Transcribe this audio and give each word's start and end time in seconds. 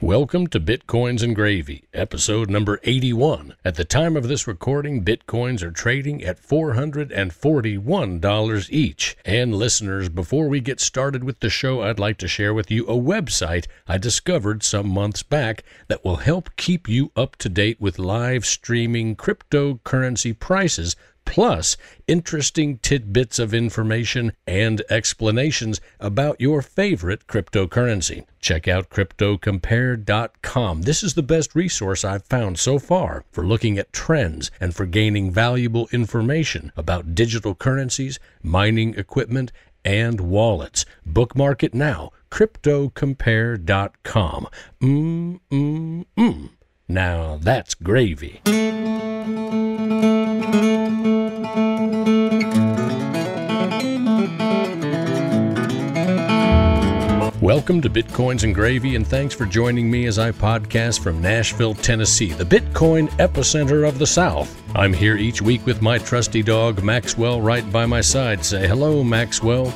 Welcome 0.00 0.46
to 0.48 0.60
Bitcoins 0.60 1.24
and 1.24 1.34
Gravy, 1.34 1.82
episode 1.92 2.48
number 2.48 2.78
81. 2.84 3.56
At 3.64 3.74
the 3.74 3.84
time 3.84 4.16
of 4.16 4.28
this 4.28 4.46
recording, 4.46 5.04
Bitcoins 5.04 5.60
are 5.60 5.72
trading 5.72 6.22
at 6.22 6.40
$441 6.40 8.70
each. 8.70 9.16
And 9.24 9.56
listeners, 9.56 10.08
before 10.08 10.46
we 10.46 10.60
get 10.60 10.78
started 10.78 11.24
with 11.24 11.40
the 11.40 11.50
show, 11.50 11.82
I'd 11.82 11.98
like 11.98 12.16
to 12.18 12.28
share 12.28 12.54
with 12.54 12.70
you 12.70 12.86
a 12.86 12.92
website 12.92 13.66
I 13.88 13.98
discovered 13.98 14.62
some 14.62 14.88
months 14.88 15.24
back 15.24 15.64
that 15.88 16.04
will 16.04 16.18
help 16.18 16.54
keep 16.54 16.88
you 16.88 17.10
up 17.16 17.34
to 17.38 17.48
date 17.48 17.80
with 17.80 17.98
live 17.98 18.46
streaming 18.46 19.16
cryptocurrency 19.16 20.38
prices 20.38 20.94
plus 21.28 21.76
interesting 22.06 22.78
tidbits 22.78 23.38
of 23.38 23.52
information 23.52 24.32
and 24.46 24.80
explanations 24.88 25.78
about 26.00 26.40
your 26.40 26.62
favorite 26.62 27.26
cryptocurrency. 27.26 28.24
Check 28.40 28.66
out 28.66 28.88
cryptocompare.com. 28.88 30.82
This 30.82 31.02
is 31.02 31.12
the 31.12 31.22
best 31.22 31.54
resource 31.54 32.02
I've 32.02 32.24
found 32.24 32.58
so 32.58 32.78
far 32.78 33.24
for 33.30 33.46
looking 33.46 33.76
at 33.78 33.92
trends 33.92 34.50
and 34.58 34.74
for 34.74 34.86
gaining 34.86 35.30
valuable 35.30 35.86
information 35.92 36.72
about 36.76 37.14
digital 37.14 37.54
currencies, 37.54 38.18
mining 38.42 38.94
equipment, 38.94 39.52
and 39.84 40.22
wallets. 40.22 40.86
Bookmark 41.04 41.62
it 41.62 41.74
now. 41.74 42.10
cryptocompare.com. 42.30 44.46
Mm, 44.80 45.40
mm, 45.50 46.06
mm. 46.16 46.48
Now 46.88 47.38
that's 47.40 47.74
gravy. 47.74 48.40
Welcome 57.40 57.80
to 57.82 57.88
Bitcoins 57.88 58.42
and 58.42 58.52
Gravy, 58.52 58.96
and 58.96 59.06
thanks 59.06 59.36
for 59.36 59.46
joining 59.46 59.88
me 59.88 60.06
as 60.06 60.18
I 60.18 60.32
podcast 60.32 60.98
from 60.98 61.22
Nashville, 61.22 61.74
Tennessee, 61.74 62.32
the 62.32 62.42
Bitcoin 62.42 63.08
epicenter 63.18 63.86
of 63.86 64.00
the 64.00 64.06
South. 64.06 64.60
I'm 64.74 64.92
here 64.92 65.16
each 65.16 65.40
week 65.40 65.64
with 65.64 65.80
my 65.80 65.98
trusty 65.98 66.42
dog, 66.42 66.82
Maxwell, 66.82 67.40
right 67.40 67.70
by 67.70 67.86
my 67.86 68.00
side. 68.00 68.44
Say 68.44 68.66
hello, 68.66 69.04
Maxwell. 69.04 69.72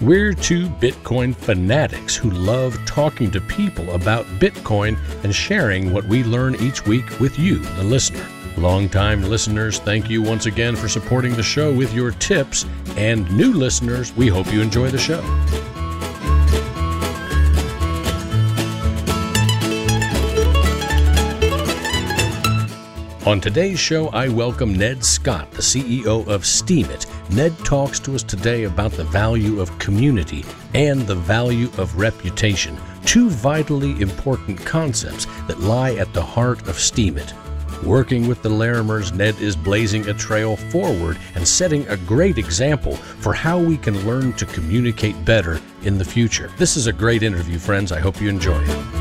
We're 0.00 0.32
two 0.32 0.68
Bitcoin 0.80 1.36
fanatics 1.36 2.16
who 2.16 2.30
love 2.30 2.78
talking 2.86 3.30
to 3.32 3.40
people 3.42 3.90
about 3.90 4.24
Bitcoin 4.40 4.96
and 5.24 5.34
sharing 5.34 5.92
what 5.92 6.06
we 6.06 6.24
learn 6.24 6.54
each 6.54 6.86
week 6.86 7.20
with 7.20 7.38
you, 7.38 7.58
the 7.58 7.84
listener. 7.84 8.26
Longtime 8.56 9.22
listeners, 9.22 9.78
thank 9.78 10.10
you 10.10 10.22
once 10.22 10.46
again 10.46 10.76
for 10.76 10.88
supporting 10.88 11.34
the 11.34 11.42
show 11.42 11.72
with 11.72 11.94
your 11.94 12.10
tips. 12.10 12.66
And 12.96 13.30
new 13.34 13.52
listeners, 13.52 14.14
we 14.16 14.28
hope 14.28 14.52
you 14.52 14.60
enjoy 14.60 14.90
the 14.90 14.98
show. 14.98 15.20
On 23.26 23.40
today's 23.40 23.78
show, 23.78 24.08
I 24.08 24.28
welcome 24.28 24.74
Ned 24.74 25.04
Scott, 25.04 25.50
the 25.52 25.62
CEO 25.62 26.26
of 26.26 26.42
Steemit. 26.42 27.06
Ned 27.30 27.56
talks 27.58 28.00
to 28.00 28.16
us 28.16 28.24
today 28.24 28.64
about 28.64 28.90
the 28.90 29.04
value 29.04 29.60
of 29.60 29.78
community 29.78 30.44
and 30.74 31.02
the 31.02 31.14
value 31.14 31.70
of 31.78 31.96
reputation, 31.96 32.76
two 33.04 33.30
vitally 33.30 34.00
important 34.00 34.58
concepts 34.66 35.26
that 35.46 35.60
lie 35.60 35.94
at 35.94 36.12
the 36.12 36.22
heart 36.22 36.60
of 36.62 36.76
Steemit. 36.76 37.32
Working 37.84 38.28
with 38.28 38.42
the 38.42 38.50
Larimers, 38.50 39.12
Ned 39.14 39.40
is 39.40 39.56
blazing 39.56 40.06
a 40.06 40.12
trail 40.12 40.56
forward 40.56 41.18
and 41.34 41.48
setting 41.48 41.88
a 41.88 41.96
great 41.96 42.36
example 42.36 42.96
for 42.96 43.32
how 43.32 43.58
we 43.58 43.78
can 43.78 44.06
learn 44.06 44.34
to 44.34 44.44
communicate 44.44 45.24
better 45.24 45.60
in 45.82 45.96
the 45.96 46.04
future. 46.04 46.50
This 46.58 46.76
is 46.76 46.86
a 46.86 46.92
great 46.92 47.22
interview, 47.22 47.58
friends. 47.58 47.90
I 47.90 48.00
hope 48.00 48.20
you 48.20 48.28
enjoy 48.28 48.62
it. 48.62 48.99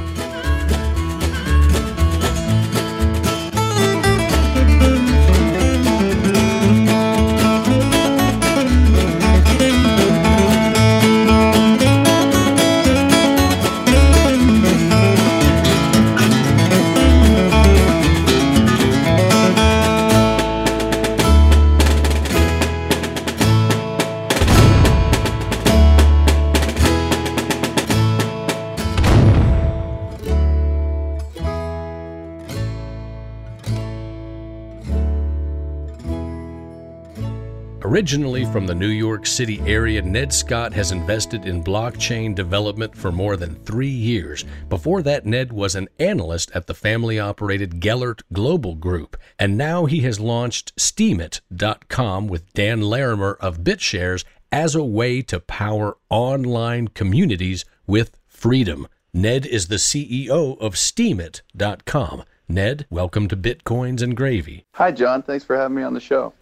Originally 38.09 38.45
from 38.45 38.65
the 38.65 38.73
New 38.73 38.87
York 38.87 39.27
City 39.27 39.61
area, 39.67 40.01
Ned 40.01 40.33
Scott 40.33 40.73
has 40.73 40.91
invested 40.91 41.45
in 41.45 41.63
blockchain 41.63 42.33
development 42.33 42.97
for 42.97 43.11
more 43.11 43.37
than 43.37 43.53
three 43.53 43.87
years. 43.87 44.45
Before 44.67 45.03
that, 45.03 45.27
Ned 45.27 45.53
was 45.53 45.75
an 45.75 45.89
analyst 45.99 46.49
at 46.55 46.65
the 46.65 46.73
family 46.73 47.19
operated 47.19 47.79
Gellert 47.79 48.23
Global 48.33 48.73
Group, 48.73 49.15
and 49.37 49.55
now 49.55 49.85
he 49.85 49.99
has 49.99 50.19
launched 50.19 50.75
Steemit.com 50.75 52.27
with 52.27 52.51
Dan 52.53 52.81
Larimer 52.81 53.37
of 53.39 53.59
BitShares 53.59 54.23
as 54.51 54.73
a 54.73 54.83
way 54.83 55.21
to 55.21 55.39
power 55.39 55.95
online 56.09 56.87
communities 56.87 57.63
with 57.85 58.17
freedom. 58.27 58.87
Ned 59.13 59.45
is 59.45 59.67
the 59.67 59.75
CEO 59.75 60.59
of 60.59 60.73
Steemit.com. 60.73 62.23
Ned, 62.47 62.87
welcome 62.89 63.27
to 63.27 63.37
Bitcoins 63.37 64.01
and 64.01 64.17
Gravy. 64.17 64.65
Hi, 64.73 64.91
John. 64.91 65.21
Thanks 65.21 65.45
for 65.45 65.55
having 65.55 65.77
me 65.77 65.83
on 65.83 65.93
the 65.93 65.99
show. 65.99 66.33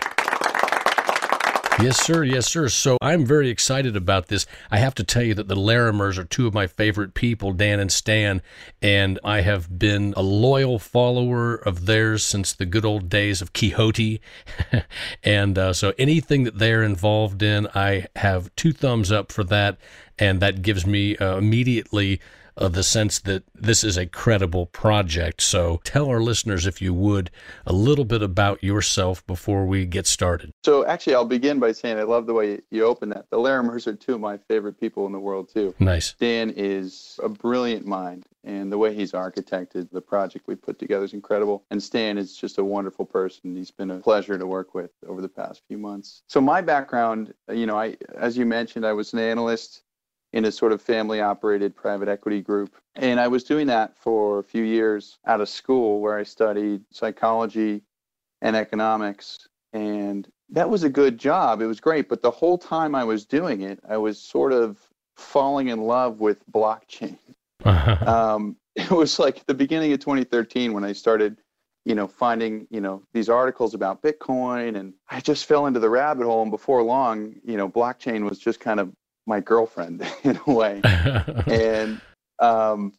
Yes, 1.80 2.04
sir. 2.04 2.24
Yes, 2.24 2.48
sir. 2.48 2.70
So 2.70 2.98
I'm 3.02 3.24
very 3.24 3.50
excited 3.50 3.96
about 3.96 4.28
this. 4.28 4.48
I 4.72 4.80
have 4.80 4.96
to 4.96 5.04
tell 5.04 5.22
you 5.22 5.36
that 5.36 5.48
the 5.48 5.56
Larimers 5.56 6.18
are 6.18 6.24
two 6.24 6.48
of 6.48 6.54
my 6.54 6.66
favorite 6.66 7.14
people, 7.14 7.54
Dan 7.54 7.80
and 7.80 7.92
Stan, 7.92 8.42
and 8.82 9.20
I 9.24 9.42
have 9.42 9.78
been 9.78 10.16
a 10.18 10.24
loyal 10.24 10.80
follower 10.80 11.54
of 11.54 11.86
theirs 11.86 12.24
since 12.24 12.52
the 12.52 12.66
good 12.66 12.84
old 12.84 13.10
days 13.10 13.44
of 13.44 13.54
Keyhotee. 13.54 14.20
and 15.24 15.58
uh, 15.60 15.72
so 15.72 15.94
anything 16.00 16.46
that 16.46 16.58
they're 16.58 16.82
involved 16.82 17.44
in, 17.44 17.68
I 17.76 18.08
have 18.16 18.54
two 18.56 18.74
thumbs 18.74 19.12
up 19.12 19.32
for 19.32 19.44
that. 19.44 19.78
And 20.18 20.40
that 20.40 20.64
gives 20.64 20.88
me 20.88 21.16
uh, 21.18 21.38
immediately 21.38 22.20
of 22.58 22.74
the 22.74 22.84
sense 22.84 23.20
that 23.20 23.44
this 23.54 23.84
is 23.84 23.98
a 23.98 24.06
credible 24.06 24.66
project. 24.66 25.42
So 25.42 25.80
tell 25.84 26.08
our 26.10 26.22
listeners, 26.22 26.66
if 26.66 26.82
you 26.82 26.94
would, 26.94 27.30
a 27.66 27.74
little 27.74 28.06
bit 28.06 28.22
about 28.22 28.64
yourself 28.64 29.26
before 29.28 29.66
we 29.66 29.86
get 29.86 30.08
started. 30.08 30.52
So 30.64 30.86
actually, 30.86 31.16
I'll 31.16 31.26
begin 31.26 31.60
by 31.60 31.72
saying 31.72 31.98
I 31.98 32.04
love 32.04 32.26
the 32.26 32.34
way 32.34 32.60
you 32.72 32.86
open 32.86 33.10
that. 33.10 33.30
The 33.30 33.38
Larimers 33.38 33.88
are 33.88 33.94
two 33.94 34.16
of 34.16 34.22
my 34.22 34.38
favorite 34.50 34.80
people 34.80 35.06
in 35.06 35.12
the 35.12 35.20
world, 35.20 35.50
too. 35.54 35.76
Nice. 35.80 36.14
Dan 36.14 36.52
is 36.56 37.20
a 37.24 37.30
brilliant 37.30 37.86
mind. 37.86 38.26
And 38.44 38.72
the 38.72 38.78
way 38.78 38.96
he's 38.96 39.12
architected 39.12 39.90
the 39.92 40.00
project 40.00 40.48
we 40.48 40.56
put 40.56 40.80
together 40.80 41.04
is 41.04 41.14
incredible. 41.14 41.66
And 41.70 41.84
Stan 41.84 42.18
is 42.18 42.38
just 42.38 42.58
a 42.58 42.64
wonderful 42.64 43.06
person. 43.06 43.58
He's 43.58 43.72
been 43.72 43.92
a 43.92 44.00
pleasure 44.00 44.38
to 44.38 44.48
work 44.48 44.74
with 44.74 44.92
over 45.06 45.22
the 45.22 45.28
past 45.28 45.64
few 45.68 45.78
months. 45.78 46.24
So 46.28 46.40
my 46.40 46.62
background, 46.62 47.34
you 47.52 47.66
know, 47.66 47.78
I, 47.78 47.98
as 48.18 48.38
you 48.38 48.46
mentioned, 48.46 48.86
I 48.86 48.94
was 48.94 49.12
an 49.12 49.20
analyst 49.20 49.84
in 50.38 50.46
a 50.46 50.52
sort 50.52 50.72
of 50.72 50.80
family 50.80 51.20
operated 51.20 51.76
private 51.76 52.08
equity 52.08 52.44
group. 52.44 52.76
And 52.96 53.20
I 53.20 53.28
was 53.28 53.44
doing 53.44 53.66
that 53.68 53.98
for 53.98 54.38
a 54.38 54.44
few 54.44 54.64
years 54.64 55.18
out 55.26 55.42
of 55.42 55.50
school 55.50 56.00
where 56.00 56.16
I 56.16 56.22
studied 56.22 56.84
psychology 56.92 57.82
and 58.44 58.56
economics. 58.56 59.48
And 59.74 60.28
that 60.50 60.70
was 60.70 60.84
a 60.84 60.90
good 60.90 61.18
job. 61.18 61.60
It 61.60 61.66
was 61.66 61.80
great. 61.80 62.08
But 62.08 62.22
the 62.22 62.30
whole 62.30 62.60
time 62.60 62.94
I 62.94 63.04
was 63.04 63.26
doing 63.26 63.62
it, 63.62 63.80
I 63.90 63.98
was 63.98 64.22
sort 64.22 64.54
of 64.54 64.78
falling 65.16 65.70
in 65.70 65.82
love 65.82 66.20
with 66.20 66.38
blockchain. 66.52 67.18
um, 67.66 68.58
it 68.76 68.92
was 68.92 69.18
like 69.18 69.44
the 69.48 69.56
beginning 69.56 69.92
of 69.92 70.00
2013 70.02 70.72
when 70.72 70.84
I 70.84 70.94
started 70.94 71.38
you 71.84 71.96
know, 71.96 72.06
finding, 72.06 72.68
you 72.70 72.82
know, 72.82 73.02
these 73.14 73.30
articles 73.30 73.74
about 73.74 74.02
Bitcoin 74.02 74.78
and 74.78 74.94
I 75.10 75.22
just 75.22 75.46
fell 75.46 75.68
into 75.68 75.80
the 75.80 75.90
rabbit 75.90 76.26
hole 76.26 76.42
and 76.42 76.52
before 76.52 76.84
long, 76.84 77.36
you 77.46 77.56
know, 77.56 77.70
blockchain 77.70 78.30
was 78.30 78.40
just 78.40 78.60
kind 78.60 78.82
of 78.82 78.92
my 79.28 79.40
girlfriend 79.40 80.06
in 80.24 80.40
a 80.48 80.52
way. 80.52 80.82
and 81.46 82.02
um, 82.40 82.94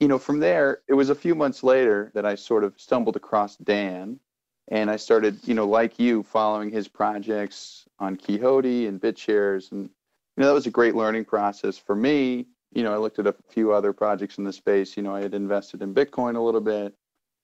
you 0.00 0.08
know, 0.08 0.18
from 0.18 0.40
there, 0.40 0.80
it 0.88 0.94
was 0.94 1.10
a 1.10 1.14
few 1.14 1.34
months 1.34 1.62
later 1.62 2.10
that 2.14 2.26
I 2.26 2.34
sort 2.34 2.64
of 2.64 2.74
stumbled 2.76 3.14
across 3.14 3.56
Dan, 3.56 4.18
and 4.68 4.90
I 4.90 4.96
started, 4.96 5.38
you 5.44 5.54
know, 5.54 5.66
like 5.66 5.98
you, 5.98 6.24
following 6.24 6.70
his 6.70 6.88
projects 6.88 7.84
on 8.00 8.16
Keyhotee 8.16 8.88
and 8.88 9.00
BitShares, 9.00 9.70
and 9.70 9.82
you 9.82 10.40
know, 10.40 10.46
that 10.46 10.54
was 10.54 10.66
a 10.66 10.70
great 10.70 10.96
learning 10.96 11.24
process 11.24 11.78
for 11.78 11.94
me. 11.94 12.46
You 12.74 12.82
know, 12.82 12.92
I 12.92 12.96
looked 12.96 13.18
at 13.18 13.26
a 13.26 13.34
few 13.48 13.72
other 13.72 13.92
projects 13.92 14.38
in 14.38 14.44
the 14.44 14.52
space. 14.52 14.96
You 14.96 15.02
know, 15.04 15.14
I 15.14 15.20
had 15.20 15.34
invested 15.34 15.82
in 15.82 15.94
Bitcoin 15.94 16.36
a 16.36 16.40
little 16.40 16.60
bit, 16.60 16.94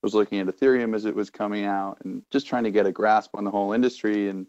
was 0.02 0.14
looking 0.14 0.40
at 0.40 0.46
Ethereum 0.46 0.96
as 0.96 1.04
it 1.04 1.14
was 1.14 1.30
coming 1.30 1.64
out, 1.64 1.98
and 2.02 2.22
just 2.32 2.46
trying 2.46 2.64
to 2.64 2.72
get 2.72 2.86
a 2.86 2.92
grasp 2.92 3.36
on 3.36 3.44
the 3.44 3.50
whole 3.50 3.72
industry 3.72 4.30
and 4.30 4.46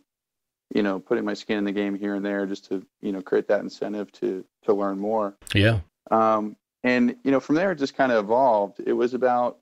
you 0.73 0.83
know, 0.83 0.99
putting 0.99 1.25
my 1.25 1.33
skin 1.33 1.57
in 1.57 1.63
the 1.63 1.71
game 1.71 1.95
here 1.95 2.15
and 2.15 2.25
there 2.25 2.45
just 2.45 2.65
to, 2.69 2.85
you 3.01 3.11
know, 3.11 3.21
create 3.21 3.47
that 3.47 3.61
incentive 3.61 4.11
to 4.13 4.45
to 4.63 4.73
learn 4.73 4.99
more. 4.99 5.35
Yeah. 5.53 5.79
Um, 6.11 6.55
And 6.83 7.15
you 7.23 7.31
know, 7.31 7.39
from 7.39 7.55
there 7.55 7.71
it 7.71 7.79
just 7.79 7.95
kind 7.95 8.11
of 8.11 8.23
evolved. 8.23 8.79
It 8.85 8.93
was 8.93 9.13
about 9.13 9.57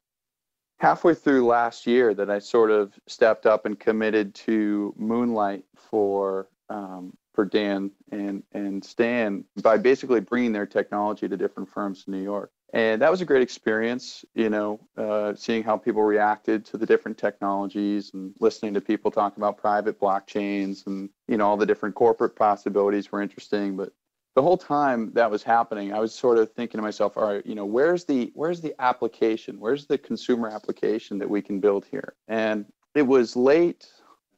halfway 0.79 1.15
through 1.15 1.47
last 1.47 1.87
year 1.87 2.13
that 2.13 2.29
I 2.29 2.39
sort 2.39 2.69
of 2.69 2.93
stepped 3.07 3.45
up 3.45 3.65
and 3.65 3.79
committed 3.79 4.35
to 4.45 4.93
Moonlight 4.97 5.65
for 5.75 6.47
um, 6.69 7.17
for 7.33 7.45
Dan 7.45 7.91
and 8.11 8.43
and 8.51 8.83
Stan 8.83 9.45
by 9.61 9.77
basically 9.77 10.19
bringing 10.19 10.51
their 10.51 10.67
technology 10.67 11.27
to 11.27 11.37
different 11.37 11.69
firms 11.69 12.03
in 12.05 12.13
New 12.13 12.23
York. 12.23 12.51
And 12.73 13.01
that 13.01 13.09
was 13.09 13.21
a 13.21 13.25
great 13.25 13.41
experience, 13.41 14.25
you 14.33 14.49
know, 14.49 14.79
uh, 14.97 15.33
seeing 15.35 15.63
how 15.63 15.77
people 15.77 16.03
reacted 16.03 16.65
to 16.65 16.77
the 16.77 16.85
different 16.85 17.17
technologies 17.17 18.11
and 18.13 18.35
listening 18.41 18.73
to 18.73 18.81
people 18.81 19.09
talk 19.09 19.37
about 19.37 19.57
private 19.57 19.99
blockchains 19.99 20.85
and, 20.85 21.09
you 21.27 21.37
know, 21.37 21.47
all 21.47 21.55
the 21.55 21.65
different 21.65 21.95
corporate 21.95 22.35
possibilities 22.35 23.09
were 23.09 23.21
interesting. 23.21 23.77
But 23.77 23.93
the 24.35 24.41
whole 24.41 24.57
time 24.57 25.13
that 25.13 25.31
was 25.31 25.43
happening, 25.43 25.93
I 25.93 25.99
was 25.99 26.13
sort 26.13 26.37
of 26.37 26.51
thinking 26.51 26.77
to 26.77 26.81
myself, 26.81 27.15
all 27.15 27.33
right, 27.33 27.45
you 27.45 27.55
know, 27.55 27.65
where's 27.65 28.03
the 28.03 28.31
where's 28.35 28.59
the 28.59 28.75
application? 28.79 29.59
Where's 29.59 29.85
the 29.87 29.97
consumer 29.97 30.49
application 30.49 31.17
that 31.19 31.29
we 31.29 31.41
can 31.41 31.61
build 31.61 31.85
here? 31.85 32.15
And 32.27 32.65
it 32.93 33.03
was 33.03 33.35
late 33.37 33.87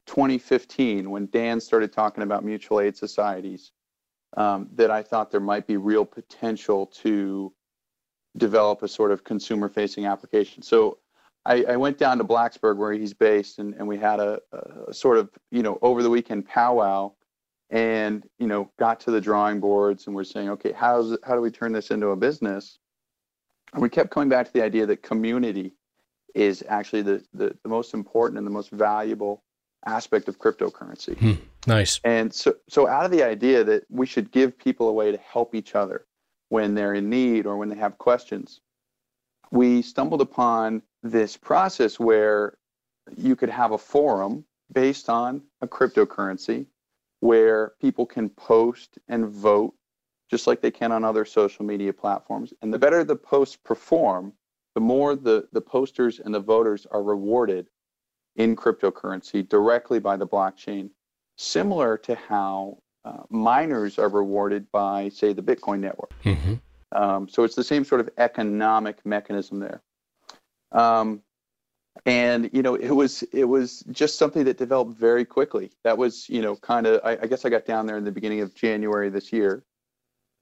2015 0.06 1.10
when 1.10 1.26
Dan 1.26 1.60
started 1.60 1.92
talking 1.92 2.22
about 2.22 2.44
mutual 2.44 2.80
aid 2.80 2.96
societies 2.96 3.72
um, 4.36 4.68
that 4.74 4.90
I 4.90 5.02
thought 5.02 5.30
there 5.30 5.40
might 5.40 5.66
be 5.66 5.76
real 5.76 6.04
potential 6.04 6.86
to 7.02 7.52
develop 8.36 8.82
a 8.82 8.88
sort 8.88 9.10
of 9.10 9.24
consumer 9.24 9.68
facing 9.68 10.06
application. 10.06 10.62
So 10.62 10.98
I, 11.44 11.64
I, 11.64 11.76
went 11.76 11.98
down 11.98 12.18
to 12.18 12.24
Blacksburg 12.24 12.76
where 12.76 12.92
he's 12.92 13.14
based 13.14 13.58
and, 13.58 13.74
and 13.74 13.88
we 13.88 13.98
had 13.98 14.20
a, 14.20 14.40
a, 14.88 14.94
sort 14.94 15.18
of, 15.18 15.30
you 15.50 15.62
know, 15.62 15.78
over 15.82 16.02
the 16.02 16.10
weekend 16.10 16.46
powwow 16.46 17.12
and, 17.70 18.28
you 18.38 18.46
know, 18.46 18.70
got 18.78 19.00
to 19.00 19.10
the 19.10 19.20
drawing 19.20 19.58
boards 19.58 20.06
and 20.06 20.14
we're 20.14 20.24
saying, 20.24 20.50
okay, 20.50 20.72
how's, 20.72 21.16
how 21.24 21.34
do 21.34 21.40
we 21.40 21.50
turn 21.50 21.72
this 21.72 21.90
into 21.90 22.08
a 22.08 22.16
business? 22.16 22.78
And 23.72 23.82
we 23.82 23.88
kept 23.88 24.10
coming 24.10 24.28
back 24.28 24.46
to 24.46 24.52
the 24.52 24.62
idea 24.62 24.86
that 24.86 25.02
community 25.02 25.74
is 26.34 26.62
actually 26.68 27.02
the, 27.02 27.24
the, 27.32 27.56
the 27.62 27.68
most 27.68 27.94
important 27.94 28.38
and 28.38 28.46
the 28.46 28.50
most 28.50 28.70
valuable 28.70 29.42
aspect 29.86 30.28
of 30.28 30.38
cryptocurrency. 30.38 31.16
Hmm, 31.16 31.32
nice. 31.66 32.00
And 32.04 32.32
so, 32.32 32.54
so 32.68 32.86
out 32.86 33.04
of 33.04 33.10
the 33.10 33.22
idea 33.22 33.64
that 33.64 33.84
we 33.88 34.06
should 34.06 34.30
give 34.30 34.58
people 34.58 34.88
a 34.88 34.92
way 34.92 35.10
to 35.10 35.18
help 35.18 35.54
each 35.54 35.74
other, 35.74 36.06
when 36.50 36.74
they're 36.74 36.94
in 36.94 37.08
need 37.08 37.46
or 37.46 37.56
when 37.56 37.70
they 37.70 37.76
have 37.76 37.96
questions. 37.96 38.60
We 39.50 39.82
stumbled 39.82 40.20
upon 40.20 40.82
this 41.02 41.36
process 41.36 41.98
where 41.98 42.58
you 43.16 43.34
could 43.34 43.48
have 43.48 43.72
a 43.72 43.78
forum 43.78 44.44
based 44.72 45.08
on 45.08 45.42
a 45.62 45.66
cryptocurrency 45.66 46.66
where 47.20 47.72
people 47.80 48.04
can 48.04 48.28
post 48.28 48.98
and 49.08 49.26
vote 49.26 49.74
just 50.30 50.46
like 50.46 50.60
they 50.60 50.70
can 50.70 50.92
on 50.92 51.04
other 51.04 51.24
social 51.24 51.64
media 51.64 51.92
platforms. 51.92 52.54
And 52.62 52.72
the 52.72 52.78
better 52.78 53.02
the 53.02 53.16
posts 53.16 53.56
perform, 53.56 54.32
the 54.74 54.80
more 54.80 55.16
the, 55.16 55.48
the 55.52 55.60
posters 55.60 56.20
and 56.20 56.32
the 56.32 56.40
voters 56.40 56.86
are 56.86 57.02
rewarded 57.02 57.68
in 58.36 58.54
cryptocurrency 58.54 59.48
directly 59.48 59.98
by 59.98 60.16
the 60.16 60.26
blockchain, 60.26 60.90
similar 61.36 61.98
to 61.98 62.14
how 62.14 62.78
uh, 63.04 63.22
miners 63.30 63.98
are 63.98 64.08
rewarded 64.08 64.70
by, 64.70 65.08
say, 65.08 65.32
the 65.32 65.42
Bitcoin 65.42 65.80
network. 65.80 66.12
Mm-hmm. 66.24 66.54
Um, 66.92 67.28
so 67.28 67.44
it's 67.44 67.54
the 67.54 67.64
same 67.64 67.84
sort 67.84 68.00
of 68.00 68.10
economic 68.18 69.04
mechanism 69.06 69.60
there. 69.60 69.82
Um, 70.72 71.22
and 72.06 72.50
you 72.52 72.62
know, 72.62 72.74
it 72.74 72.90
was 72.90 73.22
it 73.32 73.44
was 73.44 73.80
just 73.90 74.16
something 74.18 74.44
that 74.44 74.58
developed 74.58 74.98
very 74.98 75.24
quickly. 75.24 75.70
That 75.84 75.98
was 75.98 76.28
you 76.28 76.40
know 76.40 76.56
kind 76.56 76.86
of 76.86 77.00
I, 77.04 77.18
I 77.22 77.26
guess 77.26 77.44
I 77.44 77.48
got 77.48 77.66
down 77.66 77.86
there 77.86 77.96
in 77.96 78.04
the 78.04 78.12
beginning 78.12 78.40
of 78.40 78.54
January 78.54 79.10
this 79.10 79.32
year, 79.32 79.64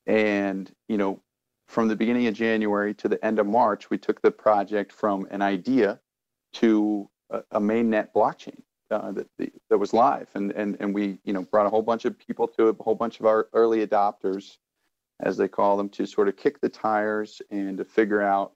and 0.06 0.70
you 0.88 0.98
know, 0.98 1.20
from 1.66 1.88
the 1.88 1.96
beginning 1.96 2.26
of 2.26 2.34
January 2.34 2.94
to 2.94 3.08
the 3.08 3.22
end 3.24 3.38
of 3.38 3.46
March, 3.46 3.90
we 3.90 3.98
took 3.98 4.20
the 4.22 4.30
project 4.30 4.92
from 4.92 5.26
an 5.30 5.42
idea 5.42 5.98
to 6.54 7.08
a, 7.30 7.42
a 7.52 7.60
mainnet 7.60 8.08
blockchain 8.14 8.60
uh, 8.90 9.12
that, 9.12 9.26
that 9.70 9.78
was 9.78 9.92
live, 9.92 10.28
and, 10.34 10.52
and 10.52 10.76
and 10.80 10.94
we 10.94 11.18
you 11.24 11.32
know 11.32 11.42
brought 11.42 11.66
a 11.66 11.70
whole 11.70 11.82
bunch 11.82 12.04
of 12.04 12.18
people 12.18 12.48
to 12.48 12.68
it, 12.68 12.76
a 12.78 12.82
whole 12.82 12.94
bunch 12.94 13.20
of 13.20 13.26
our 13.26 13.48
early 13.52 13.86
adopters, 13.86 14.56
as 15.20 15.36
they 15.36 15.48
call 15.48 15.76
them, 15.76 15.88
to 15.90 16.06
sort 16.06 16.28
of 16.28 16.36
kick 16.36 16.60
the 16.60 16.68
tires 16.68 17.42
and 17.50 17.78
to 17.78 17.84
figure 17.84 18.22
out 18.22 18.52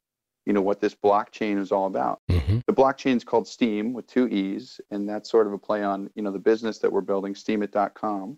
you 0.46 0.52
know 0.52 0.62
what 0.62 0.80
this 0.80 0.94
blockchain 0.94 1.58
is 1.58 1.72
all 1.72 1.86
about. 1.86 2.20
Mm-hmm. 2.30 2.60
The 2.66 2.72
blockchain 2.72 3.16
is 3.16 3.24
called 3.24 3.46
Steem 3.46 3.92
with 3.92 4.06
two 4.06 4.28
e's, 4.28 4.80
and 4.90 5.08
that's 5.08 5.30
sort 5.30 5.46
of 5.46 5.52
a 5.52 5.58
play 5.58 5.82
on 5.82 6.10
you 6.14 6.22
know 6.22 6.32
the 6.32 6.38
business 6.38 6.78
that 6.78 6.92
we're 6.92 7.00
building, 7.00 7.34
Steemit.com, 7.34 8.36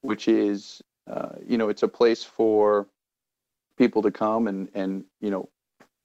which 0.00 0.28
is 0.28 0.82
uh, 1.10 1.36
you 1.46 1.58
know 1.58 1.68
it's 1.68 1.82
a 1.82 1.88
place 1.88 2.24
for 2.24 2.88
people 3.78 4.02
to 4.02 4.10
come 4.10 4.48
and 4.48 4.68
and 4.74 5.04
you 5.20 5.30
know 5.30 5.48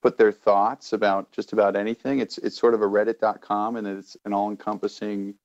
put 0.02 0.18
their 0.18 0.32
thoughts 0.32 0.94
about 0.94 1.32
just 1.32 1.54
about 1.54 1.76
anything. 1.76 2.20
It's 2.20 2.38
it's 2.38 2.58
sort 2.58 2.74
of 2.74 2.82
a 2.82 2.86
Reddit.com, 2.86 3.76
and 3.76 3.88
it's 3.88 4.18
an 4.26 4.34
all-encompassing 4.34 5.36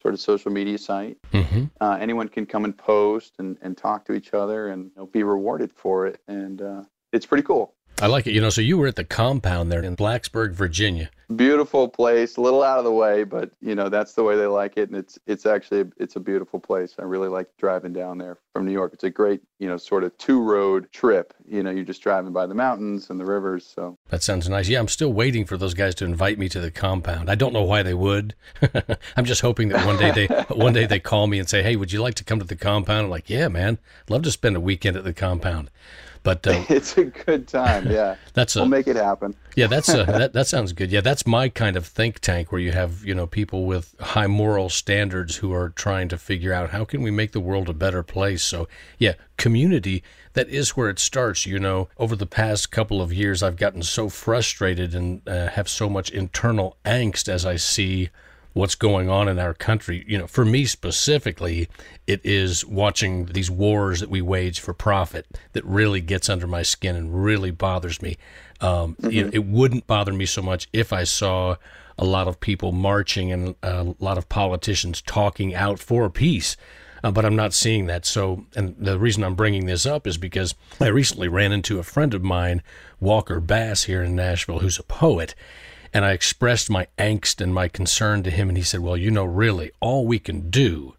sort 0.00 0.14
of 0.14 0.20
social 0.20 0.50
media 0.50 0.78
site. 0.78 1.16
Mm-hmm. 1.32 1.64
Uh, 1.80 1.96
anyone 2.00 2.28
can 2.28 2.44
come 2.44 2.64
and 2.64 2.76
post 2.76 3.34
and, 3.38 3.56
and 3.62 3.76
talk 3.76 4.04
to 4.06 4.12
each 4.12 4.34
other 4.34 4.68
and 4.68 4.86
you 4.86 4.92
know, 4.96 5.06
be 5.06 5.22
rewarded 5.22 5.72
for 5.72 6.06
it, 6.06 6.20
and 6.26 6.60
uh, 6.60 6.82
it's 7.12 7.26
pretty 7.26 7.44
cool. 7.44 7.74
I 8.02 8.06
like 8.06 8.26
it. 8.26 8.32
You 8.32 8.40
know, 8.40 8.50
so 8.50 8.60
you 8.60 8.78
were 8.78 8.88
at 8.88 8.96
the 8.96 9.04
compound 9.04 9.70
there 9.70 9.80
in 9.80 9.94
Blacksburg, 9.94 10.54
Virginia. 10.54 11.08
Beautiful 11.36 11.88
place, 11.88 12.36
a 12.36 12.40
little 12.40 12.64
out 12.64 12.78
of 12.78 12.84
the 12.84 12.92
way, 12.92 13.22
but 13.22 13.52
you 13.60 13.76
know 13.76 13.88
that's 13.88 14.14
the 14.14 14.24
way 14.24 14.34
they 14.36 14.46
like 14.46 14.76
it, 14.76 14.88
and 14.88 14.98
it's 14.98 15.20
it's 15.28 15.46
actually 15.46 15.88
it's 15.98 16.16
a 16.16 16.20
beautiful 16.20 16.58
place. 16.58 16.96
I 16.98 17.04
really 17.04 17.28
like 17.28 17.46
driving 17.58 17.92
down 17.92 18.18
there 18.18 18.38
from 18.52 18.66
New 18.66 18.72
York. 18.72 18.92
It's 18.92 19.04
a 19.04 19.08
great 19.08 19.40
you 19.60 19.68
know 19.68 19.76
sort 19.76 20.02
of 20.02 20.18
two 20.18 20.42
road 20.42 20.90
trip. 20.90 21.32
You 21.46 21.62
know, 21.62 21.70
you're 21.70 21.84
just 21.84 22.02
driving 22.02 22.32
by 22.32 22.46
the 22.46 22.56
mountains 22.56 23.08
and 23.08 23.20
the 23.20 23.24
rivers. 23.24 23.64
So 23.64 23.96
that 24.08 24.24
sounds 24.24 24.48
nice. 24.48 24.68
Yeah, 24.68 24.80
I'm 24.80 24.88
still 24.88 25.12
waiting 25.12 25.44
for 25.44 25.56
those 25.56 25.72
guys 25.72 25.94
to 25.96 26.04
invite 26.04 26.40
me 26.40 26.48
to 26.48 26.60
the 26.60 26.72
compound. 26.72 27.30
I 27.30 27.36
don't 27.36 27.52
know 27.52 27.62
why 27.62 27.84
they 27.84 27.94
would. 27.94 28.34
I'm 29.16 29.24
just 29.24 29.42
hoping 29.42 29.68
that 29.68 29.86
one 29.86 29.96
day 29.96 30.10
they 30.10 30.26
one 30.54 30.72
day 30.72 30.86
they 30.86 30.98
call 30.98 31.28
me 31.28 31.38
and 31.38 31.48
say, 31.48 31.62
"Hey, 31.62 31.76
would 31.76 31.92
you 31.92 32.02
like 32.02 32.14
to 32.16 32.24
come 32.24 32.40
to 32.40 32.44
the 32.44 32.56
compound?" 32.56 33.04
I'm 33.04 33.10
like, 33.10 33.30
"Yeah, 33.30 33.46
man, 33.46 33.78
love 34.08 34.22
to 34.22 34.32
spend 34.32 34.56
a 34.56 34.60
weekend 34.60 34.96
at 34.96 35.04
the 35.04 35.14
compound." 35.14 35.70
But 36.22 36.46
uh, 36.46 36.64
it's 36.68 36.96
a 36.96 37.04
good 37.04 37.48
time. 37.48 37.90
Yeah, 37.90 38.16
that's 38.34 38.56
a, 38.56 38.60
we'll 38.60 38.68
make 38.68 38.86
it 38.86 38.96
happen. 38.96 39.34
yeah, 39.56 39.66
that's 39.66 39.88
a, 39.88 40.04
that 40.06 40.32
that 40.32 40.46
sounds 40.46 40.72
good. 40.72 40.90
Yeah, 40.90 41.00
that's 41.00 41.26
my 41.26 41.48
kind 41.48 41.76
of 41.76 41.86
think 41.86 42.20
tank 42.20 42.52
where 42.52 42.60
you 42.60 42.72
have 42.72 43.04
you 43.04 43.14
know 43.14 43.26
people 43.26 43.66
with 43.66 43.94
high 44.00 44.26
moral 44.26 44.68
standards 44.68 45.36
who 45.36 45.52
are 45.52 45.70
trying 45.70 46.08
to 46.08 46.18
figure 46.18 46.52
out 46.52 46.70
how 46.70 46.84
can 46.84 47.02
we 47.02 47.10
make 47.10 47.32
the 47.32 47.40
world 47.40 47.68
a 47.68 47.74
better 47.74 48.02
place. 48.02 48.42
So 48.42 48.68
yeah, 48.98 49.14
community. 49.36 50.02
That 50.34 50.48
is 50.48 50.70
where 50.70 50.88
it 50.88 50.98
starts. 50.98 51.44
You 51.44 51.58
know, 51.58 51.88
over 51.98 52.16
the 52.16 52.26
past 52.26 52.70
couple 52.70 53.02
of 53.02 53.12
years, 53.12 53.42
I've 53.42 53.56
gotten 53.56 53.82
so 53.82 54.08
frustrated 54.08 54.94
and 54.94 55.26
uh, 55.28 55.48
have 55.48 55.68
so 55.68 55.90
much 55.90 56.08
internal 56.08 56.78
angst 56.86 57.28
as 57.28 57.44
I 57.44 57.56
see 57.56 58.08
what's 58.52 58.74
going 58.74 59.08
on 59.08 59.28
in 59.28 59.38
our 59.38 59.54
country. 59.54 60.04
You 60.06 60.18
know, 60.18 60.26
for 60.26 60.44
me 60.44 60.64
specifically, 60.64 61.68
it 62.06 62.20
is 62.24 62.64
watching 62.64 63.26
these 63.26 63.50
wars 63.50 64.00
that 64.00 64.10
we 64.10 64.20
wage 64.20 64.60
for 64.60 64.74
profit 64.74 65.26
that 65.52 65.64
really 65.64 66.00
gets 66.00 66.28
under 66.28 66.46
my 66.46 66.62
skin 66.62 66.96
and 66.96 67.24
really 67.24 67.50
bothers 67.50 68.02
me. 68.02 68.16
Um, 68.60 68.94
mm-hmm. 68.94 69.10
you 69.10 69.24
know, 69.24 69.30
it 69.32 69.44
wouldn't 69.44 69.86
bother 69.86 70.12
me 70.12 70.26
so 70.26 70.42
much 70.42 70.68
if 70.72 70.92
I 70.92 71.04
saw 71.04 71.56
a 71.98 72.04
lot 72.04 72.28
of 72.28 72.40
people 72.40 72.72
marching 72.72 73.32
and 73.32 73.54
a 73.62 73.94
lot 73.98 74.18
of 74.18 74.28
politicians 74.28 75.02
talking 75.02 75.54
out 75.54 75.78
for 75.78 76.08
peace. 76.10 76.56
Uh, 77.04 77.10
but 77.10 77.24
I'm 77.24 77.34
not 77.34 77.52
seeing 77.52 77.86
that. 77.86 78.06
So, 78.06 78.46
and 78.54 78.76
the 78.78 78.98
reason 78.98 79.24
I'm 79.24 79.34
bringing 79.34 79.66
this 79.66 79.86
up 79.86 80.06
is 80.06 80.16
because 80.18 80.54
I 80.80 80.86
recently 80.86 81.26
ran 81.26 81.50
into 81.50 81.78
a 81.78 81.82
friend 81.82 82.14
of 82.14 82.22
mine, 82.22 82.62
Walker 83.00 83.40
Bass, 83.40 83.84
here 83.84 84.02
in 84.02 84.14
Nashville, 84.14 84.60
who's 84.60 84.78
a 84.78 84.84
poet, 84.84 85.34
and 85.92 86.04
I 86.04 86.12
expressed 86.12 86.70
my 86.70 86.86
angst 86.98 87.40
and 87.40 87.54
my 87.54 87.68
concern 87.68 88.22
to 88.22 88.30
him. 88.30 88.48
And 88.48 88.56
he 88.56 88.64
said, 88.64 88.80
Well, 88.80 88.96
you 88.96 89.10
know, 89.10 89.24
really, 89.24 89.70
all 89.80 90.06
we 90.06 90.18
can 90.18 90.50
do 90.50 90.94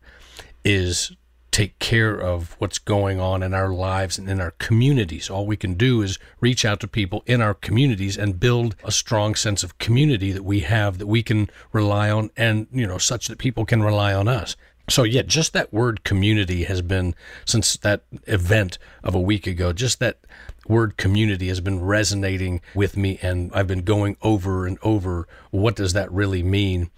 is 0.64 1.12
take 1.54 1.78
care 1.78 2.20
of 2.20 2.56
what's 2.58 2.80
going 2.80 3.20
on 3.20 3.44
in 3.44 3.54
our 3.54 3.72
lives 3.72 4.18
and 4.18 4.28
in 4.28 4.42
our 4.42 4.52
communities. 4.52 5.30
All 5.30 5.46
we 5.46 5.56
can 5.56 5.76
do 5.76 6.02
is 6.02 6.18
reach 6.42 6.66
out 6.66 6.80
to 6.80 6.88
people 6.88 7.24
in 7.28 7.42
our 7.42 7.54
communities 7.54 8.18
and 8.18 8.40
build 8.40 8.76
a 8.84 8.92
strong 8.92 9.36
sense 9.36 9.64
of 9.64 9.78
community 9.78 10.32
that 10.32 10.44
we 10.44 10.62
have 10.62 10.98
that 10.98 11.06
we 11.06 11.22
can 11.22 11.52
rely 11.72 12.10
on 12.10 12.32
and, 12.36 12.66
you 12.72 12.88
know, 12.88 12.98
such 12.98 13.28
that 13.28 13.38
people 13.38 13.66
can 13.66 13.84
rely 13.84 14.16
on 14.16 14.28
us. 14.28 14.56
So, 14.90 15.04
yeah, 15.04 15.22
just 15.22 15.54
that 15.54 15.72
word 15.72 16.04
community 16.04 16.64
has 16.64 16.82
been, 16.82 17.14
since 17.46 17.78
that 17.78 18.04
event 18.26 18.80
of 19.04 19.14
a 19.14 19.22
week 19.22 19.46
ago, 19.46 19.74
just 19.74 20.00
that 20.00 20.20
word 20.68 20.98
community 20.98 21.48
has 21.48 21.60
been 21.60 21.82
resonating 21.82 22.62
with 22.74 22.96
me 22.98 23.20
and 23.22 23.52
I've 23.54 23.68
been 23.68 23.84
going 23.84 24.18
over 24.22 24.66
and 24.66 24.78
over 24.82 25.28
what 25.52 25.76
does 25.76 25.94
that 25.94 26.12
really 26.12 26.44
mean 26.44 26.90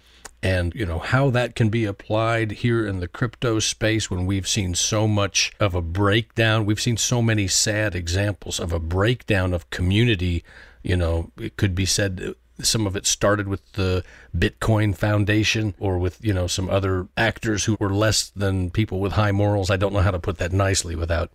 and 0.42 0.74
you 0.74 0.86
know 0.86 0.98
how 0.98 1.30
that 1.30 1.54
can 1.54 1.68
be 1.68 1.84
applied 1.84 2.52
here 2.52 2.86
in 2.86 3.00
the 3.00 3.08
crypto 3.08 3.58
space 3.58 4.10
when 4.10 4.26
we've 4.26 4.48
seen 4.48 4.74
so 4.74 5.08
much 5.08 5.52
of 5.58 5.74
a 5.74 5.82
breakdown 5.82 6.66
we've 6.66 6.80
seen 6.80 6.96
so 6.96 7.20
many 7.22 7.48
sad 7.48 7.94
examples 7.94 8.60
of 8.60 8.72
a 8.72 8.78
breakdown 8.78 9.52
of 9.52 9.68
community 9.70 10.44
you 10.82 10.96
know 10.96 11.30
it 11.38 11.56
could 11.56 11.74
be 11.74 11.86
said 11.86 12.34
some 12.62 12.86
of 12.86 12.96
it 12.96 13.06
started 13.06 13.48
with 13.48 13.72
the 13.72 14.02
Bitcoin 14.36 14.96
Foundation 14.96 15.74
or 15.78 15.98
with, 15.98 16.24
you 16.24 16.32
know, 16.32 16.46
some 16.46 16.70
other 16.70 17.06
actors 17.16 17.64
who 17.64 17.76
were 17.78 17.92
less 17.92 18.30
than 18.30 18.70
people 18.70 19.00
with 19.00 19.12
high 19.12 19.32
morals. 19.32 19.70
I 19.70 19.76
don't 19.76 19.92
know 19.92 20.00
how 20.00 20.10
to 20.10 20.18
put 20.18 20.38
that 20.38 20.52
nicely 20.52 20.96
without 20.96 21.30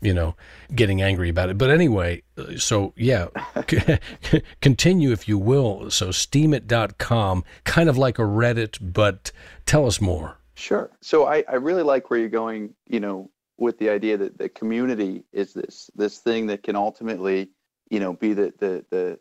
you 0.00 0.14
know, 0.14 0.36
getting 0.74 1.02
angry 1.02 1.28
about 1.28 1.50
it. 1.50 1.58
But 1.58 1.70
anyway, 1.70 2.22
so 2.56 2.92
yeah, 2.96 3.28
continue 4.60 5.12
if 5.12 5.28
you 5.28 5.38
will. 5.38 5.90
So 5.90 6.08
steemit.com, 6.08 7.44
kind 7.64 7.88
of 7.88 7.98
like 7.98 8.18
a 8.18 8.22
Reddit, 8.22 8.78
but 8.80 9.32
tell 9.66 9.86
us 9.86 10.00
more. 10.00 10.38
Sure. 10.54 10.90
So 11.00 11.26
I, 11.26 11.44
I 11.48 11.54
really 11.54 11.82
like 11.82 12.10
where 12.10 12.18
you're 12.18 12.28
going, 12.28 12.74
you 12.88 13.00
know, 13.00 13.30
with 13.58 13.78
the 13.78 13.90
idea 13.90 14.16
that 14.16 14.38
the 14.38 14.48
community 14.48 15.24
is 15.32 15.52
this 15.52 15.90
this 15.94 16.18
thing 16.18 16.46
that 16.46 16.62
can 16.62 16.76
ultimately, 16.76 17.50
you 17.90 18.00
know, 18.00 18.12
be 18.12 18.32
the 18.32 18.52
the 18.58 18.84
the 18.90 19.18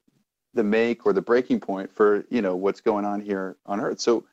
the 0.54 0.64
make 0.64 1.06
or 1.06 1.14
the 1.14 1.22
breaking 1.22 1.60
point 1.60 1.92
for, 1.92 2.26
you 2.30 2.42
know, 2.42 2.56
what's 2.56 2.82
going 2.82 3.06
on 3.06 3.22
here 3.22 3.58
on 3.66 3.80
Earth. 3.80 4.00
So 4.00 4.26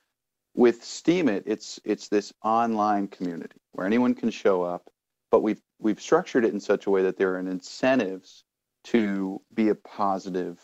with 0.54 0.82
Steemit, 0.82 1.42
it's 1.46 1.80
it's 1.84 2.08
this 2.08 2.32
online 2.42 3.08
community 3.08 3.60
where 3.72 3.86
anyone 3.86 4.14
can 4.14 4.30
show 4.30 4.62
up, 4.62 4.88
but 5.30 5.42
we've 5.42 5.60
we've 5.78 6.00
structured 6.00 6.44
it 6.44 6.52
in 6.52 6.60
such 6.60 6.86
a 6.86 6.90
way 6.90 7.02
that 7.02 7.16
there 7.16 7.34
are 7.34 7.38
incentives 7.38 8.44
to 8.84 9.40
be 9.52 9.68
a 9.68 9.74
positive 9.74 10.58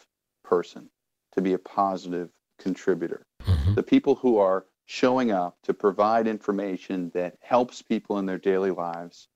person, 0.44 0.90
to 1.32 1.42
be 1.42 1.52
a 1.54 1.58
positive 1.58 2.30
contributor. 2.58 3.26
Mm-hmm. 3.42 3.74
The 3.74 3.82
people 3.82 4.14
who 4.14 4.38
are 4.38 4.66
showing 4.86 5.30
up 5.30 5.56
to 5.62 5.72
provide 5.72 6.26
information 6.26 7.10
that 7.14 7.36
helps 7.40 7.80
people 7.82 8.18
in 8.18 8.26
their 8.26 8.38
daily 8.38 8.70
lives, 8.70 9.28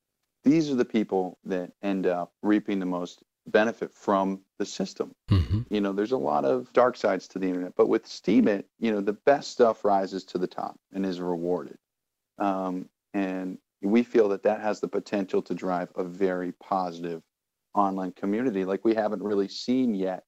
these 0.43 0.71
are 0.71 0.75
the 0.75 0.85
people 0.85 1.39
that 1.45 1.73
end 1.83 2.07
up 2.07 2.33
reaping 2.43 2.81
the 2.81 2.87
most 2.87 3.23
benefit 3.47 3.93
from 3.93 4.41
the 4.59 4.67
system. 4.67 5.13
Mm-hmm. 5.31 5.61
You 5.71 5.81
know, 5.81 5.93
there's 5.93 6.13
a 6.13 6.17
lot 6.17 6.45
of 6.45 6.73
dark 6.73 6.97
sides 6.97 7.29
to 7.29 7.39
the 7.39 7.47
internet, 7.47 7.75
but 7.77 7.89
with 7.89 8.05
Steemit, 8.07 8.65
you 8.79 8.91
know, 8.91 9.01
the 9.01 9.13
best 9.13 9.51
stuff 9.51 9.85
rises 9.85 10.25
to 10.25 10.39
the 10.39 10.47
top 10.47 10.77
and 10.93 11.05
is 11.05 11.21
rewarded. 11.21 11.77
Um, 12.39 12.89
and 13.13 13.59
we 13.83 14.03
feel 14.03 14.29
that 14.31 14.43
that 14.43 14.61
has 14.61 14.81
the 14.81 14.89
potential 14.89 15.43
to 15.43 15.55
drive 15.55 15.91
a 15.97 16.05
very 16.05 16.53
positive 16.53 17.23
online 17.75 18.13
community 18.13 18.65
like 18.65 18.85
we 18.85 18.95
haven't 18.95 19.23
really 19.23 19.49
seen 19.49 19.95
yet 19.95 20.25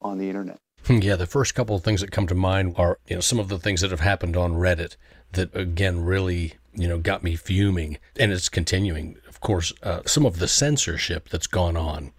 on 0.00 0.18
the 0.18 0.28
internet. 0.28 0.58
Yeah, 0.88 1.16
the 1.16 1.26
first 1.26 1.54
couple 1.54 1.76
of 1.76 1.82
things 1.82 2.00
that 2.00 2.12
come 2.12 2.26
to 2.28 2.34
mind 2.34 2.74
are, 2.76 2.98
you 3.08 3.16
know, 3.16 3.20
some 3.20 3.40
of 3.40 3.48
the 3.48 3.58
things 3.58 3.80
that 3.80 3.90
have 3.90 4.00
happened 4.00 4.36
on 4.36 4.54
Reddit 4.54 4.96
that 5.32 5.54
again 5.54 6.04
really, 6.04 6.54
you 6.74 6.86
know, 6.86 6.98
got 6.98 7.24
me 7.24 7.34
fuming 7.34 7.98
and 8.18 8.32
it's 8.32 8.48
continuing. 8.48 9.16
Of 9.28 9.40
course, 9.40 9.72
uh, 9.82 10.02
some 10.06 10.24
of 10.24 10.38
the 10.38 10.48
censorship 10.48 11.28
that's 11.28 11.46
gone 11.46 11.76
on 11.76 12.12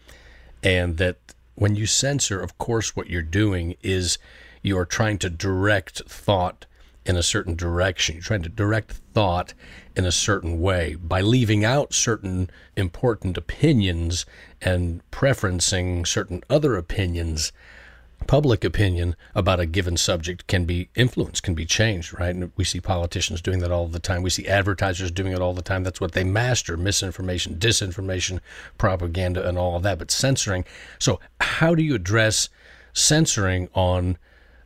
and 0.63 0.97
that 0.97 1.17
when 1.55 1.75
you 1.75 1.85
censor, 1.85 2.41
of 2.41 2.57
course, 2.57 2.95
what 2.95 3.09
you're 3.09 3.21
doing 3.21 3.75
is 3.81 4.17
you're 4.61 4.85
trying 4.85 5.17
to 5.19 5.29
direct 5.29 6.03
thought 6.07 6.65
in 7.07 7.15
a 7.15 7.23
certain 7.23 7.55
direction. 7.55 8.15
You're 8.15 8.23
trying 8.23 8.43
to 8.43 8.49
direct 8.49 8.91
thought 8.91 9.53
in 9.95 10.05
a 10.05 10.11
certain 10.11 10.59
way 10.59 10.95
by 10.95 11.21
leaving 11.21 11.63
out 11.63 11.93
certain 11.93 12.49
important 12.75 13.37
opinions 13.37 14.25
and 14.61 15.01
preferencing 15.11 16.05
certain 16.05 16.43
other 16.49 16.75
opinions 16.75 17.51
public 18.25 18.63
opinion 18.63 19.15
about 19.35 19.59
a 19.59 19.65
given 19.65 19.95
subject 19.95 20.47
can 20.47 20.65
be 20.65 20.89
influenced, 20.95 21.43
can 21.43 21.53
be 21.53 21.65
changed, 21.65 22.17
right? 22.19 22.33
And 22.33 22.51
we 22.55 22.63
see 22.63 22.81
politicians 22.81 23.41
doing 23.41 23.59
that 23.59 23.71
all 23.71 23.87
the 23.87 23.99
time. 23.99 24.23
We 24.23 24.31
see 24.31 24.47
advertisers 24.47 25.11
doing 25.11 25.33
it 25.33 25.41
all 25.41 25.53
the 25.53 25.61
time. 25.61 25.83
That's 25.83 26.01
what 26.01 26.13
they 26.13 26.23
master 26.23 26.75
misinformation, 26.75 27.55
disinformation, 27.55 28.39
propaganda, 28.77 29.47
and 29.47 29.57
all 29.57 29.75
of 29.75 29.83
that, 29.83 29.99
but 29.99 30.11
censoring. 30.11 30.65
So, 30.99 31.19
how 31.39 31.75
do 31.75 31.83
you 31.83 31.95
address 31.95 32.49
censoring 32.93 33.69
on 33.75 34.17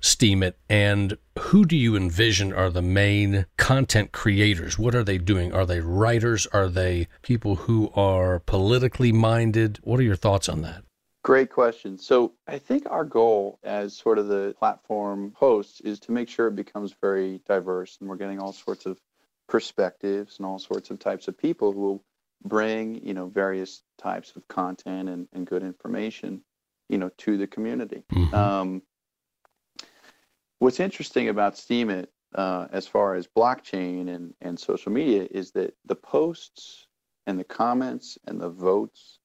Steemit 0.01 0.53
and 0.69 1.17
who 1.39 1.65
do 1.65 1.77
you 1.77 1.95
envision 1.95 2.51
are 2.51 2.69
the 2.69 2.81
main 2.81 3.45
content 3.57 4.11
creators? 4.11 4.77
What 4.77 4.95
are 4.95 5.03
they 5.03 5.17
doing? 5.17 5.53
Are 5.53 5.65
they 5.65 5.79
writers? 5.79 6.47
Are 6.47 6.67
they 6.67 7.07
people 7.21 7.55
who 7.55 7.91
are 7.95 8.39
politically 8.39 9.11
minded? 9.11 9.79
What 9.83 9.99
are 9.99 10.03
your 10.03 10.15
thoughts 10.15 10.49
on 10.49 10.61
that? 10.63 10.83
Great 11.23 11.51
question. 11.51 11.99
So 11.99 12.33
I 12.47 12.57
think 12.57 12.87
our 12.89 13.05
goal 13.05 13.59
as 13.63 13.95
sort 13.95 14.17
of 14.17 14.27
the 14.27 14.55
platform 14.57 15.33
hosts 15.35 15.79
is 15.81 15.99
to 16.01 16.11
make 16.11 16.27
sure 16.27 16.47
it 16.47 16.55
becomes 16.55 16.95
very 16.99 17.41
diverse 17.47 17.97
and 17.99 18.09
we're 18.09 18.15
getting 18.15 18.39
all 18.39 18.53
sorts 18.53 18.87
of 18.87 18.99
perspectives 19.47 20.37
and 20.37 20.45
all 20.47 20.57
sorts 20.57 20.89
of 20.89 20.97
types 20.97 21.27
of 21.27 21.37
people 21.37 21.73
who 21.73 21.81
will 21.81 22.03
bring, 22.43 23.05
you 23.05 23.13
know, 23.13 23.27
various 23.27 23.83
types 24.01 24.33
of 24.35 24.47
content 24.47 25.09
and, 25.09 25.27
and 25.31 25.45
good 25.45 25.61
information, 25.61 26.41
you 26.89 26.97
know, 26.97 27.11
to 27.19 27.37
the 27.37 27.45
community. 27.45 28.03
Mm-hmm. 28.11 28.33
Um, 28.33 28.81
what's 30.61 30.79
interesting 30.79 31.27
about 31.27 31.55
Steemit 31.55 32.05
uh, 32.35 32.67
as 32.71 32.87
far 32.87 33.15
as 33.15 33.27
blockchain 33.27 34.07
and, 34.13 34.33
and 34.41 34.59
social 34.59 34.91
media 34.91 35.27
is 35.31 35.51
that 35.51 35.73
the 35.85 35.95
posts 35.95 36.85
and 37.25 37.39
the 37.39 37.43
comments 37.43 38.19
and 38.27 38.39
the 38.39 38.49
votes 38.49 39.17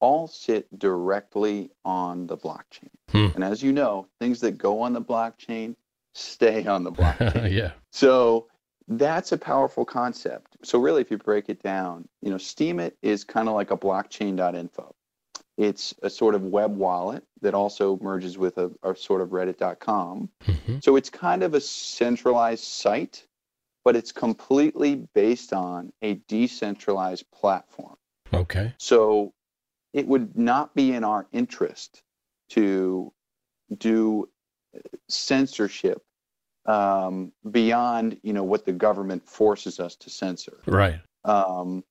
all 0.00 0.28
sit 0.28 0.66
directly 0.78 1.70
on 1.84 2.26
the 2.26 2.36
blockchain. 2.36 2.90
Hmm. 3.10 3.28
And 3.34 3.42
as 3.42 3.62
you 3.62 3.72
know, 3.72 4.06
things 4.20 4.40
that 4.40 4.58
go 4.58 4.82
on 4.82 4.92
the 4.92 5.00
blockchain 5.00 5.76
stay 6.12 6.66
on 6.66 6.84
the 6.84 6.92
blockchain. 6.92 7.50
yeah. 7.52 7.70
So 7.90 8.48
that's 8.86 9.32
a 9.32 9.38
powerful 9.38 9.86
concept. 9.86 10.58
So 10.62 10.78
really, 10.78 11.00
if 11.00 11.10
you 11.10 11.16
break 11.16 11.48
it 11.48 11.62
down, 11.62 12.06
you 12.20 12.28
know, 12.28 12.36
Steemit 12.36 12.92
is 13.00 13.24
kind 13.24 13.48
of 13.48 13.54
like 13.54 13.70
a 13.70 13.78
blockchain.info. 13.78 14.94
It's 15.58 15.94
a 16.02 16.08
sort 16.08 16.34
of 16.34 16.42
web 16.42 16.76
wallet 16.76 17.24
that 17.42 17.54
also 17.54 17.98
merges 18.00 18.38
with 18.38 18.58
a, 18.58 18.70
a 18.82 18.96
sort 18.96 19.20
of 19.20 19.30
reddit.com. 19.30 20.30
Mm-hmm. 20.46 20.78
So 20.82 20.96
it's 20.96 21.10
kind 21.10 21.42
of 21.42 21.54
a 21.54 21.60
centralized 21.60 22.64
site, 22.64 23.26
but 23.84 23.96
it's 23.96 24.12
completely 24.12 25.06
based 25.14 25.52
on 25.52 25.92
a 26.00 26.14
decentralized 26.28 27.30
platform. 27.32 27.96
Okay. 28.32 28.72
So 28.78 29.34
it 29.92 30.06
would 30.06 30.36
not 30.36 30.74
be 30.74 30.92
in 30.92 31.04
our 31.04 31.26
interest 31.32 32.02
to 32.50 33.12
do 33.76 34.28
censorship 35.08 36.02
um, 36.66 37.32
beyond 37.50 38.18
you 38.22 38.32
know 38.32 38.44
what 38.44 38.64
the 38.64 38.72
government 38.72 39.28
forces 39.28 39.80
us 39.80 39.96
to 39.96 40.10
censor. 40.10 40.58
Right. 40.66 41.00
Um, 41.24 41.84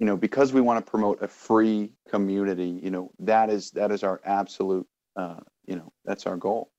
you 0.00 0.06
know, 0.06 0.16
because 0.16 0.52
we 0.52 0.60
want 0.60 0.84
to 0.84 0.90
promote 0.90 1.22
a 1.22 1.28
free 1.28 1.92
community. 2.08 2.80
You 2.82 2.90
know, 2.90 3.12
that 3.20 3.50
is 3.50 3.70
that 3.72 3.92
is 3.92 4.02
our 4.02 4.20
absolute. 4.24 4.88
Uh, 5.14 5.40
you 5.66 5.76
know, 5.76 5.92
that's 6.04 6.26
our 6.26 6.36
goal 6.36 6.70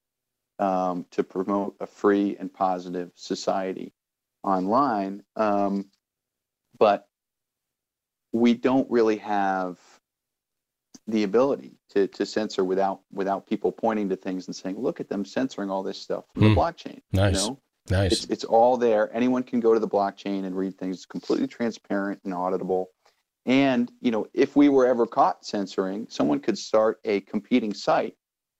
um, 0.59 1.05
to 1.11 1.23
promote 1.23 1.75
a 1.79 1.87
free 1.87 2.35
and 2.37 2.51
positive 2.51 3.11
society 3.15 3.93
online. 4.43 5.23
Um, 5.35 5.85
but 6.77 7.07
we 8.33 8.53
don't 8.53 8.89
really 8.89 9.17
have 9.17 9.77
the 11.07 11.23
ability 11.23 11.77
to, 11.89 12.07
to 12.07 12.25
censor 12.25 12.63
without 12.63 13.01
without 13.11 13.47
people 13.47 13.71
pointing 13.71 14.09
to 14.09 14.15
things 14.15 14.47
and 14.47 14.55
saying, 14.55 14.79
look 14.79 14.99
at 14.99 15.09
them 15.09 15.25
censoring 15.25 15.69
all 15.69 15.83
this 15.83 15.97
stuff 15.99 16.25
from 16.33 16.43
mm. 16.43 16.55
the 16.55 16.59
blockchain. 16.59 17.01
Nice. 17.11 17.43
You 17.43 17.49
know? 17.49 17.59
Nice. 17.89 18.11
It's, 18.11 18.25
it's 18.25 18.43
all 18.43 18.77
there. 18.77 19.13
Anyone 19.13 19.43
can 19.43 19.59
go 19.59 19.73
to 19.73 19.79
the 19.79 19.87
blockchain 19.87 20.45
and 20.45 20.55
read 20.55 20.77
things. 20.77 20.97
It's 20.97 21.05
completely 21.05 21.47
transparent 21.47 22.21
and 22.23 22.33
auditable. 22.33 22.85
And 23.45 23.91
you 24.01 24.11
know, 24.11 24.27
if 24.33 24.55
we 24.55 24.69
were 24.69 24.85
ever 24.85 25.07
caught 25.07 25.45
censoring, 25.45 26.07
someone 26.09 26.39
could 26.39 26.57
start 26.57 26.99
a 27.05 27.21
competing 27.21 27.73
site 27.73 28.15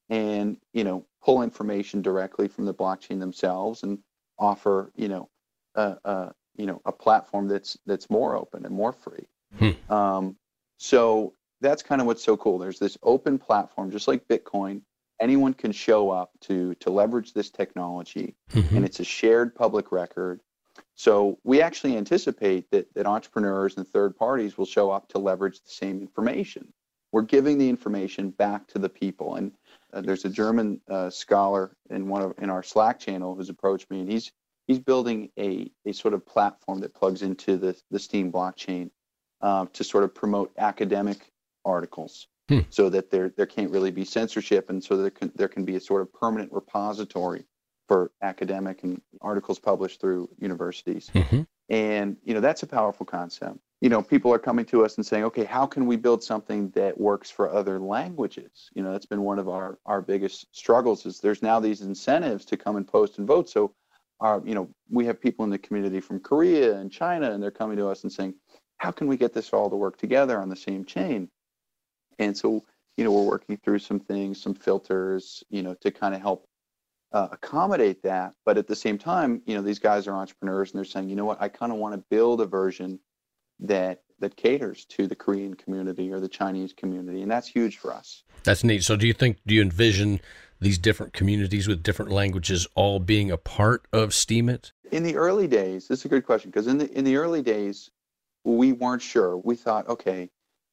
and 0.10 0.58
you 0.74 0.84
know 0.84 1.06
pull 1.24 1.44
information 1.44 2.02
directly 2.02 2.48
from 2.48 2.66
the 2.66 2.74
blockchain 2.74 3.20
themselves 3.20 3.84
and 3.84 4.00
offer 4.40 4.92
you 4.96 5.08
know 5.08 5.30
a, 5.76 5.98
a 6.04 6.32
you 6.56 6.66
know 6.66 6.82
a 6.86 6.92
platform 6.92 7.48
that's 7.48 7.78
that's 7.86 8.10
more 8.10 8.36
open 8.36 8.66
and 8.66 8.76
more 8.76 8.92
free. 8.92 9.28
Hmm. 9.58 9.94
Um, 9.94 10.36
so 10.78 11.34
that's 11.62 11.84
kind 11.84 12.02
of 12.02 12.08
what's 12.08 12.24
so 12.24 12.36
cool. 12.38 12.58
There's 12.58 12.80
this 12.80 12.98
open 13.04 13.38
platform, 13.38 13.92
just 13.92 14.08
like 14.08 14.28
Bitcoin. 14.28 14.82
Anyone 15.20 15.54
can 15.54 15.72
show 15.72 16.10
up 16.10 16.32
to 16.42 16.74
to 16.76 16.90
leverage 16.90 17.34
this 17.34 17.52
technology, 17.52 18.36
mm-hmm. 18.52 18.76
and 18.76 18.86
it's 18.86 19.00
a 19.00 19.04
shared 19.04 19.56
public 19.56 19.92
record. 19.92 20.42
So 21.02 21.40
we 21.44 21.64
actually 21.64 21.98
anticipate 21.98 22.70
that 22.70 22.94
that 22.94 23.08
entrepreneurs 23.08 23.76
and 23.76 23.88
third 23.88 24.16
parties 24.16 24.56
will 24.56 24.68
show 24.68 24.92
up 24.92 25.08
to 25.10 25.18
leverage 25.18 25.60
the 25.64 25.72
same 25.72 26.00
information. 26.00 26.72
We're 27.12 27.24
giving 27.24 27.58
the 27.58 27.70
information 27.70 28.30
back 28.30 28.68
to 28.68 28.78
the 28.78 28.88
people, 28.88 29.34
and 29.34 29.52
uh, 29.92 30.02
there's 30.02 30.26
a 30.26 30.30
German 30.30 30.80
uh, 30.88 31.10
scholar 31.10 31.76
in 31.90 32.08
one 32.08 32.22
of 32.22 32.36
in 32.38 32.52
our 32.52 32.62
Slack 32.62 33.00
channel 33.00 33.34
who's 33.34 33.50
approached 33.50 33.90
me, 33.90 34.02
and 34.02 34.12
he's 34.12 34.32
he's 34.68 34.78
building 34.78 35.32
a 35.40 35.72
a 35.88 35.92
sort 35.92 36.14
of 36.14 36.24
platform 36.24 36.82
that 36.82 36.94
plugs 36.94 37.24
into 37.24 37.58
the 37.58 37.76
the 37.90 37.98
Steem 37.98 38.32
blockchain 38.32 38.92
uh, 39.42 39.66
to 39.74 39.84
sort 39.84 40.04
of 40.04 40.14
promote 40.14 40.52
academic 40.60 41.32
articles 41.66 42.28
hmm. 42.48 42.60
so 42.70 42.90
that 42.92 43.10
there 43.10 43.30
there 43.30 43.48
can't 43.48 43.72
really 43.72 43.90
be 43.90 44.06
censorship 44.06 44.70
and 44.70 44.84
so 44.84 44.98
there 44.98 45.10
can 45.10 45.32
there 45.34 45.48
can 45.48 45.66
be 45.66 45.78
a 45.78 45.82
sort 45.82 46.04
of 46.04 46.14
permanent 46.14 46.54
repository 46.54 47.44
for 47.88 48.12
academic 48.22 48.84
and 48.84 49.02
articles 49.22 49.60
published 49.60 50.00
through 50.00 50.30
universities 50.40 51.10
mm-hmm. 51.14 51.42
and 51.70 52.18
you 52.24 52.34
know 52.34 52.40
that's 52.40 52.64
a 52.64 52.68
powerful 52.68 53.06
concept 53.06 53.58
you 53.82 53.90
know 53.90 54.02
people 54.02 54.34
are 54.34 54.40
coming 54.40 54.66
to 54.66 54.86
us 54.86 54.96
and 54.96 55.06
saying 55.06 55.24
okay 55.24 55.44
how 55.44 55.66
can 55.66 55.86
we 55.86 55.96
build 55.96 56.24
something 56.24 56.70
that 56.72 57.00
works 57.00 57.30
for 57.30 57.52
other 57.52 57.80
languages 57.80 58.70
you 58.74 58.84
know 58.84 58.92
that's 58.92 59.06
been 59.06 59.22
one 59.22 59.40
of 59.40 59.50
our 59.50 59.78
our 59.86 60.02
biggest 60.02 60.46
struggles 60.56 61.06
is 61.06 61.20
there's 61.20 61.42
now 61.42 61.60
these 61.60 61.82
incentives 61.82 62.46
to 62.46 62.58
come 62.58 62.76
and 62.76 62.88
post 62.88 63.18
and 63.18 63.28
vote 63.28 63.50
so 63.50 63.74
our 64.20 64.42
you 64.46 64.56
know 64.56 64.70
we 64.90 65.06
have 65.06 65.20
people 65.20 65.44
in 65.44 65.52
the 65.52 65.58
community 65.58 66.00
from 66.00 66.20
korea 66.20 66.78
and 66.78 66.92
china 66.92 67.32
and 67.32 67.42
they're 67.42 67.52
coming 67.52 67.78
to 67.78 67.88
us 67.88 68.04
and 68.04 68.12
saying 68.12 68.34
how 68.82 68.90
can 68.90 69.06
we 69.06 69.16
get 69.16 69.32
this 69.32 69.54
all 69.54 69.70
to 69.70 69.76
work 69.76 69.96
together 69.98 70.42
on 70.42 70.50
the 70.50 70.56
same 70.56 70.84
chain? 70.84 71.30
And 72.18 72.36
so, 72.36 72.64
you 72.98 73.04
know, 73.04 73.12
we're 73.12 73.30
working 73.30 73.58
through 73.64 73.78
some 73.78 74.00
things, 74.00 74.42
some 74.42 74.56
filters, 74.56 75.44
you 75.52 75.62
know, 75.62 75.76
to 75.82 75.92
kind 75.92 76.16
of 76.16 76.22
help 76.22 76.48
uh, 77.14 77.28
accommodate 77.32 78.04
that. 78.04 78.34
But 78.46 78.58
at 78.58 78.68
the 78.68 78.76
same 78.76 78.98
time, 78.98 79.42
you 79.46 79.56
know, 79.56 79.62
these 79.62 79.80
guys 79.80 80.08
are 80.08 80.14
entrepreneurs 80.14 80.72
and 80.72 80.78
they're 80.78 80.86
saying, 80.86 81.10
you 81.10 81.16
know 81.16 81.26
what, 81.26 81.42
I 81.42 81.50
kind 81.50 81.72
of 81.72 81.78
want 81.78 81.96
to 81.96 82.04
build 82.10 82.42
a 82.42 82.46
version 82.46 83.00
that 83.60 84.02
that 84.20 84.36
caters 84.38 84.86
to 84.86 85.08
the 85.08 85.16
Korean 85.16 85.56
community 85.56 86.12
or 86.12 86.20
the 86.20 86.30
Chinese 86.30 86.74
community, 86.74 87.24
and 87.24 87.32
that's 87.32 87.48
huge 87.48 87.78
for 87.78 87.92
us. 87.92 88.24
That's 88.44 88.64
neat. 88.64 88.84
So, 88.84 88.96
do 88.96 89.08
you 89.08 89.14
think 89.14 89.38
do 89.46 89.56
you 89.56 89.62
envision 89.62 90.22
these 90.60 90.78
different 90.78 91.14
communities 91.14 91.68
with 91.68 91.84
different 91.84 92.12
languages 92.12 92.68
all 92.76 93.00
being 93.00 93.32
a 93.32 93.38
part 93.38 93.88
of 93.92 94.10
Steemit? 94.10 94.72
In 94.92 95.04
the 95.04 95.16
early 95.16 95.48
days, 95.48 95.88
this 95.88 96.00
is 96.00 96.06
a 96.06 96.10
good 96.10 96.26
question 96.26 96.52
because 96.52 96.68
in 96.68 96.78
the 96.78 96.92
in 96.98 97.04
the 97.04 97.18
early 97.18 97.42
days, 97.42 97.90
we 98.44 98.72
weren't 98.74 99.02
sure. 99.02 99.38
We 99.38 99.56
thought, 99.56 99.88
okay, 99.88 100.30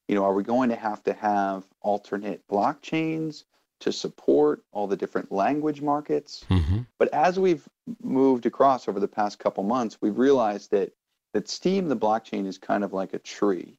you 0.09 0.15
know, 0.15 0.25
are 0.25 0.35
we 0.35 0.43
going 0.43 0.69
to 0.71 0.77
have 0.77 1.03
to 1.05 1.13
have 1.15 1.65
alternate 1.81 2.47
blockchains 2.49 3.45
to 3.81 3.93
support 3.93 4.63
all 4.73 4.87
the 4.87 4.97
different 4.97 5.31
language 5.31 5.81
markets? 5.81 6.45
Mm-hmm. 6.51 6.81
But 6.99 7.13
as 7.15 7.39
we've 7.39 7.67
moved 8.03 8.47
across 8.47 8.89
over 8.89 9.01
the 9.01 9.09
past 9.09 9.39
couple 9.39 9.65
months, 9.65 9.99
we've 10.01 10.19
realized 10.19 10.71
that 10.73 10.93
that 11.35 11.49
Steem, 11.49 11.89
the 11.89 11.97
blockchain, 11.97 12.47
is 12.47 12.59
kind 12.59 12.83
of 12.83 12.93
like 12.93 13.13
a 13.13 13.19
tree, 13.19 13.77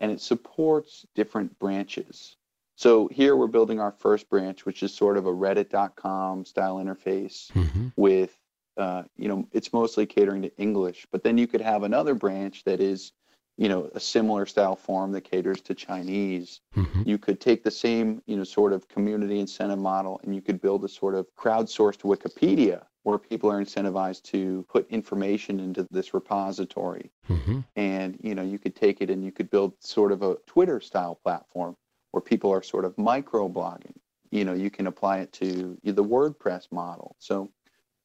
and 0.00 0.12
it 0.12 0.20
supports 0.20 1.04
different 1.14 1.58
branches. 1.58 2.36
So 2.76 3.08
here 3.08 3.36
we're 3.36 3.48
building 3.48 3.80
our 3.80 3.92
first 3.92 4.28
branch, 4.28 4.64
which 4.64 4.82
is 4.82 4.94
sort 4.94 5.16
of 5.16 5.26
a 5.26 5.32
Reddit.com 5.32 6.44
style 6.44 6.76
interface 6.76 7.52
mm-hmm. 7.52 7.88
with, 7.96 8.36
uh, 8.76 9.02
you 9.16 9.28
know, 9.28 9.46
it's 9.52 9.72
mostly 9.72 10.06
catering 10.06 10.42
to 10.42 10.56
English. 10.56 11.06
But 11.12 11.22
then 11.22 11.38
you 11.38 11.46
could 11.46 11.60
have 11.60 11.82
another 11.82 12.14
branch 12.14 12.64
that 12.64 12.80
is, 12.80 13.12
you 13.56 13.68
know, 13.68 13.90
a 13.94 14.00
similar 14.00 14.46
style 14.46 14.76
form 14.76 15.12
that 15.12 15.22
caters 15.22 15.60
to 15.62 15.74
Chinese. 15.74 16.60
Mm-hmm. 16.76 17.02
You 17.06 17.18
could 17.18 17.40
take 17.40 17.62
the 17.62 17.70
same, 17.70 18.22
you 18.26 18.36
know, 18.36 18.44
sort 18.44 18.72
of 18.72 18.88
community 18.88 19.40
incentive 19.40 19.78
model 19.78 20.20
and 20.24 20.34
you 20.34 20.40
could 20.40 20.60
build 20.60 20.84
a 20.84 20.88
sort 20.88 21.14
of 21.14 21.26
crowdsourced 21.36 22.02
Wikipedia 22.02 22.84
where 23.02 23.18
people 23.18 23.50
are 23.50 23.62
incentivized 23.62 24.22
to 24.22 24.64
put 24.68 24.88
information 24.88 25.58
into 25.60 25.86
this 25.90 26.14
repository. 26.14 27.10
Mm-hmm. 27.28 27.60
And, 27.76 28.16
you 28.22 28.34
know, 28.34 28.42
you 28.42 28.58
could 28.58 28.76
take 28.76 29.00
it 29.00 29.10
and 29.10 29.24
you 29.24 29.32
could 29.32 29.50
build 29.50 29.74
sort 29.80 30.12
of 30.12 30.22
a 30.22 30.36
Twitter 30.46 30.80
style 30.80 31.16
platform 31.16 31.76
where 32.12 32.20
people 32.20 32.50
are 32.52 32.62
sort 32.62 32.84
of 32.84 32.96
micro 32.96 33.48
blogging. 33.48 33.96
You 34.30 34.44
know, 34.44 34.54
you 34.54 34.70
can 34.70 34.86
apply 34.86 35.18
it 35.18 35.32
to 35.34 35.76
the 35.82 36.04
WordPress 36.04 36.70
model. 36.70 37.16
So 37.18 37.50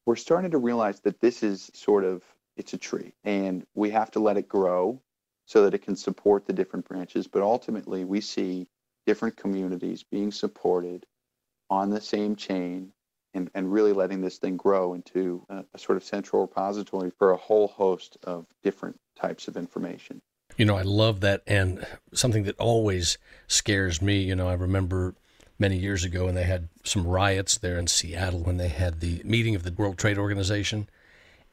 we're 0.05 0.15
starting 0.15 0.51
to 0.51 0.57
realize 0.57 0.99
that 1.01 1.21
this 1.21 1.43
is 1.43 1.69
sort 1.73 2.03
of 2.03 2.23
it's 2.57 2.73
a 2.73 2.77
tree 2.77 3.13
and 3.23 3.65
we 3.75 3.91
have 3.91 4.09
to 4.09 4.19
let 4.19 4.35
it 4.35 4.49
grow 4.49 4.99
so 5.47 5.63
that 5.63 5.73
it 5.73 5.81
can 5.81 5.95
support 5.95 6.45
the 6.45 6.53
different 6.53 6.87
branches. 6.87 7.25
But 7.25 7.41
ultimately 7.41 8.05
we 8.05 8.21
see 8.21 8.67
different 9.07 9.37
communities 9.37 10.03
being 10.03 10.31
supported 10.31 11.05
on 11.69 11.89
the 11.89 12.01
same 12.01 12.35
chain 12.35 12.91
and, 13.33 13.49
and 13.55 13.71
really 13.71 13.93
letting 13.93 14.21
this 14.21 14.37
thing 14.37 14.57
grow 14.57 14.93
into 14.93 15.45
a, 15.49 15.63
a 15.73 15.79
sort 15.79 15.97
of 15.97 16.03
central 16.03 16.41
repository 16.41 17.11
for 17.17 17.31
a 17.31 17.37
whole 17.37 17.67
host 17.67 18.17
of 18.23 18.45
different 18.61 18.99
types 19.15 19.47
of 19.47 19.57
information. 19.57 20.21
You 20.57 20.65
know, 20.65 20.75
I 20.75 20.81
love 20.81 21.21
that. 21.21 21.43
And 21.47 21.85
something 22.13 22.43
that 22.43 22.57
always 22.59 23.17
scares 23.47 24.01
me, 24.01 24.21
you 24.21 24.35
know, 24.35 24.49
I 24.49 24.53
remember 24.53 25.15
many 25.59 25.77
years 25.77 26.03
ago 26.03 26.25
when 26.25 26.35
they 26.35 26.43
had 26.43 26.67
some 26.83 27.05
riots 27.05 27.57
there 27.57 27.77
in 27.77 27.87
Seattle 27.87 28.43
when 28.43 28.57
they 28.57 28.67
had 28.67 28.99
the 28.99 29.21
meeting 29.23 29.55
of 29.55 29.63
the 29.63 29.71
World 29.71 29.97
Trade 29.97 30.17
Organization. 30.17 30.89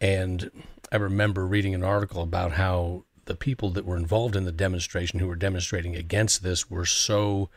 And 0.00 0.50
I 0.90 0.96
remember 0.96 1.46
reading 1.46 1.74
an 1.74 1.84
article 1.84 2.22
about 2.22 2.52
how 2.52 3.04
the 3.26 3.36
people 3.36 3.70
that 3.70 3.84
were 3.84 3.96
involved 3.96 4.36
in 4.36 4.44
the 4.44 4.52
demonstration 4.52 5.18
who 5.18 5.26
were 5.26 5.36
demonstrating 5.36 5.96
against 5.96 6.42
this 6.42 6.70
were 6.70 6.86
so 6.86 7.50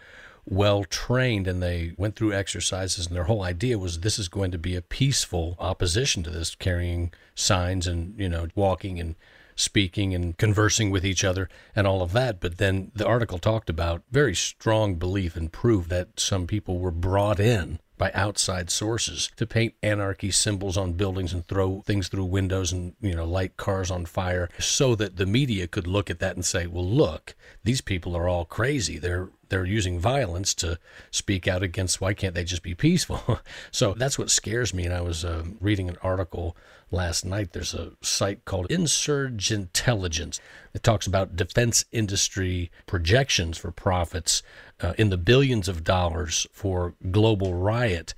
well 0.46 0.86
trained 0.86 1.48
and 1.48 1.62
they 1.62 1.94
went 1.98 2.16
through 2.16 2.34
exercises 2.34 3.08
and 3.08 3.16
their 3.16 3.26
whole 3.26 3.44
idea 3.44 3.78
was 3.78 4.00
this 4.00 4.18
is 4.18 4.30
going 4.30 4.52
to 4.52 4.58
be 4.58 4.76
a 4.76 4.82
peaceful 4.82 5.58
opposition 5.60 6.24
to 6.24 6.30
this 6.30 6.56
carrying 6.56 7.12
signs 7.36 7.86
and 7.86 8.18
you 8.18 8.30
know 8.30 8.48
walking 8.56 9.00
and 9.00 9.16
speaking 9.58 10.14
and 10.14 10.38
conversing 10.38 10.92
with 10.92 11.06
each 11.06 11.24
other 11.24 11.50
and 11.76 11.86
all 11.86 12.02
of 12.02 12.14
that. 12.14 12.40
But 12.40 12.58
then 12.58 12.92
the 12.96 13.08
article 13.08 13.40
talked 13.40 13.70
about 13.70 14.04
very 14.12 14.36
strong 14.36 14.96
belief 14.96 15.36
and 15.36 15.52
proof 15.52 15.90
that 15.90 16.20
some 16.20 16.48
people 16.48 16.80
were 16.80 16.92
brought 16.92 17.40
in 17.40 17.80
by 17.98 18.12
outside 18.14 18.70
sources 18.70 19.32
to 19.36 19.48
paint 19.48 19.74
anarchy 19.82 20.32
symbols 20.32 20.78
on 20.78 20.94
buildings 20.94 21.34
and 21.34 21.48
throw 21.48 21.82
things 21.82 22.08
through 22.08 22.26
windows 22.26 22.72
and 22.72 22.94
you 23.02 23.16
know 23.16 23.26
light 23.26 23.58
cars 23.58 23.90
on 23.90 24.06
fire 24.06 24.50
so 24.60 24.96
that 24.96 25.18
the 25.18 25.26
media 25.26 25.68
could 25.68 25.88
look 25.88 26.10
at 26.10 26.20
that 26.20 26.36
and 26.36 26.46
say 26.46 26.68
well 26.68 26.88
look 26.88 27.36
these 27.68 27.82
people 27.82 28.16
are 28.16 28.30
all 28.30 28.46
crazy. 28.46 28.98
They're 28.98 29.30
they're 29.50 29.66
using 29.66 30.00
violence 30.00 30.54
to 30.56 30.80
speak 31.12 31.48
out 31.48 31.64
against 31.64 32.00
why 32.00 32.14
can't 32.14 32.34
they 32.34 32.46
just 32.46 32.64
be 32.64 32.74
peaceful? 32.76 33.42
So 33.72 33.94
that's 33.94 34.18
what 34.18 34.32
scares 34.32 34.74
me. 34.74 34.86
And 34.86 34.94
i 34.94 35.02
was 35.02 35.24
uh, 35.26 35.44
reading 35.60 35.90
an 35.90 35.98
article 36.02 36.56
last 36.90 37.26
night. 37.26 37.52
There's 37.52 37.74
a 37.74 37.92
site 38.02 38.46
called 38.46 38.68
Insurge 38.70 39.52
Intelligence 39.52 40.40
it 40.78 40.84
talks 40.84 41.08
about 41.08 41.36
defense 41.36 41.86
industry 41.92 42.70
projections 42.86 43.58
for 43.58 43.72
profits 43.72 44.44
uh, 44.80 44.94
in 44.96 45.10
the 45.10 45.18
billions 45.18 45.68
of 45.68 45.84
dollars 45.84 46.46
for 46.54 46.94
global 47.10 47.56
riot 47.56 48.14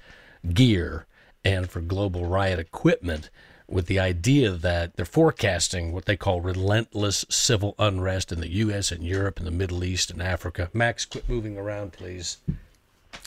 gear 0.54 1.08
and 1.46 1.70
for 1.70 1.80
global 1.80 2.26
riot 2.26 2.60
equipment 2.60 3.30
with 3.66 3.86
the 3.86 3.98
idea 3.98 4.52
that 4.52 4.98
they're 4.98 5.06
forecasting 5.06 5.94
what 5.94 6.04
they 6.04 6.18
call 6.18 6.42
relentless 6.42 7.26
civil 7.30 7.76
unrest 7.80 8.30
in 8.30 8.42
the 8.42 8.52
U.S. 8.56 8.92
and 8.92 9.06
Europe 9.06 9.38
and 9.38 9.48
the 9.48 9.52
Middle 9.52 9.86
East 9.86 10.12
and 10.12 10.22
Africa. 10.22 10.70
Max, 10.74 11.06
quit 11.06 11.30
moving 11.30 11.58
around, 11.58 11.94
please. 11.94 12.40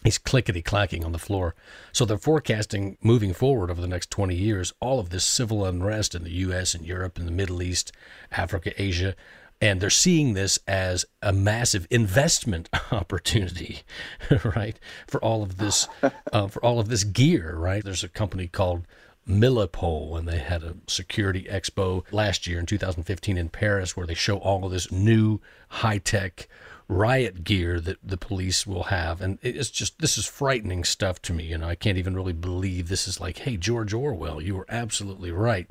He's 0.02 0.18
clickety 0.18 0.62
clacking 0.62 1.04
on 1.04 1.12
the 1.12 1.18
floor. 1.18 1.54
So 1.92 2.04
they're 2.04 2.18
forecasting 2.18 2.96
moving 3.02 3.32
forward 3.32 3.70
over 3.70 3.80
the 3.80 3.86
next 3.86 4.10
20 4.10 4.34
years 4.34 4.72
all 4.80 4.98
of 4.98 5.10
this 5.10 5.24
civil 5.24 5.64
unrest 5.64 6.14
in 6.14 6.24
the 6.24 6.30
U.S. 6.30 6.74
and 6.74 6.84
Europe 6.84 7.18
and 7.18 7.26
the 7.26 7.32
Middle 7.32 7.62
East, 7.62 7.92
Africa, 8.32 8.72
Asia. 8.80 9.14
And 9.60 9.80
they're 9.80 9.90
seeing 9.90 10.34
this 10.34 10.58
as 10.66 11.04
a 11.22 11.32
massive 11.32 11.86
investment 11.88 12.68
opportunity, 12.90 13.82
right? 14.44 14.78
For 15.06 15.22
all 15.22 15.42
of 15.44 15.58
this, 15.58 15.86
uh, 16.32 16.48
for 16.48 16.64
all 16.64 16.80
of 16.80 16.88
this 16.88 17.04
gear, 17.04 17.54
right? 17.54 17.84
There's 17.84 18.02
a 18.02 18.08
company 18.08 18.48
called 18.48 18.84
Milipol 19.28 20.18
and 20.18 20.26
they 20.26 20.38
had 20.38 20.64
a 20.64 20.74
security 20.88 21.44
expo 21.44 22.04
last 22.10 22.46
year 22.48 22.58
in 22.58 22.66
2015 22.66 23.36
in 23.36 23.48
Paris 23.48 23.96
where 23.96 24.06
they 24.06 24.14
show 24.14 24.38
all 24.38 24.64
of 24.64 24.72
this 24.72 24.90
new 24.90 25.40
high 25.68 25.98
tech 25.98 26.48
riot 26.92 27.44
gear 27.44 27.80
that 27.80 27.98
the 28.02 28.16
police 28.16 28.66
will 28.66 28.84
have. 28.84 29.20
And 29.20 29.38
it's 29.42 29.70
just 29.70 29.98
this 29.98 30.18
is 30.18 30.26
frightening 30.26 30.84
stuff 30.84 31.20
to 31.22 31.32
me. 31.32 31.44
You 31.44 31.58
know 31.58 31.68
I 31.68 31.74
can't 31.74 31.98
even 31.98 32.14
really 32.14 32.32
believe 32.32 32.88
this 32.88 33.08
is 33.08 33.20
like 33.20 33.38
hey 33.38 33.56
George 33.56 33.92
Orwell 33.92 34.40
you 34.40 34.56
were 34.56 34.66
absolutely 34.68 35.32
right. 35.32 35.68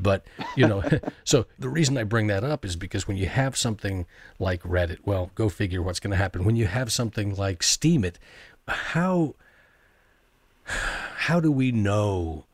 But 0.00 0.24
you 0.56 0.66
know 0.66 0.82
so 1.24 1.46
the 1.58 1.68
reason 1.68 1.98
I 1.98 2.04
bring 2.04 2.26
that 2.28 2.44
up 2.44 2.64
is 2.64 2.76
because 2.76 3.06
when 3.06 3.16
you 3.16 3.26
have 3.26 3.56
something 3.56 4.06
like 4.38 4.62
Reddit 4.62 4.98
well 5.04 5.30
go 5.34 5.48
figure 5.48 5.82
what's 5.82 6.00
going 6.00 6.12
to 6.12 6.16
happen. 6.16 6.44
When 6.44 6.56
you 6.56 6.66
have 6.66 6.90
something 6.90 7.34
like 7.34 7.60
Steemit, 7.60 8.16
how 8.66 9.34
how 10.64 11.40
do 11.40 11.52
we 11.52 11.72
know 11.72 12.46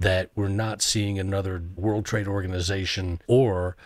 that 0.00 0.30
we're 0.34 0.48
not 0.48 0.80
seeing 0.80 1.18
another 1.18 1.62
World 1.76 2.04
Trade 2.04 2.28
Organization 2.28 3.20
or 3.26 3.76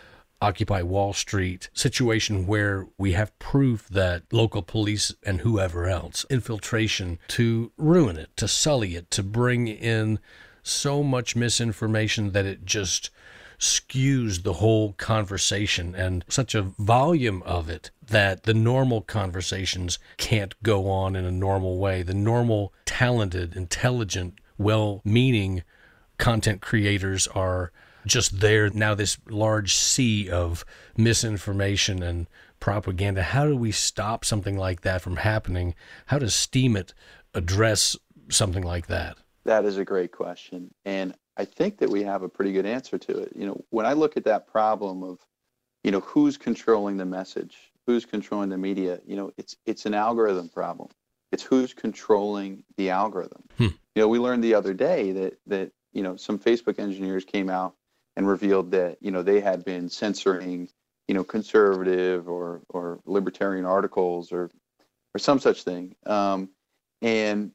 Occupy 0.42 0.82
Wall 0.82 1.12
Street 1.12 1.70
situation 1.72 2.46
where 2.48 2.88
we 2.98 3.12
have 3.12 3.38
proof 3.38 3.88
that 3.88 4.24
local 4.32 4.60
police 4.62 5.14
and 5.22 5.40
whoever 5.40 5.86
else 5.86 6.26
infiltration 6.28 7.20
to 7.28 7.70
ruin 7.76 8.16
it, 8.18 8.36
to 8.36 8.48
sully 8.48 8.96
it, 8.96 9.10
to 9.12 9.22
bring 9.22 9.68
in 9.68 10.18
so 10.64 11.02
much 11.02 11.36
misinformation 11.36 12.32
that 12.32 12.44
it 12.44 12.64
just 12.64 13.10
skews 13.58 14.42
the 14.42 14.54
whole 14.54 14.94
conversation 14.94 15.94
and 15.94 16.24
such 16.28 16.52
a 16.56 16.62
volume 16.62 17.40
of 17.44 17.70
it 17.70 17.92
that 18.04 18.42
the 18.42 18.54
normal 18.54 19.00
conversations 19.00 20.00
can't 20.16 20.60
go 20.64 20.90
on 20.90 21.14
in 21.14 21.24
a 21.24 21.30
normal 21.30 21.78
way. 21.78 22.02
The 22.02 22.14
normal, 22.14 22.72
talented, 22.84 23.54
intelligent, 23.54 24.40
well 24.58 25.00
meaning 25.04 25.62
content 26.18 26.60
creators 26.60 27.28
are 27.28 27.70
just 28.06 28.40
there 28.40 28.70
now 28.70 28.94
this 28.94 29.18
large 29.28 29.74
sea 29.74 30.28
of 30.30 30.64
misinformation 30.96 32.02
and 32.02 32.26
propaganda. 32.60 33.22
How 33.22 33.46
do 33.46 33.56
we 33.56 33.72
stop 33.72 34.24
something 34.24 34.56
like 34.56 34.82
that 34.82 35.02
from 35.02 35.16
happening? 35.16 35.74
How 36.06 36.18
does 36.18 36.32
Steemit 36.32 36.92
address 37.34 37.96
something 38.28 38.62
like 38.62 38.86
that? 38.86 39.16
That 39.44 39.64
is 39.64 39.78
a 39.78 39.84
great 39.84 40.12
question 40.12 40.72
and 40.84 41.14
i 41.36 41.44
think 41.46 41.78
that 41.78 41.88
we 41.88 42.02
have 42.02 42.22
a 42.22 42.28
pretty 42.28 42.52
good 42.52 42.66
answer 42.66 42.98
to 42.98 43.18
it. 43.18 43.32
You 43.34 43.46
know 43.46 43.64
when 43.70 43.86
i 43.86 43.92
look 43.92 44.16
at 44.16 44.24
that 44.24 44.46
problem 44.46 45.02
of 45.02 45.18
you 45.82 45.90
know 45.90 46.00
who's 46.00 46.36
controlling 46.36 46.96
the 46.96 47.04
message 47.04 47.72
who's 47.86 48.04
controlling 48.04 48.50
the 48.50 48.58
media 48.58 49.00
you 49.04 49.16
know 49.16 49.32
it's 49.36 49.56
it's 49.66 49.86
an 49.86 49.94
algorithm 49.94 50.48
problem. 50.48 50.88
It's 51.32 51.42
who's 51.42 51.72
controlling 51.72 52.62
the 52.76 52.90
algorithm. 52.90 53.42
Hmm. 53.56 53.64
you 53.94 54.02
know 54.02 54.08
we 54.08 54.18
learned 54.18 54.44
the 54.44 54.54
other 54.54 54.74
day 54.74 55.12
that 55.12 55.38
that 55.46 55.72
you 55.92 56.02
know, 56.02 56.16
some 56.16 56.38
Facebook 56.38 56.78
engineers 56.78 57.24
came 57.24 57.50
out 57.50 57.74
and 58.16 58.28
revealed 58.28 58.70
that, 58.72 58.98
you 59.00 59.10
know, 59.10 59.22
they 59.22 59.40
had 59.40 59.64
been 59.64 59.88
censoring 59.88 60.68
you 61.08 61.14
know, 61.14 61.24
conservative 61.24 62.28
or 62.28 62.62
or 62.70 63.00
libertarian 63.04 63.64
articles 63.66 64.32
or 64.32 64.50
or 65.14 65.18
some 65.18 65.38
such 65.38 65.62
thing. 65.64 65.94
Um, 66.06 66.50
and 67.02 67.52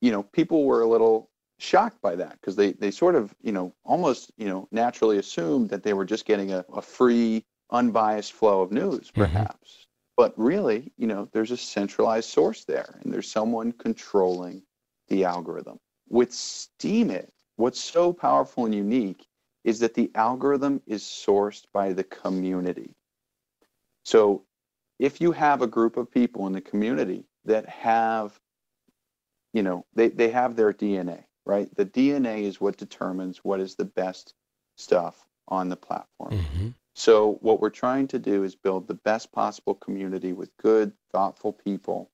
you 0.00 0.12
know, 0.12 0.22
people 0.22 0.64
were 0.64 0.82
a 0.82 0.86
little 0.86 1.30
shocked 1.58 2.00
by 2.02 2.16
that 2.16 2.32
because 2.40 2.56
they 2.56 2.72
they 2.72 2.90
sort 2.90 3.14
of 3.14 3.34
you 3.42 3.52
know 3.52 3.72
almost 3.84 4.32
you 4.36 4.46
know 4.46 4.68
naturally 4.72 5.18
assumed 5.18 5.70
that 5.70 5.82
they 5.82 5.92
were 5.94 6.04
just 6.04 6.26
getting 6.26 6.52
a, 6.52 6.64
a 6.74 6.82
free 6.82 7.44
unbiased 7.70 8.32
flow 8.32 8.62
of 8.62 8.72
news 8.72 9.10
Mm-hmm. 9.16 9.20
perhaps 9.22 9.86
but 10.16 10.34
really 10.36 10.92
you 10.98 11.06
know 11.06 11.28
there's 11.32 11.52
a 11.52 11.56
centralized 11.56 12.28
source 12.28 12.64
there 12.64 12.98
and 13.02 13.12
there's 13.12 13.30
someone 13.30 13.72
controlling 13.72 14.62
the 15.08 15.24
algorithm 15.24 15.78
with 16.08 16.30
steemit 16.30 17.28
what's 17.56 17.80
so 17.80 18.12
powerful 18.12 18.64
and 18.66 18.74
unique 18.74 19.26
is 19.64 19.80
that 19.80 19.94
the 19.94 20.10
algorithm 20.14 20.82
is 20.86 21.02
sourced 21.02 21.64
by 21.72 21.92
the 21.92 22.04
community. 22.04 22.94
So 24.04 24.44
if 24.98 25.20
you 25.20 25.32
have 25.32 25.62
a 25.62 25.66
group 25.66 25.96
of 25.96 26.10
people 26.10 26.46
in 26.46 26.52
the 26.52 26.60
community 26.60 27.24
that 27.44 27.68
have 27.68 28.38
you 29.52 29.62
know 29.62 29.84
they, 29.94 30.08
they 30.08 30.30
have 30.30 30.56
their 30.56 30.72
dna 30.72 31.24
right? 31.44 31.74
The 31.74 31.86
dna 31.86 32.42
is 32.42 32.60
what 32.60 32.76
determines 32.76 33.38
what 33.38 33.60
is 33.60 33.74
the 33.74 33.84
best 33.84 34.34
stuff 34.76 35.26
on 35.48 35.68
the 35.68 35.76
platform. 35.76 36.32
Hmm 36.32 36.68
so 36.94 37.38
what 37.40 37.60
we're 37.60 37.70
trying 37.70 38.08
to 38.08 38.18
do 38.18 38.44
is 38.44 38.54
build 38.54 38.86
the 38.86 38.94
best 38.94 39.32
possible 39.32 39.74
community 39.74 40.32
with 40.32 40.56
good 40.58 40.92
thoughtful 41.10 41.52
people. 41.52 42.10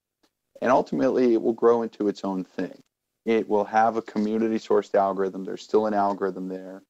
And 0.61 0.71
ultimately 0.71 1.35
it 1.35 1.43
will 1.43 1.53
grow 1.53 1.83
into 1.83 2.09
its 2.09 2.25
own 2.25 2.45
thing. 2.45 2.83
It 3.25 3.49
will 3.49 3.65
have 3.65 3.97
a 3.97 4.03
community 4.03 4.57
sourced 4.57 4.95
algorithm. 4.95 5.45
There's 5.45 5.63
still 5.63 5.87
an 5.87 5.95
algorithm 5.95 6.49
there 6.49 6.83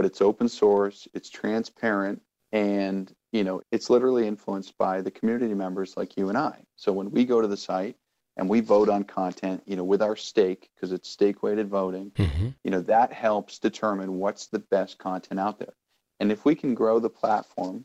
but 0.00 0.06
it's 0.06 0.22
open 0.22 0.48
source 0.48 1.06
it's 1.12 1.28
transparent 1.28 2.22
and 2.52 3.14
you 3.32 3.44
know 3.44 3.60
it's 3.70 3.90
literally 3.90 4.26
influenced 4.26 4.72
by 4.78 5.02
the 5.02 5.10
community 5.10 5.52
members 5.52 5.94
like 5.94 6.16
you 6.16 6.30
and 6.30 6.38
i. 6.38 6.58
So 6.76 6.90
when 6.90 7.10
we 7.10 7.26
go 7.26 7.42
to 7.42 7.46
the 7.46 7.58
site 7.58 7.96
and 8.38 8.48
we 8.48 8.60
vote 8.60 8.88
on 8.88 9.04
content 9.04 9.62
you 9.66 9.76
know 9.76 9.84
with 9.84 10.00
our 10.00 10.16
stake 10.16 10.70
because 10.74 10.92
it's 10.92 11.10
stake 11.10 11.42
weighted 11.42 11.68
voting 11.68 12.12
hmm 12.16 12.48
you 12.64 12.70
know 12.70 12.80
that 12.80 13.12
helps 13.12 13.58
determine 13.58 14.14
what's 14.14 14.46
the 14.46 14.60
best 14.60 14.96
content 14.96 15.38
out 15.38 15.58
there. 15.58 15.74
And 16.18 16.32
if 16.32 16.46
we 16.46 16.54
can 16.54 16.72
grow 16.74 16.98
the 16.98 17.10
platform 17.10 17.84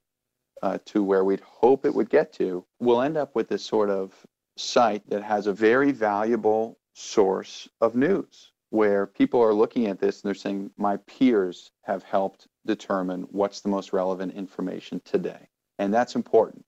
uh, 0.63 0.77
to 0.85 1.03
where 1.03 1.25
we'd 1.25 1.41
hope 1.41 1.85
it 1.85 1.93
would 1.93 2.09
get 2.09 2.31
to 2.35 2.65
we'll 2.79 3.01
end 3.01 3.17
up 3.17 3.35
with 3.35 3.49
this 3.49 3.65
sort 3.65 3.89
of 3.89 4.13
site 4.55 5.03
that 5.09 5.21
has 5.21 5.47
a 5.47 5.53
very 5.53 5.91
valuable 5.91 6.79
source 6.93 7.67
of 7.81 7.93
news 7.93 8.53
where 8.75 9.07
people 9.07 9.41
are 9.41 9.53
looking 9.53 9.87
at 9.87 9.99
this 9.99 10.21
and 10.21 10.27
they're 10.27 10.35
saying 10.35 10.69
my 10.77 10.97
peers 11.07 11.71
have 11.83 12.03
helped 12.03 12.47
determine 12.65 13.21
what's 13.31 13.61
the 13.61 13.69
most 13.69 13.93
relevant 13.93 14.33
information 14.33 15.01
today 15.05 15.47
and 15.79 15.93
that's 15.93 16.15
important 16.15 16.65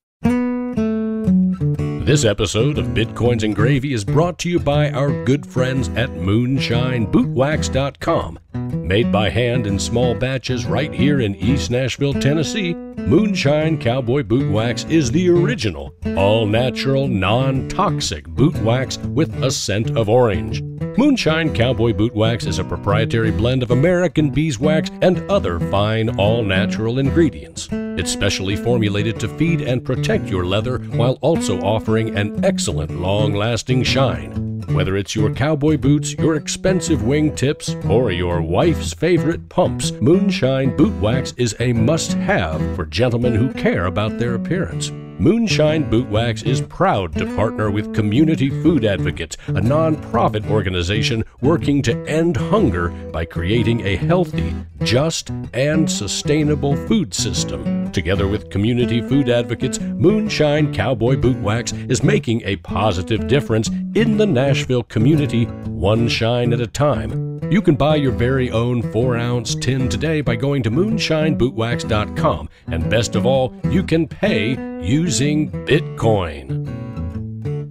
This 2.07 2.23
episode 2.23 2.77
of 2.77 2.85
Bitcoins 2.87 3.43
and 3.43 3.53
Gravy 3.53 3.91
is 3.91 4.05
brought 4.05 4.39
to 4.39 4.49
you 4.49 4.61
by 4.61 4.91
our 4.91 5.25
good 5.25 5.45
friends 5.45 5.89
at 5.89 6.09
MoonshineBootwax.com. 6.11 8.39
Made 8.57 9.11
by 9.11 9.29
hand 9.29 9.67
in 9.67 9.77
small 9.77 10.15
batches 10.15 10.65
right 10.65 10.93
here 10.93 11.21
in 11.21 11.35
East 11.35 11.69
Nashville, 11.69 12.13
Tennessee, 12.13 12.73
Moonshine 12.73 13.77
Cowboy 13.77 14.23
Boot 14.23 14.51
Wax 14.51 14.83
is 14.85 15.11
the 15.11 15.29
original, 15.29 15.93
all 16.17 16.45
natural, 16.45 17.07
non 17.07 17.67
toxic 17.69 18.27
boot 18.27 18.55
wax 18.63 18.97
with 18.97 19.43
a 19.43 19.51
scent 19.51 19.95
of 19.95 20.09
orange. 20.09 20.61
Moonshine 20.97 21.53
Cowboy 21.53 21.93
Boot 21.93 22.15
Wax 22.15 22.45
is 22.45 22.59
a 22.59 22.63
proprietary 22.63 23.29
blend 23.29 23.61
of 23.61 23.71
American 23.71 24.31
beeswax 24.31 24.89
and 25.01 25.19
other 25.29 25.59
fine, 25.59 26.17
all 26.17 26.43
natural 26.43 26.97
ingredients. 26.97 27.69
It's 27.71 28.11
specially 28.11 28.55
formulated 28.55 29.19
to 29.19 29.27
feed 29.27 29.61
and 29.61 29.85
protect 29.85 30.27
your 30.27 30.45
leather 30.45 30.79
while 30.79 31.19
also 31.21 31.59
offering 31.61 32.17
an 32.17 32.43
excellent 32.43 32.99
long 32.99 33.33
lasting 33.33 33.83
shine. 33.83 34.46
Whether 34.67 34.97
it's 34.97 35.15
your 35.15 35.33
cowboy 35.33 35.77
boots, 35.77 36.13
your 36.13 36.35
expensive 36.35 36.99
wingtips, 36.99 37.89
or 37.89 38.11
your 38.11 38.41
wife's 38.41 38.93
favorite 38.93 39.47
pumps, 39.47 39.91
Moonshine 39.93 40.75
Boot 40.75 40.93
Wax 41.01 41.33
is 41.37 41.55
a 41.59 41.71
must 41.71 42.13
have 42.13 42.59
for 42.75 42.85
gentlemen 42.85 43.33
who 43.33 43.53
care 43.53 43.85
about 43.85 44.19
their 44.19 44.35
appearance. 44.35 44.91
Moonshine 45.19 45.89
Boot 45.89 46.09
Wax 46.09 46.43
is 46.43 46.61
proud 46.61 47.13
to 47.15 47.25
partner 47.35 47.71
with 47.71 47.95
Community 47.95 48.49
Food 48.49 48.85
Advocates, 48.85 49.37
a 49.47 49.53
nonprofit 49.53 50.47
organization 50.49 51.23
working 51.41 51.81
to 51.83 51.97
end 52.05 52.37
hunger 52.37 52.89
by 53.11 53.25
creating 53.25 53.85
a 53.85 53.95
healthy, 53.95 54.53
just, 54.83 55.31
and 55.53 55.89
sustainable 55.89 56.75
food 56.87 57.13
system. 57.13 57.76
Together 57.93 58.27
with 58.27 58.49
Community 58.49 59.01
Food 59.01 59.29
Advocates, 59.29 59.79
Moonshine 59.79 60.73
Cowboy 60.73 61.15
Boot 61.15 61.37
Wax 61.41 61.71
is 61.73 62.03
making 62.03 62.41
a 62.45 62.55
positive 62.57 63.27
difference 63.27 63.69
in 63.95 64.17
the 64.17 64.25
Nashville 64.25 64.83
community, 64.83 65.45
one 65.45 66.07
shine 66.07 66.53
at 66.53 66.61
a 66.61 66.67
time. 66.67 67.39
You 67.49 67.61
can 67.61 67.75
buy 67.75 67.95
your 67.95 68.11
very 68.11 68.51
own 68.51 68.81
4 68.91 69.17
ounce 69.17 69.55
tin 69.55 69.87
today 69.89 70.21
by 70.21 70.35
going 70.35 70.63
to 70.63 70.71
moonshinebootwax.com. 70.71 72.49
And 72.67 72.89
best 72.89 73.15
of 73.15 73.25
all, 73.25 73.53
you 73.69 73.83
can 73.83 74.07
pay 74.07 74.51
using 74.81 75.49
Bitcoin. 75.65 76.67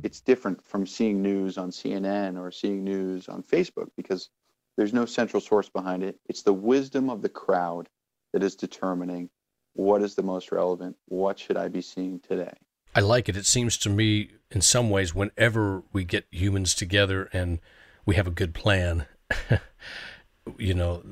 it's 0.03 0.21
different 0.21 0.65
from 0.65 0.87
seeing 0.87 1.21
news 1.21 1.59
on 1.59 1.71
CNN 1.71 2.41
or 2.41 2.51
seeing 2.51 2.85
news 2.85 3.29
on 3.29 3.43
Facebook 3.43 3.89
because 3.97 4.31
there's 4.77 4.95
no 4.95 5.05
central 5.05 5.41
source 5.41 5.69
behind 5.69 6.03
it. 6.03 6.19
It's 6.27 6.43
the 6.43 6.53
wisdom 6.53 7.11
of 7.11 7.23
the 7.23 7.29
crowd 7.29 7.89
that 8.33 8.43
is 8.43 8.55
determining 8.55 9.29
what 9.77 10.03
is 10.03 10.15
the 10.15 10.23
most 10.23 10.51
relevant, 10.51 10.97
what 11.07 11.39
should 11.39 11.57
I 11.57 11.69
be 11.69 11.83
seeing 11.83 12.21
today. 12.21 12.53
I 12.95 13.01
like 13.01 13.29
it. 13.29 13.37
It 13.37 13.47
seems 13.47 13.77
to 13.79 13.91
me, 13.91 14.31
in 14.51 14.63
some 14.63 14.89
ways, 14.89 15.15
whenever 15.15 15.83
we 15.93 16.05
get 16.05 16.27
humans 16.31 16.75
together 16.75 17.29
and 17.33 17.61
we 18.07 18.15
have 18.15 18.27
a 18.27 18.31
good 18.31 18.55
plan, 18.55 19.07
you 20.59 20.73
know, 20.73 21.03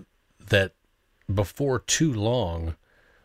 that 0.48 0.74
before 1.33 1.79
too 1.79 2.12
long, 2.12 2.77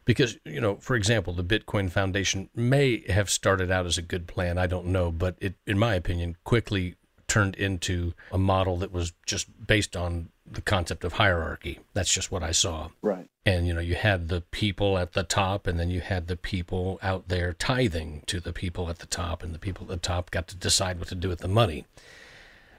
because, 0.04 0.38
you 0.44 0.60
know, 0.60 0.76
for 0.76 0.96
example, 0.96 1.34
the 1.34 1.44
Bitcoin 1.44 1.90
Foundation 1.90 2.50
may 2.54 3.10
have 3.10 3.30
started 3.30 3.72
out 3.72 3.86
as 3.86 3.98
a 3.98 4.02
good 4.02 4.28
plan. 4.28 4.58
I 4.58 4.68
don't 4.68 4.88
know. 4.88 5.12
But 5.12 5.38
it, 5.40 5.56
in 5.66 5.78
my 5.78 5.96
opinion, 5.96 6.36
quickly 6.44 6.96
turned 7.28 7.56
into 7.56 8.14
a 8.32 8.38
model 8.38 8.76
that 8.78 8.92
was 8.92 9.14
just 9.26 9.68
based 9.68 9.96
on 9.96 10.30
the 10.52 10.62
concept 10.62 11.04
of 11.04 11.14
hierarchy. 11.14 11.80
That's 11.94 12.14
just 12.14 12.32
what 12.32 12.44
I 12.44 12.52
saw 12.52 12.90
Right. 13.02 13.28
and 13.46 13.68
you 13.68 13.74
know 13.74 13.80
you 13.82 13.96
had 13.96 14.28
the 14.30 14.42
people 14.52 14.98
at 14.98 15.14
the 15.14 15.24
top 15.24 15.68
and 15.68 15.80
then 15.80 15.90
you 15.90 16.02
had 16.02 16.28
the 16.28 16.36
people 16.36 17.00
out 17.04 17.28
there 17.28 17.54
tithing 17.54 18.24
to 18.28 18.40
the 18.40 18.52
people 18.54 18.90
at 18.90 19.00
the 19.00 19.06
top 19.06 19.44
and 19.44 19.54
the 19.54 19.60
people 19.60 19.84
at 19.86 19.90
the 19.90 19.98
top 19.98 20.32
got 20.32 20.48
to 20.48 20.56
decide 20.56 20.98
what 21.00 21.08
to 21.10 21.16
do 21.16 21.30
with 21.30 21.40
the 21.40 21.48
money 21.48 21.86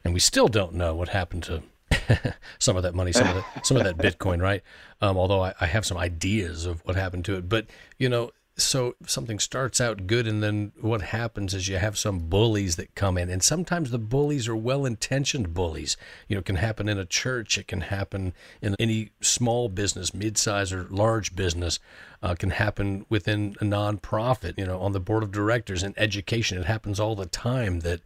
and 0.05 0.13
we 0.15 0.21
still 0.21 0.49
don't 0.49 0.75
know 0.75 0.95
what 0.95 1.11
happened 1.11 1.43
to 1.45 1.63
some 2.59 2.77
of 2.77 2.83
that 2.83 2.95
money 2.95 3.13
some 3.13 3.29
of 3.29 3.35
that 3.37 3.67
some 3.67 3.77
of 3.77 3.85
that 3.85 3.97
bitcoin 4.19 4.41
right 4.43 4.63
um, 5.01 5.17
although 5.17 5.43
I, 5.45 5.55
I 5.61 5.67
have 5.67 5.85
some 5.87 5.97
ideas 5.99 6.67
of 6.67 6.85
what 6.85 6.97
happened 6.97 7.25
to 7.27 7.37
it 7.37 7.49
but 7.49 7.67
you 7.99 8.09
know 8.09 8.31
so 8.63 8.95
something 9.07 9.39
starts 9.39 9.81
out 9.81 10.07
good 10.07 10.27
and 10.27 10.43
then 10.43 10.73
what 10.81 11.03
happens 11.03 11.55
is 11.55 11.69
you 11.69 11.79
have 11.79 11.99
some 11.99 12.19
bullies 12.19 12.77
that 12.77 12.95
come 12.95 13.17
in 13.19 13.31
and 13.31 13.43
sometimes 13.43 13.91
the 13.91 13.99
bullies 13.99 14.49
are 14.49 14.57
well-intentioned 14.57 15.53
bullies. 15.55 15.97
You 16.29 16.37
know 16.37 16.41
it 16.41 16.47
can 16.47 16.57
happen 16.57 16.89
in 16.89 16.99
a 16.99 17.05
church 17.05 17.59
it 17.59 17.69
can 17.69 17.83
happen 17.83 18.33
in 18.61 18.77
any 18.79 19.11
small 19.21 19.69
business 19.69 20.15
mid-size 20.15 20.73
or 20.73 20.87
large 20.91 21.35
business 21.35 21.79
uh, 22.23 22.35
can 22.35 22.51
happen 22.51 23.07
within 23.09 23.57
a 23.61 23.65
nonprofit 23.65 24.59
you 24.59 24.67
know 24.67 24.81
on 24.81 24.93
the 24.93 25.01
board 25.01 25.23
of 25.23 25.33
directors 25.33 25.83
in 25.83 25.95
education. 25.97 26.59
It 26.59 26.67
happens 26.67 27.01
all 27.01 27.15
the 27.15 27.27
time 27.27 27.81
that 27.81 28.01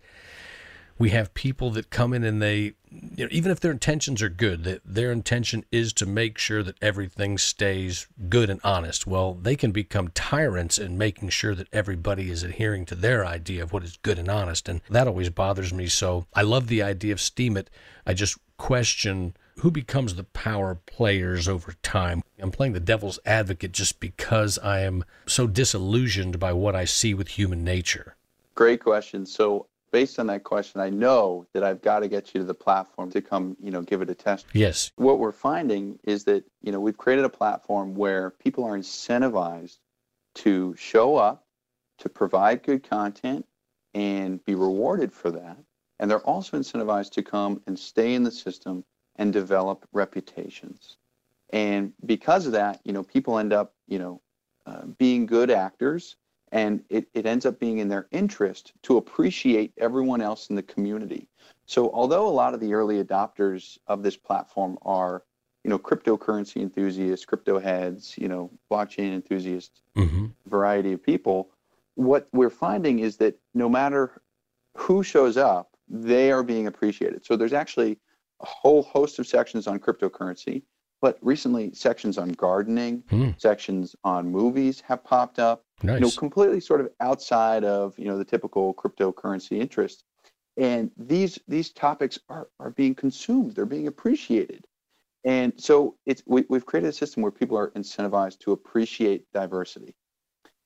we 0.98 1.10
have 1.10 1.34
people 1.34 1.70
that 1.70 1.90
come 1.90 2.12
in 2.12 2.24
and 2.24 2.40
they 2.40 2.74
you 2.90 3.24
know 3.24 3.28
even 3.30 3.50
if 3.50 3.60
their 3.60 3.72
intentions 3.72 4.22
are 4.22 4.28
good 4.28 4.64
that 4.64 4.80
their 4.84 5.10
intention 5.10 5.64
is 5.72 5.92
to 5.92 6.06
make 6.06 6.38
sure 6.38 6.62
that 6.62 6.80
everything 6.80 7.36
stays 7.38 8.06
good 8.28 8.48
and 8.50 8.60
honest. 8.62 9.06
Well 9.06 9.34
they 9.34 9.56
can 9.56 9.72
become 9.72 10.08
tyrants 10.08 10.78
in 10.78 10.98
making 10.98 11.30
sure 11.30 11.54
that 11.54 11.68
everybody 11.72 12.30
is 12.30 12.42
adhering 12.42 12.86
to 12.86 12.94
their 12.94 13.26
idea 13.26 13.62
of 13.62 13.72
what 13.72 13.84
is 13.84 13.98
good 14.02 14.18
and 14.18 14.28
honest 14.28 14.68
and 14.68 14.80
that 14.88 15.08
always 15.08 15.30
bothers 15.30 15.72
me. 15.72 15.88
So 15.88 16.26
i 16.34 16.42
love 16.42 16.68
the 16.68 16.82
idea 16.82 17.12
of 17.12 17.18
steemit. 17.18 17.66
I 18.06 18.14
just 18.14 18.38
question 18.56 19.36
who 19.58 19.70
becomes 19.70 20.14
the 20.14 20.24
power 20.24 20.74
players 20.74 21.46
over 21.46 21.74
time. 21.82 22.22
I'm 22.40 22.50
playing 22.50 22.72
the 22.72 22.80
devil's 22.80 23.18
advocate 23.24 23.72
just 23.72 23.98
because 23.98 24.58
i 24.58 24.80
am 24.80 25.04
so 25.26 25.46
disillusioned 25.46 26.38
by 26.38 26.52
what 26.52 26.76
i 26.76 26.84
see 26.84 27.14
with 27.14 27.28
human 27.28 27.64
nature. 27.64 28.16
Great 28.54 28.80
question. 28.80 29.26
So 29.26 29.66
based 29.94 30.18
on 30.18 30.26
that 30.26 30.42
question, 30.42 30.80
I 30.80 30.90
know 30.90 31.46
that 31.52 31.62
I've 31.62 31.80
got 31.80 32.00
to 32.00 32.08
get 32.08 32.34
you 32.34 32.40
to 32.40 32.44
the 32.44 32.52
platform 32.52 33.12
to 33.12 33.22
come, 33.22 33.56
you 33.60 33.70
know, 33.70 33.80
give 33.80 34.02
it 34.02 34.10
a 34.10 34.14
test. 34.14 34.44
yes 34.52 34.90
What 34.96 35.20
we're 35.20 35.30
finding 35.30 36.00
is 36.02 36.24
that, 36.24 36.42
you 36.62 36.72
know, 36.72 36.80
we've 36.80 36.96
created 36.96 37.24
a 37.24 37.28
platform 37.28 37.94
where 37.94 38.30
people 38.30 38.64
are 38.64 38.76
incentivized 38.76 39.78
to 40.46 40.74
show 40.76 41.14
up, 41.14 41.46
to 41.98 42.08
provide 42.08 42.64
good 42.64 42.82
content 42.82 43.46
and 43.94 44.44
be 44.44 44.56
rewarded 44.56 45.12
for 45.12 45.30
that. 45.30 45.58
And 46.00 46.10
they're 46.10 46.26
also 46.26 46.58
incentivized 46.58 47.12
to 47.12 47.22
come 47.22 47.62
and 47.68 47.78
stay 47.78 48.14
in 48.14 48.24
the 48.24 48.32
system 48.32 48.84
and 49.14 49.32
develop 49.32 49.86
reputations. 49.92 50.96
And 51.50 51.92
because 52.04 52.46
of 52.46 52.52
that, 52.52 52.80
you 52.82 52.92
know, 52.92 53.04
people 53.04 53.38
end 53.38 53.52
up, 53.52 53.72
you 53.86 54.00
know, 54.00 54.20
uh, 54.66 54.86
being 54.98 55.24
good 55.24 55.52
actors, 55.52 56.16
and 56.54 56.84
it, 56.88 57.08
it 57.14 57.26
ends 57.26 57.44
up 57.44 57.58
being 57.58 57.78
in 57.78 57.88
their 57.88 58.06
interest 58.12 58.72
to 58.84 58.96
appreciate 58.96 59.72
everyone 59.76 60.22
else 60.22 60.50
in 60.50 60.56
the 60.56 60.62
community. 60.62 61.28
So 61.66 61.90
although 61.92 62.28
a 62.28 62.30
lot 62.30 62.54
of 62.54 62.60
the 62.60 62.74
early 62.74 63.02
adopters 63.02 63.76
of 63.88 64.04
this 64.04 64.16
platform 64.16 64.78
are, 64.82 65.24
you 65.64 65.70
know, 65.70 65.80
cryptocurrency 65.80 66.62
enthusiasts, 66.62 67.26
crypto 67.26 67.58
heads, 67.58 68.14
you 68.16 68.28
know, 68.28 68.52
blockchain 68.70 69.12
enthusiasts, 69.12 69.82
mm-hmm. 69.96 70.26
variety 70.46 70.92
of 70.92 71.02
people, 71.02 71.50
what 71.96 72.28
we're 72.32 72.50
finding 72.50 73.00
is 73.00 73.16
that 73.16 73.36
no 73.52 73.68
matter 73.68 74.22
who 74.76 75.02
shows 75.02 75.36
up, 75.36 75.70
they 75.88 76.30
are 76.30 76.44
being 76.44 76.68
appreciated. 76.68 77.26
So 77.26 77.34
there's 77.34 77.52
actually 77.52 77.98
a 78.40 78.46
whole 78.46 78.82
host 78.82 79.18
of 79.18 79.26
sections 79.26 79.66
on 79.66 79.80
cryptocurrency, 79.80 80.62
but 81.02 81.18
recently 81.20 81.72
sections 81.74 82.16
on 82.16 82.28
gardening, 82.28 83.02
hmm. 83.10 83.30
sections 83.38 83.96
on 84.04 84.30
movies 84.30 84.82
have 84.82 85.02
popped 85.02 85.40
up. 85.40 85.63
Nice. 85.82 86.00
You 86.00 86.06
know, 86.06 86.10
completely 86.12 86.60
sort 86.60 86.80
of 86.80 86.90
outside 87.00 87.64
of 87.64 87.98
you 87.98 88.06
know 88.06 88.16
the 88.16 88.24
typical 88.24 88.74
cryptocurrency 88.74 89.60
interest. 89.60 90.04
And 90.56 90.90
these 90.96 91.38
these 91.48 91.70
topics 91.70 92.18
are, 92.28 92.48
are 92.60 92.70
being 92.70 92.94
consumed, 92.94 93.54
they're 93.54 93.66
being 93.66 93.88
appreciated. 93.88 94.64
And 95.24 95.52
so 95.56 95.96
it's 96.06 96.22
we, 96.26 96.44
we've 96.48 96.66
created 96.66 96.88
a 96.88 96.92
system 96.92 97.22
where 97.22 97.32
people 97.32 97.56
are 97.58 97.70
incentivized 97.72 98.38
to 98.40 98.52
appreciate 98.52 99.24
diversity. 99.32 99.94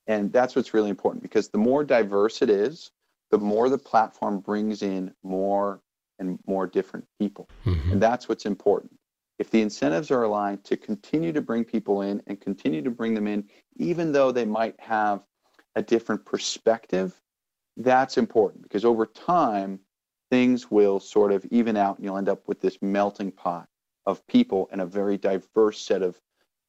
And 0.06 0.32
that's 0.32 0.56
what's 0.56 0.74
really 0.74 0.90
important 0.90 1.22
because 1.22 1.48
the 1.48 1.58
more 1.58 1.84
diverse 1.84 2.42
it 2.42 2.50
is, 2.50 2.90
the 3.30 3.38
more 3.38 3.68
the 3.68 3.78
platform 3.78 4.40
brings 4.40 4.82
in 4.82 5.14
more 5.22 5.80
and 6.18 6.38
more 6.46 6.66
different 6.66 7.06
people. 7.20 7.48
Mm-hmm. 7.64 7.92
And 7.92 8.02
that's 8.02 8.28
what's 8.28 8.46
important. 8.46 8.97
If 9.38 9.51
the 9.51 9.61
incentives 9.61 10.11
are 10.11 10.24
aligned 10.24 10.64
to 10.64 10.77
continue 10.77 11.33
to 11.33 11.40
bring 11.40 11.64
people 11.64 12.03
in 12.03 12.22
and 12.27 12.40
continue 12.40 12.83
to 12.83 12.90
bring 12.90 13.14
them 13.14 13.27
in, 13.27 13.44
even 13.77 14.12
though 14.12 14.33
they 14.33 14.44
might 14.44 14.79
have 14.81 15.22
a 15.77 15.83
different 15.83 16.24
perspective, 16.24 17.20
that's 17.77 18.18
important 18.18 18.62
because 18.62 18.85
over 18.85 19.07
time, 19.07 19.81
things 20.31 20.70
will 20.70 21.01
sort 21.01 21.33
of 21.33 21.44
even 21.51 21.77
out 21.77 21.96
and 21.96 22.05
you'll 22.05 22.18
end 22.18 22.29
up 22.29 22.46
with 22.46 22.61
this 22.61 22.79
melting 22.83 23.33
pot 23.33 23.68
of 24.05 24.27
people 24.27 24.68
and 24.72 24.81
a 24.81 24.87
very 24.87 25.16
diverse 25.16 25.81
set 25.81 26.03
of 26.03 26.20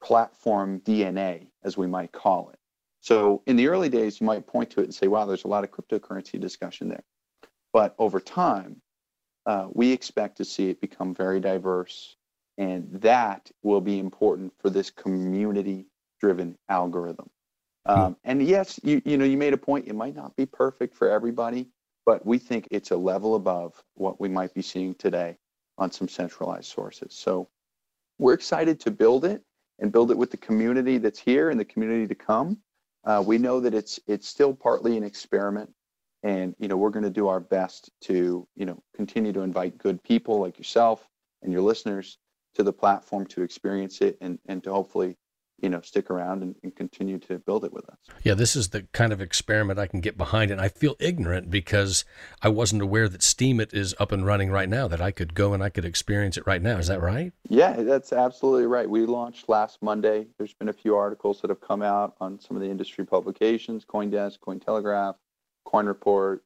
platform 0.01 0.79
DNA, 0.81 1.47
as 1.63 1.77
we 1.77 1.87
might 1.87 2.11
call 2.11 2.49
it. 2.51 2.59
So 3.01 3.41
in 3.47 3.55
the 3.55 3.67
early 3.67 3.89
days, 3.89 4.19
you 4.19 4.27
might 4.27 4.47
point 4.47 4.69
to 4.71 4.81
it 4.81 4.85
and 4.85 4.93
say, 4.93 5.07
wow, 5.07 5.25
there's 5.25 5.45
a 5.45 5.49
lot 5.49 5.63
of 5.63 5.71
cryptocurrency 5.71 6.39
discussion 6.39 6.89
there. 6.89 7.03
But 7.73 7.95
over 7.97 8.19
time, 8.19 8.81
uh, 9.45 9.67
we 9.71 9.91
expect 9.91 10.37
to 10.37 10.45
see 10.45 10.69
it 10.69 10.81
become 10.81 11.13
very 11.13 11.39
diverse. 11.39 12.15
And 12.59 12.87
that 13.01 13.49
will 13.63 13.81
be 13.81 13.99
important 13.99 14.53
for 14.59 14.69
this 14.69 14.91
community 14.91 15.87
driven 16.19 16.57
algorithm. 16.67 17.29
Hmm. 17.87 17.91
Um, 17.91 18.17
and 18.25 18.45
yes, 18.45 18.79
you, 18.83 19.01
you 19.05 19.17
know, 19.17 19.25
you 19.25 19.37
made 19.37 19.53
a 19.53 19.57
point, 19.57 19.87
it 19.87 19.95
might 19.95 20.15
not 20.15 20.35
be 20.35 20.45
perfect 20.45 20.95
for 20.95 21.09
everybody, 21.09 21.69
but 22.05 22.25
we 22.25 22.37
think 22.37 22.67
it's 22.69 22.91
a 22.91 22.97
level 22.97 23.35
above 23.35 23.81
what 23.95 24.19
we 24.19 24.27
might 24.27 24.53
be 24.53 24.61
seeing 24.61 24.93
today 24.93 25.37
on 25.77 25.91
some 25.91 26.09
centralized 26.09 26.65
sources. 26.65 27.15
So 27.15 27.47
we're 28.17 28.33
excited 28.33 28.81
to 28.81 28.91
build 28.91 29.23
it 29.23 29.41
and 29.79 29.91
build 29.91 30.11
it 30.11 30.17
with 30.17 30.29
the 30.29 30.37
community 30.37 30.97
that's 30.97 31.19
here 31.19 31.49
and 31.49 31.59
the 31.59 31.65
community 31.65 32.07
to 32.07 32.15
come. 32.15 32.57
Uh, 33.05 33.23
we 33.25 33.37
know 33.37 33.61
that 33.61 33.73
it's 33.73 33.97
it's 34.07 34.27
still 34.27 34.53
partly 34.53 34.97
an 34.97 35.05
experiment, 35.05 35.73
and 36.21 36.53
you 36.59 36.67
know 36.67 36.75
we're 36.75 36.89
going 36.89 37.03
to 37.03 37.09
do 37.09 37.29
our 37.29 37.39
best 37.39 37.89
to 38.01 38.45
you 38.57 38.65
know 38.65 38.83
continue 38.93 39.31
to 39.31 39.39
invite 39.39 39.77
good 39.77 40.03
people 40.03 40.41
like 40.41 40.57
yourself 40.57 41.07
and 41.41 41.53
your 41.53 41.61
listeners 41.61 42.17
to 42.55 42.63
the 42.63 42.73
platform 42.73 43.25
to 43.27 43.41
experience 43.41 44.01
it 44.01 44.17
and 44.21 44.39
and 44.47 44.63
to 44.63 44.71
hopefully 44.71 45.17
you 45.61 45.69
know 45.69 45.81
stick 45.81 46.09
around 46.09 46.41
and, 46.41 46.55
and, 46.63 46.75
continue 46.75 47.17
to 47.17 47.37
build 47.39 47.65
it 47.65 47.73
with 47.73 47.87
us. 47.89 47.97
Yeah 48.23 48.33
this 48.33 48.55
is 48.55 48.69
the 48.69 48.83
kind 48.93 49.11
of 49.11 49.21
experiment 49.21 49.79
i 49.79 49.87
can 49.87 49.99
get 49.99 50.17
behind 50.17 50.51
and 50.51 50.61
i 50.61 50.69
feel 50.69 50.95
ignorant 50.99 51.49
because 51.49 52.05
i 52.41 52.49
wasn't 52.49 52.81
aware 52.81 53.09
that 53.09 53.21
steemit 53.21 53.73
is 53.73 53.93
up 53.99 54.11
and 54.11 54.25
running 54.25 54.51
right 54.51 54.69
now 54.69 54.87
that 54.87 55.01
i 55.01 55.11
could 55.11 55.33
go 55.33 55.53
and 55.53 55.63
i 55.63 55.69
could 55.69 55.85
experience 55.85 56.37
it 56.37 56.45
right 56.47 56.61
now. 56.61 56.77
Is 56.77 56.87
that 56.87 57.01
right? 57.01 57.33
Yeah 57.47 57.73
that's 57.83 58.13
absolutely 58.13 58.67
right. 58.67 58.89
We 58.89 59.05
launched 59.05 59.49
last 59.49 59.81
monday. 59.81 60.27
There's 60.37 60.53
been 60.53 60.69
a 60.69 60.73
few 60.73 60.95
articles 60.95 61.41
that 61.41 61.49
have 61.49 61.61
come 61.61 61.81
out 61.81 62.15
on 62.19 62.39
some 62.39 62.55
of 62.55 62.61
the 62.61 62.69
industry 62.69 63.05
publications 63.05 63.85
coindesk 63.85 64.39
cointelegraph 64.39 65.15
coin 65.65 65.85
report. 65.85 66.43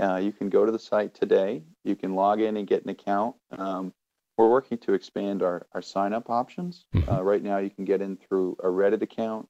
Uh, 0.00 0.16
you 0.16 0.32
can 0.32 0.48
go 0.48 0.64
to 0.64 0.70
the 0.70 0.78
site 0.78 1.12
today. 1.12 1.62
You 1.84 1.96
can 1.96 2.14
log 2.14 2.40
in 2.40 2.56
and 2.56 2.66
get 2.66 2.84
an 2.84 2.90
account. 2.90 3.34
Um, 3.50 3.92
we're 4.38 4.48
working 4.48 4.78
to 4.78 4.94
expand 4.94 5.42
our, 5.42 5.66
our 5.72 5.82
sign 5.82 6.12
up 6.12 6.30
options. 6.30 6.86
Mm-hmm. 6.94 7.10
Uh, 7.10 7.20
right 7.20 7.42
now, 7.42 7.58
you 7.58 7.70
can 7.70 7.84
get 7.84 8.00
in 8.00 8.16
through 8.16 8.56
a 8.62 8.68
Reddit 8.68 9.02
account 9.02 9.48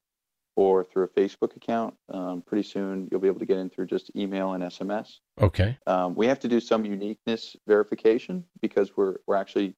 or 0.57 0.83
through 0.83 1.05
a 1.05 1.09
Facebook 1.09 1.55
account. 1.55 1.95
Um, 2.13 2.43
pretty 2.45 2.67
soon, 2.67 3.07
you'll 3.11 3.21
be 3.21 3.29
able 3.29 3.39
to 3.39 3.47
get 3.47 3.59
in 3.59 3.69
through 3.69 3.87
just 3.87 4.11
email 4.17 4.55
and 4.55 4.65
SMS. 4.65 5.19
Okay. 5.41 5.79
Um, 5.87 6.15
we 6.15 6.27
have 6.27 6.41
to 6.41 6.49
do 6.49 6.59
some 6.59 6.87
uniqueness 6.87 7.55
verification 7.67 8.45
because 8.63 8.97
we're 8.97 9.17
we're 9.27 9.37
actually 9.37 9.77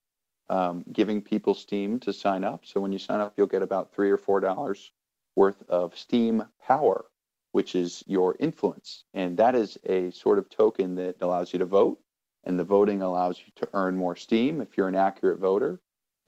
um, 0.48 0.84
giving 0.92 1.20
people 1.20 1.54
Steem 1.54 1.98
to 2.00 2.12
sign 2.12 2.44
up. 2.44 2.64
So 2.64 2.80
when 2.80 2.92
you 2.92 2.98
sign 2.98 3.20
up, 3.20 3.34
you'll 3.36 3.48
get 3.48 3.62
about 3.62 3.92
three 3.92 4.10
or 4.10 4.16
four 4.16 4.40
dollars 4.40 4.92
worth 5.34 5.62
of 5.68 5.98
Steem 5.98 6.44
Power, 6.66 7.04
which 7.50 7.74
is 7.74 8.04
your 8.06 8.36
influence, 8.38 9.04
and 9.12 9.36
that 9.38 9.56
is 9.56 9.76
a 9.84 10.12
sort 10.12 10.38
of 10.38 10.48
token 10.48 10.94
that 10.94 11.16
allows 11.20 11.52
you 11.52 11.58
to 11.58 11.66
vote 11.66 11.98
and 12.44 12.58
the 12.58 12.64
voting 12.64 13.02
allows 13.02 13.38
you 13.38 13.52
to 13.56 13.68
earn 13.74 13.96
more 13.96 14.16
steem. 14.16 14.60
If 14.60 14.76
you're 14.76 14.88
an 14.88 14.94
accurate 14.94 15.38
voter, 15.38 15.80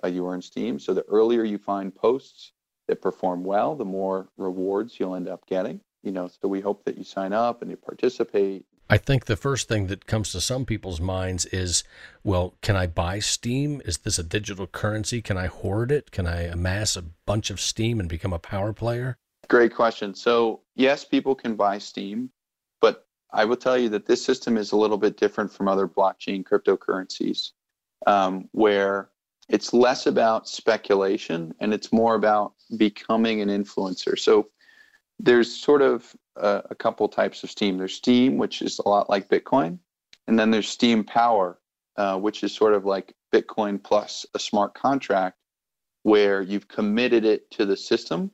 uh, 0.05 0.09
you 0.09 0.27
earn 0.29 0.43
steem. 0.43 0.79
So 0.79 0.95
the 0.95 1.05
earlier 1.09 1.45
you 1.45 1.59
find 1.59 1.95
posts 1.95 2.53
that 2.89 3.01
perform 3.01 3.45
well, 3.45 3.75
the 3.77 3.85
more 3.85 4.29
rewards 4.37 4.99
you'll 4.99 5.15
end 5.15 5.29
up 5.29 5.47
getting. 5.47 5.81
You 6.03 6.13
know, 6.13 6.29
so 6.29 6.49
we 6.49 6.61
hope 6.61 6.85
that 6.85 6.99
you 6.99 7.05
sign 7.05 7.33
up 7.33 7.63
and 7.63 7.71
you 7.71 7.77
participate. 7.77 8.65
I 8.91 8.99
think 8.99 9.25
the 9.25 9.37
first 9.37 9.69
thing 9.69 9.87
that 9.87 10.07
comes 10.07 10.33
to 10.33 10.41
some 10.41 10.67
people's 10.67 11.01
minds 11.01 11.47
is, 11.47 11.85
well, 12.25 12.55
can 12.61 12.77
I 12.77 12.87
buy 12.87 13.21
steem? 13.21 13.81
Is 13.85 13.99
this 13.99 14.19
a 14.19 14.23
digital 14.23 14.67
currency? 14.67 15.23
Can 15.23 15.39
I 15.39 15.47
hoard 15.47 15.91
it? 15.93 16.11
Can 16.11 16.27
I 16.27 16.43
amass 16.43 16.97
a 16.97 17.05
bunch 17.25 17.49
of 17.51 17.61
steem 17.61 18.01
and 18.01 18.09
become 18.09 18.33
a 18.33 18.39
power 18.39 18.73
player? 18.73 19.17
Great 19.49 19.75
question. 19.75 20.15
So, 20.15 20.61
yes, 20.75 21.05
people 21.05 21.35
can 21.35 21.55
buy 21.55 21.79
steem, 21.79 22.29
but 22.29 22.42
I 23.33 23.45
will 23.45 23.57
tell 23.57 23.79
you 23.79 23.89
that 23.91 24.07
this 24.07 24.25
system 24.25 24.57
is 24.57 24.73
a 24.73 24.77
little 24.77 24.99
bit 24.99 25.17
different 25.17 25.53
from 25.53 25.69
other 25.69 25.89
blockchain 25.89 26.45
cryptocurrencies, 26.45 27.53
um, 28.07 28.49
where 28.53 29.11
it's 29.49 29.73
less 29.73 30.07
about 30.07 30.49
speculation 30.49 31.55
and 31.59 31.73
it's 31.73 31.93
more 31.93 32.15
about 32.15 32.55
becoming 32.77 33.41
an 33.41 33.49
influencer. 33.49 34.19
So 34.19 34.49
there's 35.19 35.55
sort 35.55 35.83
of 35.83 36.15
a, 36.37 36.63
a 36.71 36.75
couple 36.75 37.09
types 37.09 37.43
of 37.43 37.51
Steem. 37.51 37.79
There's 37.79 37.95
Steem, 37.95 38.37
which 38.37 38.61
is 38.63 38.79
a 38.79 38.89
lot 38.89 39.09
like 39.09 39.29
Bitcoin, 39.29 39.79
and 40.27 40.39
then 40.39 40.51
there's 40.51 40.69
Steem 40.69 41.05
Power, 41.05 41.59
uh, 41.97 42.19
which 42.19 42.45
is 42.45 42.55
sort 42.55 42.75
of 42.75 42.85
like 42.85 43.15
Bitcoin 43.33 43.83
plus 43.83 44.27
a 44.35 44.39
smart 44.39 44.75
contract, 44.75 45.39
where 46.03 46.43
you've 46.43 46.69
committed 46.69 47.25
it 47.25 47.51
to 47.53 47.65
the 47.65 47.77
system 47.77 48.31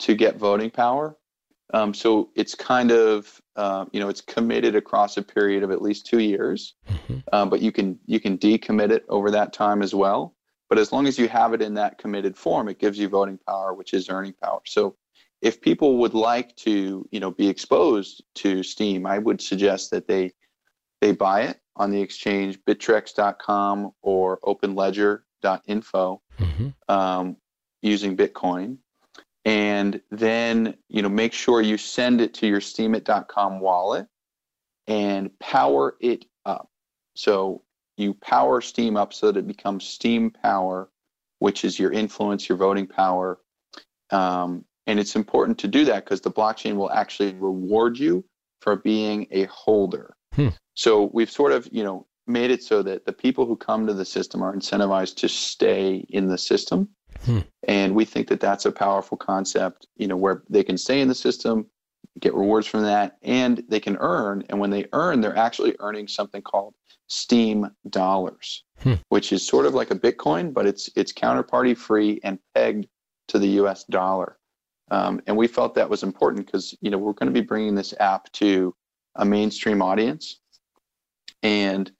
to 0.00 0.14
get 0.14 0.36
voting 0.36 0.70
power 0.70 1.16
um, 1.72 1.94
so 1.94 2.30
it's 2.34 2.54
kind 2.54 2.90
of 2.90 3.40
uh, 3.56 3.86
you 3.92 4.00
know 4.00 4.08
it's 4.08 4.20
committed 4.20 4.76
across 4.76 5.16
a 5.16 5.22
period 5.22 5.62
of 5.62 5.70
at 5.70 5.82
least 5.82 6.06
two 6.06 6.20
years, 6.20 6.74
mm-hmm. 6.88 7.18
uh, 7.32 7.46
but 7.46 7.60
you 7.60 7.72
can 7.72 7.98
you 8.06 8.20
can 8.20 8.38
decommit 8.38 8.90
it 8.90 9.04
over 9.08 9.30
that 9.30 9.52
time 9.52 9.82
as 9.82 9.94
well. 9.94 10.34
But 10.68 10.78
as 10.78 10.92
long 10.92 11.06
as 11.06 11.18
you 11.18 11.28
have 11.28 11.54
it 11.54 11.62
in 11.62 11.74
that 11.74 11.98
committed 11.98 12.36
form, 12.36 12.68
it 12.68 12.78
gives 12.78 12.98
you 12.98 13.08
voting 13.08 13.38
power, 13.46 13.72
which 13.72 13.94
is 13.94 14.08
earning 14.08 14.34
power. 14.42 14.60
So 14.64 14.96
if 15.42 15.60
people 15.60 15.98
would 15.98 16.14
like 16.14 16.54
to 16.56 17.06
you 17.10 17.20
know 17.20 17.30
be 17.30 17.48
exposed 17.48 18.22
to 18.36 18.62
Steem, 18.62 19.06
I 19.06 19.18
would 19.18 19.40
suggest 19.40 19.90
that 19.90 20.06
they 20.06 20.32
they 21.00 21.12
buy 21.12 21.42
it 21.42 21.60
on 21.74 21.90
the 21.90 22.00
exchange 22.00 22.58
bittrex.com 22.66 23.90
or 24.02 24.38
openledger.info 24.40 26.22
mm-hmm. 26.38 26.68
um, 26.88 27.36
using 27.82 28.16
Bitcoin 28.16 28.78
and 29.46 30.00
then 30.10 30.76
you 30.88 31.00
know 31.00 31.08
make 31.08 31.32
sure 31.32 31.62
you 31.62 31.78
send 31.78 32.20
it 32.20 32.34
to 32.34 32.46
your 32.46 32.60
steemit.com 32.60 33.60
wallet 33.60 34.06
and 34.88 35.30
power 35.38 35.96
it 36.00 36.26
up. 36.44 36.68
So 37.14 37.62
you 37.96 38.12
power 38.12 38.60
steem 38.60 38.96
up 38.96 39.14
so 39.14 39.32
that 39.32 39.38
it 39.38 39.46
becomes 39.46 39.84
steem 39.84 40.30
power 40.30 40.90
which 41.38 41.64
is 41.64 41.78
your 41.78 41.92
influence 41.92 42.48
your 42.48 42.58
voting 42.58 42.86
power. 42.86 43.38
Um, 44.10 44.64
and 44.86 44.98
it's 44.98 45.16
important 45.16 45.58
to 45.58 45.68
do 45.68 45.84
that 45.86 46.04
because 46.04 46.20
the 46.20 46.30
blockchain 46.30 46.76
will 46.76 46.90
actually 46.90 47.34
reward 47.34 47.98
you 47.98 48.24
for 48.60 48.76
being 48.76 49.26
a 49.30 49.44
holder. 49.44 50.14
Hmm. 50.34 50.48
so 50.74 51.10
we've 51.14 51.30
sort 51.30 51.52
of 51.52 51.68
you 51.72 51.84
know 51.84 52.06
made 52.26 52.50
it 52.50 52.62
so 52.62 52.82
that 52.82 53.06
the 53.06 53.12
people 53.12 53.46
who 53.46 53.56
come 53.56 53.86
to 53.86 53.94
the 53.94 54.04
system 54.04 54.42
are 54.42 54.54
incentivized 54.54 55.16
to 55.16 55.28
stay 55.28 56.04
in 56.08 56.26
the 56.26 56.36
system 56.36 56.88
Hmm. 57.24 57.40
And 57.66 57.94
we 57.94 58.04
think 58.04 58.28
that 58.28 58.40
that's 58.40 58.66
a 58.66 58.72
powerful 58.72 59.16
concept, 59.16 59.86
you 59.96 60.06
know, 60.08 60.16
where 60.16 60.42
they 60.48 60.62
can 60.62 60.78
stay 60.78 61.00
in 61.00 61.08
the 61.08 61.14
system, 61.14 61.66
get 62.20 62.34
rewards 62.34 62.66
from 62.66 62.82
that, 62.82 63.16
and 63.22 63.62
they 63.68 63.80
can 63.80 63.96
earn. 63.98 64.44
And 64.48 64.60
when 64.60 64.70
they 64.70 64.86
earn, 64.92 65.20
they're 65.20 65.36
actually 65.36 65.76
earning 65.80 66.08
something 66.08 66.42
called 66.42 66.74
Steem 67.08 67.70
dollars, 67.88 68.64
hmm. 68.80 68.94
which 69.08 69.32
is 69.32 69.46
sort 69.46 69.66
of 69.66 69.74
like 69.74 69.90
a 69.90 69.98
Bitcoin, 69.98 70.52
but 70.52 70.66
it's 70.66 70.90
it's 70.96 71.12
counterparty 71.12 71.76
free 71.76 72.20
and 72.24 72.38
pegged 72.54 72.86
to 73.28 73.38
the 73.38 73.48
U.S. 73.48 73.84
dollar. 73.84 74.38
Um, 74.90 75.20
and 75.26 75.36
we 75.36 75.46
felt 75.46 75.74
that 75.74 75.90
was 75.90 76.02
important 76.02 76.46
because 76.46 76.76
you 76.80 76.90
know 76.90 76.98
we're 76.98 77.12
going 77.12 77.32
to 77.32 77.40
be 77.40 77.46
bringing 77.46 77.74
this 77.74 77.94
app 77.98 78.30
to 78.32 78.74
a 79.16 79.24
mainstream 79.24 79.82
audience, 79.82 80.40
and 81.42 81.90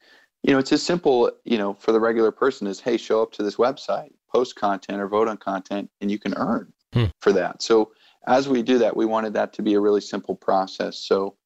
you 0.42 0.52
know 0.52 0.58
it's 0.58 0.72
as 0.72 0.82
simple 0.82 1.30
you 1.44 1.58
know 1.58 1.74
for 1.74 1.92
the 1.92 2.00
regular 2.00 2.30
person 2.30 2.66
as 2.66 2.80
hey 2.80 2.96
show 2.96 3.22
up 3.22 3.32
to 3.32 3.42
this 3.42 3.56
website, 3.56 4.12
post 4.36 4.54
content 4.54 5.00
or 5.00 5.08
vote 5.08 5.28
on 5.28 5.38
content, 5.38 5.90
and 6.00 6.10
you 6.10 6.18
can 6.18 6.34
earn 6.36 6.70
hmm. 6.92 7.06
for 7.20 7.32
that. 7.32 7.62
So 7.62 7.92
as 8.26 8.48
we 8.48 8.62
do 8.62 8.78
that, 8.78 8.94
we 8.94 9.06
wanted 9.06 9.32
that 9.34 9.54
to 9.54 9.62
be 9.62 9.74
a 9.74 9.80
really 9.80 10.02
simple 10.02 10.36
process. 10.36 10.98
So 10.98 11.36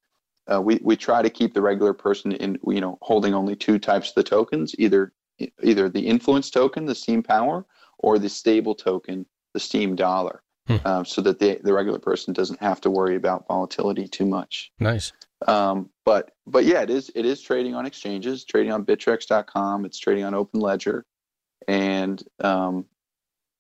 uh, 0.53 0.61
we 0.61 0.81
we 0.83 0.97
try 0.97 1.23
to 1.23 1.31
keep 1.31 1.55
the 1.55 1.63
regular 1.63 1.95
person 1.95 2.33
in 2.33 2.59
you 2.67 2.81
know 2.81 2.99
holding 3.01 3.33
only 3.33 3.55
two 3.55 3.79
types 3.79 4.09
of 4.09 4.15
the 4.17 4.25
tokens, 4.25 4.75
either 4.79 5.13
either 5.63 5.89
the 5.89 6.07
influence 6.15 6.51
token, 6.51 6.87
the 6.87 6.95
Steem 6.95 7.23
Power, 7.23 7.65
or 7.99 8.19
the 8.19 8.29
stable 8.29 8.75
token, 8.75 9.25
the 9.55 9.61
Steem 9.61 9.95
Dollar 9.95 10.43
hmm. 10.67 10.77
um, 10.85 11.05
so 11.05 11.21
that 11.23 11.39
the, 11.39 11.61
the 11.63 11.73
regular 11.73 12.01
person 12.01 12.35
doesn't 12.35 12.61
have 12.61 12.81
to 12.81 12.91
worry 12.91 13.15
about 13.15 13.47
volatility 13.47 14.09
too 14.09 14.27
much. 14.27 14.73
Nice. 14.81 15.13
Um, 15.47 15.91
but 16.05 16.33
but 16.45 16.65
yeah, 16.65 16.83
it 16.83 16.91
is 16.91 17.13
it 17.15 17.25
is 17.25 17.41
trading 17.41 17.77
on 17.77 17.87
exchanges, 17.87 18.45
trading 18.45 18.73
on 18.73 18.85
Bittrex.com. 18.85 19.85
It's 19.85 19.99
trading 19.99 20.25
on 20.25 20.35
Open 20.35 20.59
Ledger, 20.61 21.05
and 21.69 22.23
um, 22.41 22.87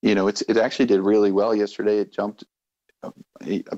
you 0.02 0.14
know 0.14 0.28
it's 0.28 0.42
it 0.42 0.56
actually 0.56 0.86
did 0.86 1.00
really 1.00 1.32
well 1.32 1.54
yesterday. 1.54 1.98
It 1.98 2.12
jumped 2.12 2.44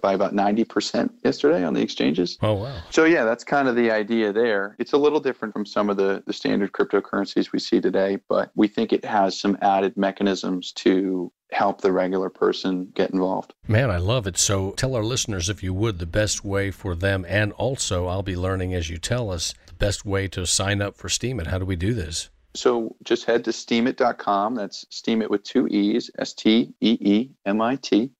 by 0.00 0.12
about 0.12 0.34
90% 0.34 1.10
yesterday 1.24 1.64
on 1.64 1.74
the 1.74 1.80
exchanges. 1.80 2.38
Oh, 2.42 2.54
wow. 2.54 2.82
So, 2.90 3.04
yeah, 3.04 3.24
that's 3.24 3.44
kind 3.44 3.68
of 3.68 3.76
the 3.76 3.90
idea 3.90 4.32
there. 4.32 4.74
It's 4.78 4.92
a 4.92 4.98
little 4.98 5.20
different 5.20 5.54
from 5.54 5.64
some 5.64 5.88
of 5.88 5.96
the, 5.96 6.22
the 6.26 6.32
standard 6.32 6.72
cryptocurrencies 6.72 7.52
we 7.52 7.60
see 7.60 7.80
today, 7.80 8.18
but 8.28 8.50
we 8.54 8.66
think 8.66 8.92
it 8.92 9.04
has 9.04 9.38
some 9.38 9.56
added 9.62 9.96
mechanisms 9.96 10.72
to 10.72 11.32
help 11.52 11.82
the 11.82 11.92
regular 11.92 12.30
person 12.30 12.90
get 12.94 13.10
involved. 13.10 13.54
Man, 13.68 13.90
I 13.90 13.98
love 13.98 14.26
it. 14.26 14.38
So, 14.38 14.72
tell 14.72 14.96
our 14.96 15.04
listeners, 15.04 15.48
if 15.48 15.62
you 15.62 15.72
would, 15.74 15.98
the 15.98 16.06
best 16.06 16.44
way 16.44 16.70
for 16.70 16.96
them, 16.96 17.24
and 17.28 17.52
also 17.52 18.06
I'll 18.06 18.22
be 18.22 18.36
learning 18.36 18.74
as 18.74 18.90
you 18.90 18.98
tell 18.98 19.30
us, 19.30 19.54
the 19.66 19.74
best 19.74 20.04
way 20.04 20.26
to 20.28 20.46
sign 20.46 20.82
up 20.82 20.96
for 20.96 21.08
Steem 21.08 21.38
and 21.38 21.48
How 21.48 21.58
do 21.58 21.66
we 21.66 21.76
do 21.76 21.94
this? 21.94 22.30
So 22.54 22.96
just 23.02 23.24
head 23.24 23.44
to 23.44 23.50
steemit.com. 23.50 24.54
That's 24.54 24.84
steemit 24.86 25.30
with 25.30 25.42
two 25.42 25.66
E's, 25.68 26.10
S 26.18 26.34
T 26.34 26.74
E 26.80 26.98
E 27.00 27.30
M 27.46 27.60
I 27.60 27.76
T 27.76 28.10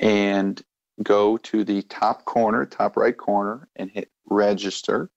and 0.00 0.60
go 1.02 1.36
to 1.36 1.64
the 1.64 1.82
top 1.82 2.24
corner, 2.24 2.66
top 2.66 2.96
right 2.96 3.16
corner, 3.16 3.68
and 3.76 3.90
hit 3.90 4.10
register. 4.26 5.10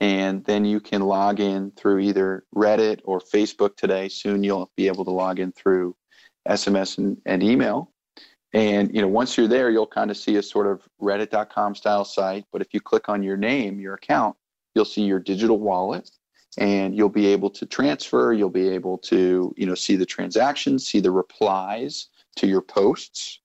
And 0.00 0.44
then 0.44 0.64
you 0.64 0.80
can 0.80 1.02
log 1.02 1.40
in 1.40 1.72
through 1.72 2.00
either 2.00 2.44
Reddit 2.54 3.00
or 3.04 3.20
Facebook 3.20 3.76
today. 3.76 4.08
Soon 4.08 4.44
you'll 4.44 4.70
be 4.76 4.86
able 4.86 5.04
to 5.04 5.10
log 5.10 5.40
in 5.40 5.52
through 5.52 5.96
SMS 6.48 6.98
and, 6.98 7.18
and 7.26 7.42
email. 7.42 7.90
And 8.52 8.94
you 8.94 9.02
know, 9.02 9.08
once 9.08 9.36
you're 9.36 9.48
there, 9.48 9.70
you'll 9.70 9.86
kind 9.86 10.10
of 10.10 10.16
see 10.16 10.36
a 10.36 10.42
sort 10.42 10.66
of 10.66 10.82
reddit.com 11.02 11.74
style 11.74 12.04
site. 12.04 12.44
But 12.52 12.62
if 12.62 12.68
you 12.72 12.80
click 12.80 13.08
on 13.08 13.22
your 13.22 13.36
name, 13.36 13.80
your 13.80 13.94
account, 13.94 14.36
you'll 14.74 14.84
see 14.84 15.02
your 15.02 15.18
digital 15.18 15.58
wallet 15.58 16.10
and 16.56 16.96
you'll 16.96 17.08
be 17.08 17.26
able 17.26 17.50
to 17.50 17.66
transfer, 17.66 18.32
you'll 18.32 18.48
be 18.48 18.68
able 18.68 18.98
to, 18.98 19.52
you 19.56 19.66
know, 19.66 19.74
see 19.74 19.96
the 19.96 20.06
transactions, 20.06 20.86
see 20.86 21.00
the 21.00 21.10
replies 21.10 22.08
to 22.36 22.46
your 22.46 22.62
posts. 22.62 23.40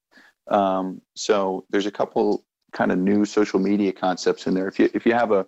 Um, 0.48 1.02
so 1.16 1.66
there's 1.70 1.86
a 1.86 1.92
couple 1.92 2.46
kind 2.72 2.92
of 2.92 2.98
new 2.98 3.26
social 3.26 3.60
media 3.60 3.92
concepts 3.92 4.48
in 4.48 4.54
there. 4.54 4.68
If 4.68 4.80
you 4.80 4.90
if 4.94 5.06
you 5.06 5.14
have 5.14 5.32
a, 5.32 5.46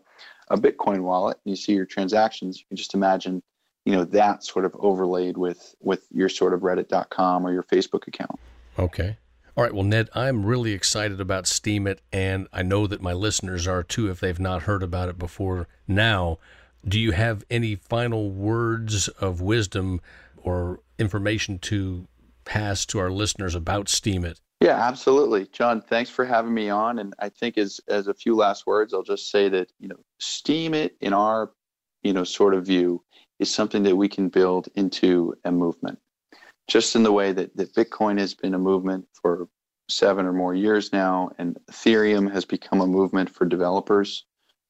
a 0.50 0.58
Bitcoin 0.58 1.02
wallet 1.02 1.38
and 1.46 1.52
you 1.52 1.56
see 1.56 1.74
your 1.74 1.86
transactions, 1.86 2.60
you 2.60 2.66
can 2.68 2.78
just 2.78 2.94
imagine, 2.94 3.42
you 3.86 3.94
know, 3.94 4.06
that 4.06 4.44
sort 4.44 4.66
of 4.66 4.76
overlaid 4.80 5.38
with 5.38 5.76
with 5.82 6.06
your 6.12 6.30
sort 6.30 6.54
of 6.54 6.62
Reddit.com 6.62 7.46
or 7.46 7.52
your 7.52 7.64
Facebook 7.64 8.08
account. 8.08 8.40
Okay. 8.78 9.18
All 9.58 9.64
right. 9.64 9.74
Well, 9.74 9.84
Ned, 9.84 10.10
I'm 10.14 10.46
really 10.46 10.74
excited 10.74 11.22
about 11.22 11.46
Steemit, 11.46 12.00
and 12.12 12.48
I 12.52 12.62
know 12.62 12.88
that 12.88 13.02
my 13.02 13.14
listeners 13.14 13.68
are 13.68 13.84
too 13.84 14.10
if 14.10 14.20
they've 14.20 14.40
not 14.40 14.64
heard 14.64 14.84
about 14.84 15.08
it 15.08 15.18
before 15.18 15.68
now. 15.88 16.40
Do 16.88 17.00
you 17.00 17.12
have 17.12 17.44
any 17.50 17.76
final 17.76 18.30
words 18.30 19.08
of 19.08 19.42
wisdom 19.42 20.02
or 20.38 20.82
information 21.00 21.60
to 21.60 22.08
pass 22.46 22.86
to 22.88 23.00
our 23.00 23.10
listeners 23.10 23.56
about 23.56 23.88
Steemit? 23.88 24.40
Yeah, 24.62 24.78
absolutely. 24.78 25.48
John, 25.52 25.82
thanks 25.82 26.10
for 26.10 26.26
having 26.26 26.54
me 26.54 26.70
on. 26.70 27.00
And 27.00 27.14
I 27.20 27.30
think 27.30 27.58
as 27.58 27.82
as 27.88 28.08
a 28.08 28.14
few 28.14 28.36
last 28.36 28.66
words, 28.66 28.94
I'll 28.94 29.04
just 29.04 29.30
say 29.30 29.50
that, 29.50 29.72
you 29.80 29.88
know, 29.88 30.00
Steemit 30.22 30.92
in 31.02 31.14
our, 31.14 31.52
you 32.04 32.14
know, 32.14 32.24
sort 32.24 32.54
of 32.54 32.66
view 32.66 33.04
is 33.40 33.54
something 33.54 33.84
that 33.84 33.96
we 33.96 34.08
can 34.08 34.30
build 34.30 34.70
into 34.76 35.36
a 35.44 35.52
movement. 35.52 36.00
Just 36.68 36.96
in 36.96 37.04
the 37.04 37.12
way 37.12 37.32
that, 37.32 37.56
that 37.58 37.76
Bitcoin 37.76 38.18
has 38.18 38.34
been 38.34 38.54
a 38.54 38.60
movement 38.60 39.08
for 39.22 39.48
seven 39.90 40.26
or 40.26 40.34
more 40.34 40.56
years 40.56 40.94
now, 40.94 41.30
and 41.38 41.58
Ethereum 41.70 42.32
has 42.32 42.46
become 42.46 42.82
a 42.82 42.88
movement 42.88 43.30
for 43.30 43.46
developers. 43.46 44.26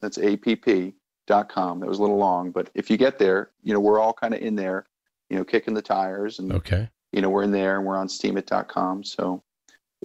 That's 0.02 0.18
A 0.18 0.38
P 0.38 0.56
P 0.56 0.94
dot 1.28 1.50
com. 1.50 1.80
That 1.80 1.88
was 1.88 2.00
a 2.00 2.02
little 2.02 2.18
long, 2.18 2.52
but 2.52 2.70
if 2.76 2.90
you 2.90 2.98
get 2.98 3.18
there, 3.18 3.52
you 3.64 3.74
know, 3.74 3.80
we're 3.80 4.00
all 4.00 4.14
kind 4.14 4.34
of 4.34 4.42
in 4.42 4.56
there, 4.56 4.86
you 5.30 5.38
know, 5.38 5.44
kicking 5.44 5.74
the 5.74 5.82
tires 5.82 6.40
and, 6.40 6.52
okay. 6.52 6.90
you 7.12 7.22
know, 7.22 7.30
we're 7.30 7.44
in 7.44 7.52
there 7.52 7.78
and 7.78 7.86
we're 7.86 7.98
on 7.98 8.08
steemit.com. 8.08 9.04
So 9.04 9.44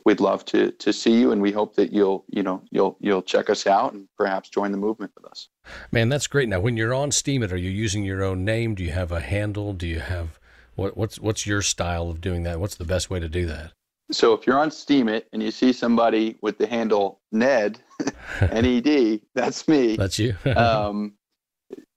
we'd 0.05 0.21
love 0.21 0.45
to 0.47 0.71
to 0.73 0.93
see 0.93 1.19
you 1.19 1.33
and 1.33 1.43
we 1.43 1.53
hope 1.53 1.77
that 1.77 1.93
you'll 1.93 2.25
you 2.29 2.43
know 2.43 2.63
you'll 2.71 2.97
you'll 3.01 3.23
check 3.23 3.51
us 3.51 3.67
out 3.67 3.93
and 3.93 4.09
perhaps 4.17 4.49
join 4.49 4.73
the 4.73 4.79
movement 4.79 5.13
with 5.15 5.25
us. 5.31 5.49
Man 5.91 6.09
that's 6.09 6.27
great. 6.27 6.49
Now 6.49 6.61
when 6.61 6.77
you're 6.77 6.95
on 6.95 7.11
steemit 7.11 7.53
are 7.53 7.57
you 7.57 7.71
using 7.71 8.05
your 8.05 8.23
own 8.23 8.45
name? 8.45 8.75
Do 8.75 8.85
you 8.85 8.93
have 8.93 9.13
a 9.13 9.21
handle? 9.21 9.73
Do 9.73 9.87
you 9.87 10.01
have 10.01 10.39
what, 10.75 10.97
what's 10.97 11.19
what's 11.19 11.47
your 11.47 11.63
style 11.63 12.09
of 12.11 12.21
doing 12.21 12.43
that? 12.45 12.61
What's 12.61 12.77
the 12.77 12.85
best 12.85 13.11
way 13.11 13.21
to 13.21 13.29
do 13.29 13.47
that? 13.47 13.73
So 14.11 14.33
if 14.33 14.47
you're 14.47 14.59
on 14.59 14.71
steemit 14.71 15.25
and 15.33 15.43
you 15.43 15.51
see 15.51 15.73
somebody 15.73 16.37
with 16.43 16.59
the 16.59 16.67
handle 16.67 17.21
ned 17.33 17.81
ned 18.41 19.21
that's 19.35 19.69
me. 19.69 19.97
That's 19.97 20.19
you. 20.19 20.37
Um, 20.57 21.15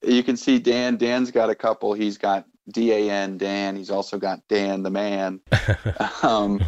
you 0.05 0.21
can 0.21 0.35
see 0.35 0.59
dan 0.59 0.97
dan's 0.97 1.31
got 1.31 1.49
a 1.49 1.55
couple. 1.55 1.93
He's 1.93 2.17
got 2.17 2.45
dan 2.69 3.37
dan 3.37 3.75
he's 3.75 3.89
also 3.89 4.17
got 4.17 4.39
dan 4.47 4.83
the 4.83 4.89
man 4.89 5.39
um, 6.23 6.63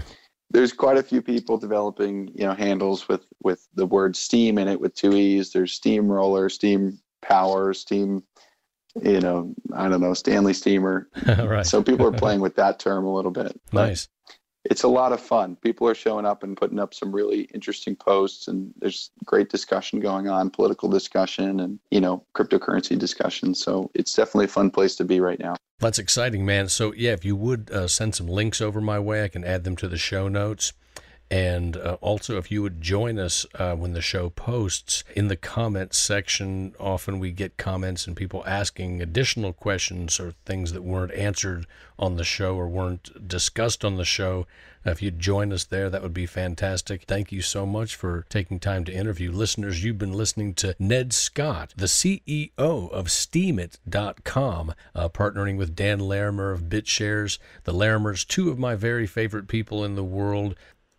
there's 0.52 0.74
quite 0.74 0.98
a 0.98 1.04
few 1.04 1.22
people 1.22 1.58
developing 1.58 2.30
you 2.36 2.46
know 2.46 2.54
handles 2.54 3.08
with 3.08 3.26
with 3.44 3.68
the 3.76 3.86
word 3.86 4.16
steem 4.16 4.58
in 4.58 4.68
it 4.68 4.80
with 4.80 4.94
two 4.94 5.16
e's 5.16 5.52
there's 5.52 5.80
steemroller 5.80 6.52
steem 6.52 7.00
power 7.22 7.74
steem 7.74 8.24
you 9.02 9.20
know 9.20 9.54
i 9.74 9.88
don't 9.88 10.02
know 10.02 10.14
stanley 10.14 10.54
steamer 10.54 11.08
right. 11.26 11.66
so 11.66 11.82
people 11.82 12.06
are 12.06 12.12
playing 12.18 12.42
with 12.42 12.56
that 12.56 12.80
term 12.80 13.06
a 13.06 13.14
little 13.14 13.32
bit 13.32 13.60
nice 13.72 14.08
it's 14.66 14.84
a 14.84 14.88
lot 14.88 15.14
of 15.14 15.22
fun. 15.22 15.56
People 15.58 15.88
are 15.88 15.96
showing 15.96 16.26
up 16.26 16.44
and 16.44 16.58
putting 16.58 16.80
up 16.80 16.94
some 16.94 17.14
really 17.14 17.42
interesting 17.54 17.96
posts, 17.96 18.48
and 18.48 18.74
there's 18.80 19.12
great 19.24 19.50
discussion 19.50 20.00
going 20.00 20.28
on, 20.28 20.50
political 20.50 20.90
discussion, 20.90 21.60
and 21.60 21.80
you 21.92 22.02
know, 22.02 22.26
cryptocurrency 22.36 22.98
discussion. 22.98 23.54
So 23.54 23.92
it's 23.94 24.16
definitely 24.16 24.46
a 24.46 24.50
fun 24.50 24.72
place 24.72 24.96
to 24.96 25.06
be 25.06 25.20
right 25.20 25.40
now. 25.40 25.56
That's 25.80 26.00
exciting, 26.00 26.46
man. 26.46 26.70
So 26.70 26.94
yeah, 26.94 27.12
if 27.12 27.26
you 27.26 27.36
would 27.36 27.70
uh, 27.70 27.88
send 27.88 28.16
some 28.16 28.28
links 28.28 28.62
over 28.62 28.80
my 28.80 29.00
way, 29.00 29.24
I 29.24 29.28
can 29.28 29.44
add 29.44 29.64
them 29.64 29.76
to 29.78 29.88
the 29.88 29.98
show 29.98 30.28
notes. 30.28 30.74
And 31.32 31.76
uh, 31.76 31.98
also, 32.02 32.38
if 32.38 32.52
you 32.52 32.62
would 32.62 32.82
join 32.82 33.18
us 33.18 33.46
uh, 33.56 33.76
when 33.76 33.94
the 33.94 34.02
show 34.02 34.30
posts 34.30 35.04
in 35.16 35.28
the 35.28 35.36
comments 35.36 35.98
section, 35.98 36.76
often 36.80 37.18
we 37.20 37.32
get 37.32 37.58
comments 37.58 38.06
and 38.06 38.16
people 38.16 38.44
asking 38.46 39.02
additional 39.02 39.52
questions 39.52 40.20
or 40.20 40.34
things 40.46 40.72
that 40.74 40.84
weren't 40.84 41.14
answered 41.14 41.66
on 41.98 42.18
the 42.18 42.24
show 42.24 42.56
or 42.56 42.68
weren't 42.68 43.28
discussed 43.28 43.84
on 43.84 43.96
the 43.96 44.06
show. 44.06 44.46
If 44.86 45.02
you'd 45.02 45.20
join 45.20 45.52
us 45.52 45.64
there, 45.64 45.90
that 45.90 46.04
would 46.04 46.14
be 46.14 46.28
fantastic. 46.28 47.06
Thank 47.08 47.32
you 47.32 47.42
so 47.42 47.66
much 47.66 47.96
for 47.96 48.28
taking 48.30 48.60
time 48.60 48.84
to 48.84 48.94
interview 48.94 49.32
listeners. 49.32 49.84
You've 49.84 49.98
been 49.98 50.14
listening 50.14 50.54
to 50.56 50.76
Ned 50.78 51.12
Scott, 51.12 51.74
the 51.76 51.88
CEO 51.88 52.52
of 52.58 53.08
Steemit.com, 53.08 54.76
uh, 54.94 55.10
partnering 55.10 55.58
with 55.58 55.76
Dan 55.76 56.00
Larimer 56.00 56.52
of 56.52 56.64
BitShares. 56.64 57.40
The 57.64 57.74
Larimers, 57.74 58.28
two 58.28 58.52
of 58.52 58.60
my 58.60 58.76
very 58.76 59.08
favorite 59.08 59.48
people 59.48 59.84
in 59.84 59.96
the 59.96 60.04
world. 60.04 60.56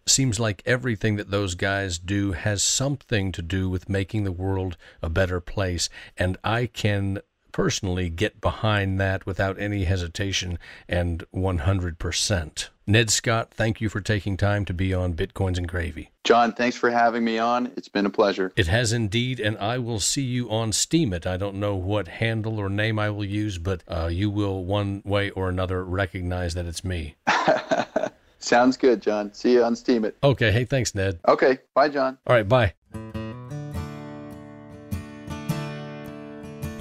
Seems 0.08 0.38
like 0.38 0.62
everything 0.64 1.16
that 1.16 1.30
those 1.30 1.54
guys 1.54 1.98
do 1.98 2.32
has 2.32 2.62
something 2.62 3.32
to 3.32 3.42
do 3.42 3.68
with 3.68 3.88
making 3.88 4.24
the 4.24 4.32
world 4.32 4.76
a 5.02 5.08
better 5.08 5.40
place. 5.40 5.88
And 6.16 6.36
I 6.44 6.66
can 6.66 7.20
personally 7.56 8.10
get 8.10 8.38
behind 8.40 9.00
that 9.00 9.24
without 9.24 9.58
any 9.58 9.84
hesitation 9.84 10.58
and 10.88 11.24
100%. 11.34 12.68
Ned 12.86 13.10
Scott, 13.10 13.50
thank 13.50 13.80
you 13.80 13.88
for 13.88 14.00
taking 14.00 14.36
time 14.36 14.64
to 14.66 14.74
be 14.74 14.92
on 14.92 15.14
Bitcoins 15.14 15.56
and 15.56 15.66
Gravy. 15.66 16.10
John, 16.22 16.52
thanks 16.52 16.76
for 16.76 16.90
having 16.90 17.24
me 17.24 17.38
on. 17.38 17.72
It's 17.74 17.88
been 17.88 18.04
a 18.04 18.10
pleasure. 18.10 18.52
It 18.56 18.68
has 18.68 18.92
indeed, 18.92 19.40
and 19.40 19.56
I 19.58 19.78
will 19.78 20.00
see 20.00 20.22
you 20.22 20.50
on 20.50 20.70
Steemit. 20.70 21.26
I 21.26 21.36
don't 21.36 21.56
know 21.56 21.74
what 21.74 22.06
handle 22.08 22.60
or 22.60 22.68
name 22.68 22.98
I 22.98 23.10
will 23.10 23.24
use, 23.24 23.58
but 23.58 23.82
uh, 23.88 24.08
you 24.12 24.28
will 24.28 24.62
one 24.64 25.02
way 25.04 25.30
or 25.30 25.48
another 25.48 25.82
recognize 25.82 26.52
that 26.54 26.66
it's 26.66 26.84
me. 26.84 27.16
Sounds 28.46 28.76
good, 28.76 29.02
John. 29.02 29.34
See 29.34 29.54
you 29.54 29.64
on 29.64 29.74
Steemit. 29.74 30.12
Okay. 30.22 30.52
Hey, 30.52 30.64
thanks, 30.64 30.94
Ned. 30.94 31.18
Okay. 31.26 31.58
Bye, 31.74 31.88
John. 31.88 32.16
All 32.28 32.36
right. 32.36 32.48
Bye. 32.48 32.74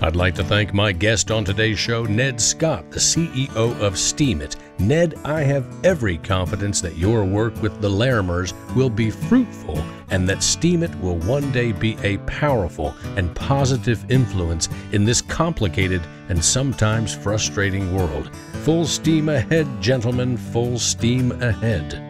I'd 0.02 0.16
like 0.16 0.36
to 0.36 0.44
thank 0.44 0.76
my 0.76 0.92
guest 0.92 1.32
on 1.32 1.44
today's 1.44 1.80
show, 1.80 2.04
Ned 2.04 2.40
Scott, 2.40 2.92
the 2.92 3.00
CEO 3.00 3.56
of 3.56 3.94
Steemit. 3.94 4.58
Ned, 4.78 5.16
I 5.26 5.42
have 5.42 5.66
every 5.84 6.20
confidence 6.20 6.82
that 6.82 6.98
your 6.98 7.26
work 7.26 7.60
with 7.64 7.82
the 7.82 7.90
Larimers 7.90 8.54
will 8.76 8.92
be 8.92 9.10
fruitful 9.10 9.84
and 10.10 10.28
that 10.30 10.40
Steemit 10.40 11.00
will 11.02 11.18
one 11.20 11.52
day 11.52 11.72
be 11.72 11.98
a 12.04 12.18
powerful 12.20 12.96
and 13.16 13.36
positive 13.36 14.04
influence 14.10 14.70
in 14.92 15.06
this 15.06 15.22
complicated 15.22 16.02
and 16.30 16.44
sometimes 16.44 17.14
frustrating 17.16 17.96
world. 17.96 18.34
Full 18.64 18.86
steam 18.86 19.30
ahead, 19.30 19.68
gentlemen, 19.82 20.38
full 20.38 20.80
steam 20.80 21.32
ahead. 21.42 22.02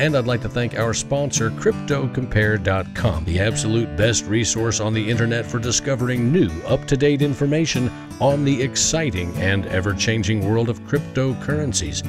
And 0.00 0.16
I'd 0.16 0.26
like 0.26 0.40
to 0.40 0.48
thank 0.48 0.78
our 0.78 0.94
sponsor, 0.94 1.50
CryptoCompare.com, 1.50 3.24
the 3.26 3.38
absolute 3.38 3.96
best 3.98 4.24
resource 4.24 4.80
on 4.80 4.94
the 4.94 5.10
internet 5.10 5.44
for 5.44 5.58
discovering 5.58 6.32
new, 6.32 6.48
up 6.62 6.86
to 6.86 6.96
date 6.96 7.20
information 7.20 7.90
on 8.18 8.42
the 8.46 8.62
exciting 8.62 9.36
and 9.36 9.66
ever 9.66 9.92
changing 9.92 10.48
world 10.48 10.70
of 10.70 10.80
cryptocurrencies. 10.84 12.02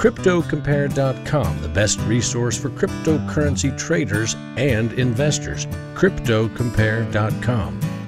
CryptoCompare.com, 0.00 1.60
the 1.60 1.68
best 1.68 2.00
resource 2.00 2.56
for 2.56 2.70
cryptocurrency 2.70 3.76
traders 3.76 4.34
and 4.56 4.94
investors. 4.94 5.66
CryptoCompare.com. 5.92 7.99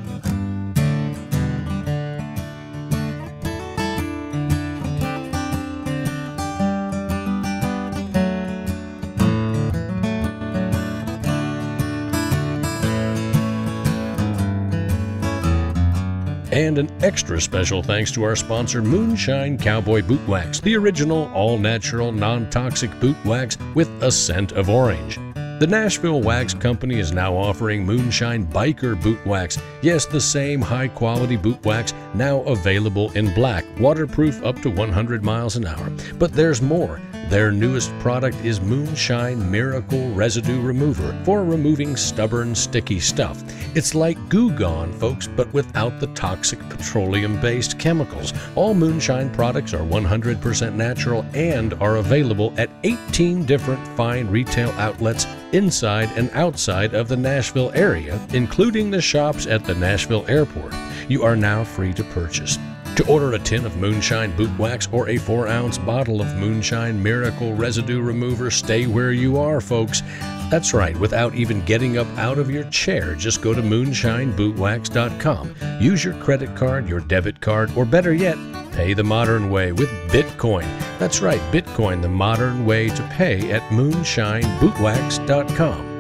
extra 17.02 17.40
special 17.40 17.82
thanks 17.82 18.12
to 18.12 18.22
our 18.22 18.36
sponsor, 18.36 18.80
Moonshine 18.80 19.58
Cowboy 19.58 20.02
Boot 20.02 20.26
Wax, 20.28 20.60
the 20.60 20.76
original 20.76 21.30
all 21.34 21.58
natural, 21.58 22.12
non 22.12 22.48
toxic 22.50 22.98
boot 23.00 23.16
wax 23.24 23.58
with 23.74 23.88
a 24.02 24.10
scent 24.10 24.52
of 24.52 24.70
orange. 24.70 25.18
The 25.34 25.66
Nashville 25.68 26.20
Wax 26.20 26.54
Company 26.54 26.98
is 26.98 27.12
now 27.12 27.36
offering 27.36 27.84
Moonshine 27.84 28.46
Biker 28.46 29.00
Boot 29.00 29.24
Wax. 29.24 29.58
Yes, 29.80 30.06
the 30.06 30.20
same 30.20 30.60
high 30.60 30.88
quality 30.88 31.36
boot 31.36 31.64
wax 31.64 31.94
now 32.14 32.40
available 32.42 33.12
in 33.12 33.32
black, 33.34 33.64
waterproof 33.78 34.42
up 34.44 34.60
to 34.62 34.70
100 34.70 35.22
miles 35.22 35.56
an 35.56 35.66
hour. 35.66 35.90
But 36.18 36.32
there's 36.32 36.60
more. 36.60 37.00
Their 37.32 37.50
newest 37.50 37.98
product 38.00 38.36
is 38.44 38.60
Moonshine 38.60 39.50
Miracle 39.50 40.12
Residue 40.12 40.60
Remover 40.60 41.18
for 41.24 41.42
removing 41.42 41.96
stubborn, 41.96 42.54
sticky 42.54 43.00
stuff. 43.00 43.42
It's 43.74 43.94
like 43.94 44.18
Goo 44.28 44.50
Gone, 44.50 44.92
folks, 44.92 45.28
but 45.28 45.50
without 45.54 45.98
the 45.98 46.08
toxic 46.08 46.58
petroleum 46.68 47.40
based 47.40 47.78
chemicals. 47.78 48.34
All 48.54 48.74
Moonshine 48.74 49.30
products 49.30 49.72
are 49.72 49.80
100% 49.80 50.74
natural 50.74 51.24
and 51.32 51.72
are 51.80 51.96
available 51.96 52.52
at 52.58 52.68
18 52.84 53.46
different 53.46 53.80
fine 53.96 54.26
retail 54.26 54.68
outlets 54.72 55.26
inside 55.52 56.10
and 56.16 56.28
outside 56.34 56.92
of 56.92 57.08
the 57.08 57.16
Nashville 57.16 57.72
area, 57.74 58.20
including 58.34 58.90
the 58.90 59.00
shops 59.00 59.46
at 59.46 59.64
the 59.64 59.74
Nashville 59.74 60.26
airport. 60.28 60.74
You 61.08 61.22
are 61.22 61.36
now 61.36 61.64
free 61.64 61.94
to 61.94 62.04
purchase. 62.04 62.58
To 62.96 63.06
order 63.08 63.32
a 63.32 63.38
tin 63.38 63.64
of 63.64 63.78
Moonshine 63.78 64.36
Boot 64.36 64.50
Wax 64.58 64.86
or 64.92 65.08
a 65.08 65.16
4 65.16 65.48
ounce 65.48 65.78
bottle 65.78 66.20
of 66.20 66.36
Moonshine 66.36 67.02
Miracle 67.02 67.54
Residue 67.54 68.02
Remover, 68.02 68.50
stay 68.50 68.86
where 68.86 69.12
you 69.12 69.38
are, 69.38 69.62
folks. 69.62 70.02
That's 70.50 70.74
right, 70.74 70.94
without 70.98 71.34
even 71.34 71.64
getting 71.64 71.96
up 71.96 72.06
out 72.18 72.36
of 72.36 72.50
your 72.50 72.64
chair, 72.64 73.14
just 73.14 73.40
go 73.40 73.54
to 73.54 73.62
moonshinebootwax.com. 73.62 75.54
Use 75.80 76.04
your 76.04 76.12
credit 76.14 76.54
card, 76.54 76.86
your 76.86 77.00
debit 77.00 77.40
card, 77.40 77.74
or 77.74 77.86
better 77.86 78.12
yet, 78.12 78.36
pay 78.72 78.92
the 78.92 79.02
modern 79.02 79.48
way 79.48 79.72
with 79.72 79.88
Bitcoin. 80.10 80.66
That's 80.98 81.22
right, 81.22 81.40
Bitcoin, 81.50 82.02
the 82.02 82.08
modern 82.08 82.66
way 82.66 82.90
to 82.90 83.02
pay 83.14 83.52
at 83.52 83.62
moonshinebootwax.com. 83.70 85.91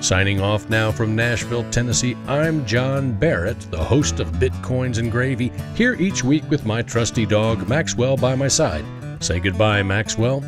Signing 0.00 0.42
off 0.42 0.68
now 0.68 0.92
from 0.92 1.16
Nashville, 1.16 1.68
Tennessee, 1.70 2.14
I'm 2.28 2.66
John 2.66 3.12
Barrett, 3.12 3.58
the 3.70 3.82
host 3.82 4.20
of 4.20 4.32
Bitcoins 4.32 4.98
and 4.98 5.10
Gravy, 5.10 5.50
here 5.74 5.94
each 5.94 6.22
week 6.22 6.48
with 6.50 6.66
my 6.66 6.82
trusty 6.82 7.24
dog, 7.24 7.66
Maxwell, 7.66 8.18
by 8.18 8.34
my 8.34 8.48
side. 8.48 8.84
Say 9.20 9.40
goodbye, 9.40 9.82
Maxwell. 9.82 10.44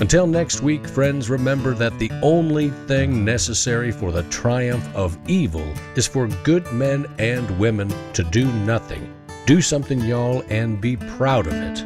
Until 0.00 0.26
next 0.26 0.60
week, 0.60 0.86
friends, 0.86 1.30
remember 1.30 1.72
that 1.74 1.98
the 1.98 2.10
only 2.22 2.68
thing 2.86 3.24
necessary 3.24 3.90
for 3.90 4.12
the 4.12 4.24
triumph 4.24 4.86
of 4.94 5.18
evil 5.26 5.66
is 5.96 6.06
for 6.06 6.28
good 6.44 6.70
men 6.72 7.06
and 7.18 7.58
women 7.58 7.88
to 8.12 8.22
do 8.24 8.44
nothing. 8.64 9.10
Do 9.44 9.60
something, 9.60 10.00
y'all, 10.00 10.44
and 10.48 10.80
be 10.80 10.96
proud 10.96 11.46
of 11.46 11.52
it. 11.52 11.84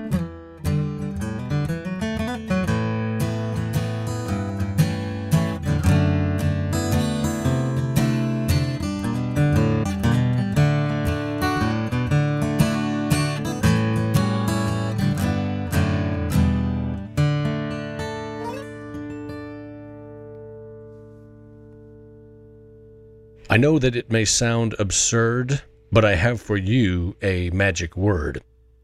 I 23.49 23.59
know 23.59 23.79
that 23.79 23.97
it 23.97 24.11
may 24.11 24.27
sound 24.27 24.75
absurd, 24.79 25.63
but 25.97 26.05
I 26.05 26.15
have 26.15 26.43
for 26.43 26.59
you 26.59 27.17
a 27.23 27.49
magic 27.49 27.97
word. 27.97 28.43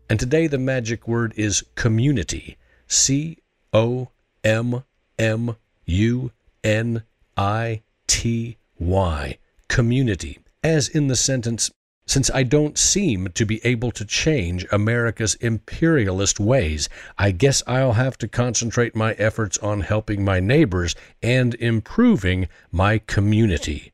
And 0.09 0.19
today 0.19 0.47
the 0.47 0.57
magic 0.57 1.07
word 1.07 1.35
is 1.37 1.63
community. 1.75 2.57
C 2.87 3.37
O 3.75 4.09
M 4.43 4.83
M 5.19 5.57
U 5.85 6.33
N 6.65 7.03
I 7.37 7.83
T 8.07 8.57
Y. 8.79 9.37
Community. 9.69 10.39
As 10.65 10.89
in 10.89 11.09
the 11.09 11.15
sentence, 11.15 11.71
since 12.07 12.31
I 12.31 12.45
don't 12.45 12.79
seem 12.79 13.29
to 13.35 13.45
be 13.45 13.61
able 13.63 13.91
to 13.91 14.07
change 14.07 14.65
America's 14.73 15.35
imperialist 15.35 16.41
ways, 16.41 16.89
I 17.19 17.33
guess 17.33 17.63
I'll 17.67 17.93
have 17.93 18.17
to 18.19 18.27
concentrate 18.27 18.97
my 18.97 19.13
efforts 19.19 19.59
on 19.59 19.83
helping 19.83 20.25
my 20.25 20.41
neighbors 20.41 20.95
and 21.23 21.57
improving 21.57 22.49
my 22.71 22.97
community 22.97 23.93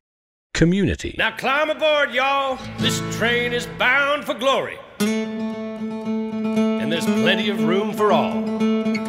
community. 0.55 1.15
Now 1.19 1.31
climb 1.37 1.71
aboard, 1.71 2.13
y'all. 2.13 2.59
This 2.79 3.01
train 3.17 3.53
is 3.53 3.67
bound 3.79 4.25
for 4.25 4.35
glory. 4.35 4.79
And 5.01 6.93
there's 6.93 7.05
plenty 7.05 7.51
of 7.51 7.63
room 7.65 7.93
for 7.93 8.13
all. 8.13 9.08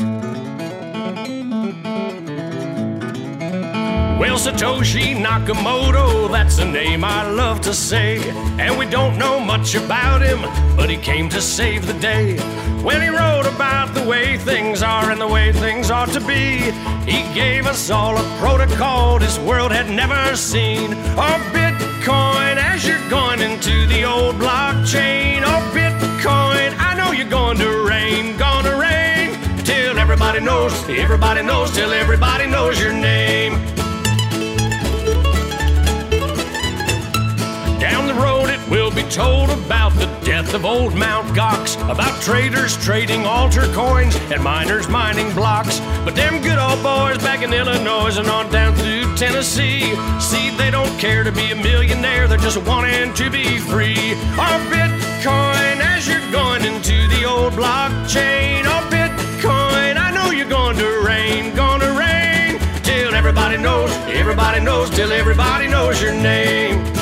Well, 4.20 4.38
Satoshi 4.38 5.15
Nakamoto, 5.15 6.30
that's 6.30 6.57
a 6.57 6.65
name 6.65 7.05
I 7.05 7.26
love 7.30 7.61
to 7.61 7.74
say. 7.74 8.20
And 8.59 8.78
we 8.78 8.86
don't 8.86 9.17
know 9.17 9.39
much 9.39 9.76
about 9.76 10.22
him, 10.22 10.41
but 10.76 10.89
he 10.89 10.97
came 10.97 11.30
to 11.30 11.39
save 11.39 11.88
the 11.88 11.93
day. 11.93 12.38
When 12.84 13.01
he 13.01 13.07
wrote 13.07 13.45
about 13.45 13.93
the 13.93 14.03
way 14.03 14.38
things 14.38 14.84
are 14.84 15.09
and 15.09 15.22
the 15.22 15.28
way 15.28 15.53
things 15.53 15.89
ought 15.89 16.09
to 16.09 16.20
be, 16.20 16.59
he 17.09 17.34
gave 17.34 17.65
us 17.65 17.89
all 17.89 18.17
a 18.17 18.38
protocol 18.39 19.20
this 19.20 19.39
world 19.39 19.72
had 19.72 19.89
never 19.89 20.36
seen. 20.36 20.91
Or 21.15 21.39
Bitcoin 21.55 22.57
as 22.57 22.86
you're 22.86 23.09
going 23.09 23.39
into 23.39 23.88
the 23.88 24.03
old 24.03 24.36
blockchain. 24.36 25.43
Or 25.43 25.61
Bitcoin, 25.72 26.76
I 26.78 26.93
know 26.97 27.13
you're 27.13 27.30
going 27.30 27.57
to 27.59 27.88
rain, 27.88 28.36
gonna 28.36 28.76
rain. 28.76 29.39
Till 29.63 29.97
everybody 29.97 30.41
knows, 30.41 30.74
everybody 30.89 31.41
knows, 31.41 31.72
till 31.72 31.93
everybody 31.93 32.47
knows 32.47 32.82
your 32.82 32.91
name. 32.91 33.79
Told 39.10 39.49
about 39.49 39.91
the 39.93 40.05
death 40.24 40.53
of 40.53 40.66
old 40.66 40.93
Mount 40.93 41.28
Gox, 41.30 41.76
about 41.89 42.22
traders 42.22 42.78
trading 42.78 43.26
altar 43.26 43.66
coins 43.74 44.16
and 44.32 44.43
miners 44.43 44.88
mining 44.88 45.34
blocks. 45.34 45.80
But 46.05 46.16
them 46.16 46.41
good 46.43 46.60
old 46.60 46.84
boys 46.84 47.18
back 47.18 47.41
in 47.41 47.51
Illinois 47.51 48.18
and 48.20 48.28
on 48.28 48.51
down 48.51 48.76
through 48.76 49.16
Tennessee, 49.16 49.95
see, 50.20 50.51
they 50.57 50.70
don't 50.70 50.95
care 50.99 51.24
to 51.24 51.32
be 51.32 51.51
a 51.51 51.55
millionaire, 51.55 52.28
they're 52.28 52.38
just 52.38 52.62
wanting 52.68 53.12
to 53.16 53.32
be 53.32 53.57
free. 53.57 54.14
Our 54.38 54.60
Bitcoin 54.70 55.80
as 55.82 56.07
you're 56.07 56.32
going 56.32 56.64
into 56.64 57.07
the 57.07 57.26
old 57.26 57.53
blockchain. 57.53 58.66
Our 58.66 58.84
Bitcoin, 58.91 59.97
I 59.97 60.12
know 60.14 60.30
you're 60.30 60.47
going 60.47 60.78
to 60.78 61.01
rain, 61.03 61.55
gonna 61.55 61.97
rain. 61.97 62.60
Till 62.84 63.16
everybody 63.16 63.57
knows, 63.57 63.89
everybody 64.07 64.64
knows, 64.64 64.91
till 64.91 65.12
everybody 65.12 65.68
knows 65.68 65.99
your 65.99 66.14
name. 66.14 66.99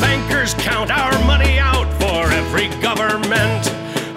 Bankers 0.00 0.54
count 0.54 0.90
our 0.90 1.12
money 1.24 1.58
out 1.58 1.88
for 2.00 2.30
every 2.32 2.68
government. 2.80 3.62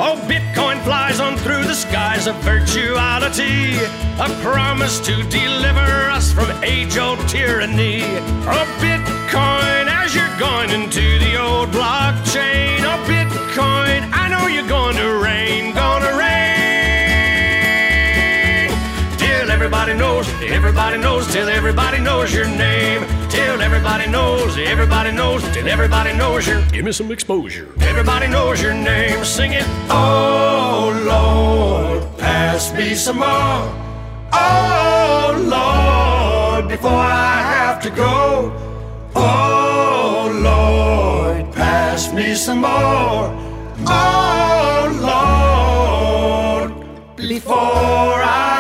Oh, 0.02 0.16
Bitcoin 0.28 0.82
flies 0.84 1.20
on 1.20 1.36
through 1.38 1.64
the 1.64 1.76
skies 1.76 2.28
of 2.28 2.36
virtuality, 2.38 3.78
a 4.20 4.42
promise 4.42 5.00
to 5.02 5.24
deliver 5.30 6.10
us 6.10 6.32
from 6.32 6.50
age 6.64 6.98
old 6.98 7.20
tyranny. 7.28 8.04
Oh, 8.48 8.66
Bitcoin, 8.80 9.88
as 9.88 10.16
you're 10.16 10.38
going 10.40 10.70
into 10.70 11.20
the 11.20 11.42
old 11.42 11.70
blockchain. 11.70 12.80
Oh, 12.82 13.04
Bitcoin, 13.08 14.10
I 14.14 14.30
know 14.30 14.48
you're 14.48 14.68
going 14.68 14.96
to 14.96 15.18
rain, 15.18 15.74
gonna 15.74 16.18
rain. 16.18 16.39
Everybody 19.70 19.94
knows, 19.94 20.28
everybody 20.42 20.98
knows, 20.98 21.32
till 21.32 21.48
everybody 21.48 22.00
knows 22.00 22.34
your 22.34 22.48
name 22.48 23.06
till 23.30 23.62
everybody 23.62 24.08
knows, 24.10 24.58
everybody 24.58 25.12
knows, 25.12 25.44
till 25.54 25.68
everybody 25.68 26.12
knows 26.14 26.48
your. 26.48 26.62
Give 26.72 26.84
me 26.86 26.92
some 26.92 27.12
exposure. 27.12 27.68
Everybody 27.82 28.28
knows 28.28 28.62
your 28.64 28.74
name. 28.74 29.24
Sing 29.24 29.54
it. 29.54 29.66
Oh 29.92 30.90
Lord, 31.06 32.18
pass 32.18 32.74
me 32.74 32.96
some 32.96 33.18
more. 33.18 33.64
Oh 34.34 35.38
Lord, 35.56 36.68
before 36.68 36.92
I 36.92 37.38
have 37.56 37.80
to 37.84 37.92
go. 37.92 38.52
Oh 39.16 40.32
Lord, 40.50 41.54
pass 41.54 42.12
me 42.12 42.34
some 42.34 42.62
more. 42.62 43.26
Oh 43.86 44.82
Lord, 45.12 46.70
before 47.16 47.56
I 47.56 48.59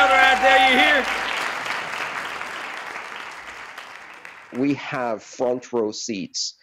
other 0.00 0.14
out 0.14 0.40
there, 0.42 0.70
you 0.70 0.78
hear? 0.78 1.04
We 4.60 4.74
have 4.74 5.22
front 5.22 5.72
row 5.72 5.92
seats 5.92 6.56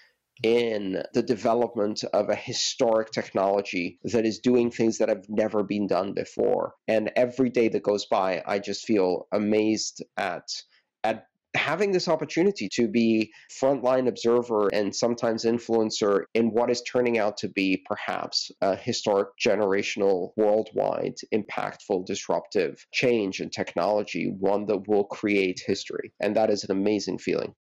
in 0.44 1.04
the 1.14 1.22
development 1.22 2.04
of 2.14 2.30
a 2.30 2.36
historic 2.36 3.12
technology 3.12 4.00
that 4.04 4.26
is 4.26 4.40
doing 4.40 4.72
things 4.72 4.98
that 4.98 5.10
have 5.10 5.26
never 5.30 5.64
been 5.64 5.88
done 5.88 6.14
before. 6.14 6.74
And 6.88 7.12
every 7.16 7.50
day 7.50 7.68
that 7.70 7.84
goes 7.84 8.06
by, 8.06 8.44
I 8.46 8.60
just 8.60 8.86
feel 8.86 9.28
amazed 9.32 10.04
at 10.18 10.50
at 11.04 11.28
having 11.58 11.92
this 11.92 12.08
opportunity 12.08 12.70
to 12.74 12.88
be 12.88 13.32
frontline 13.62 14.08
observer 14.08 14.70
and 14.74 14.96
sometimes 14.96 15.44
influencer 15.44 16.24
in 16.34 16.52
what 16.52 16.70
is 16.70 16.82
turning 16.84 17.18
out 17.18 17.38
to 17.38 17.50
be 17.50 17.84
perhaps 17.86 18.52
a 18.62 18.76
historic 18.76 19.30
generational 19.44 20.32
worldwide 20.38 21.16
impactful 21.34 22.06
disruptive 22.06 22.86
change 22.94 23.42
in 23.42 23.50
technology 23.50 24.34
one 24.40 24.66
that 24.68 24.88
will 24.88 25.06
create 25.06 25.62
history. 25.66 26.14
And 26.20 26.36
that 26.36 26.50
is 26.50 26.64
an 26.64 26.72
amazing 26.72 27.18
feeling 27.18 27.54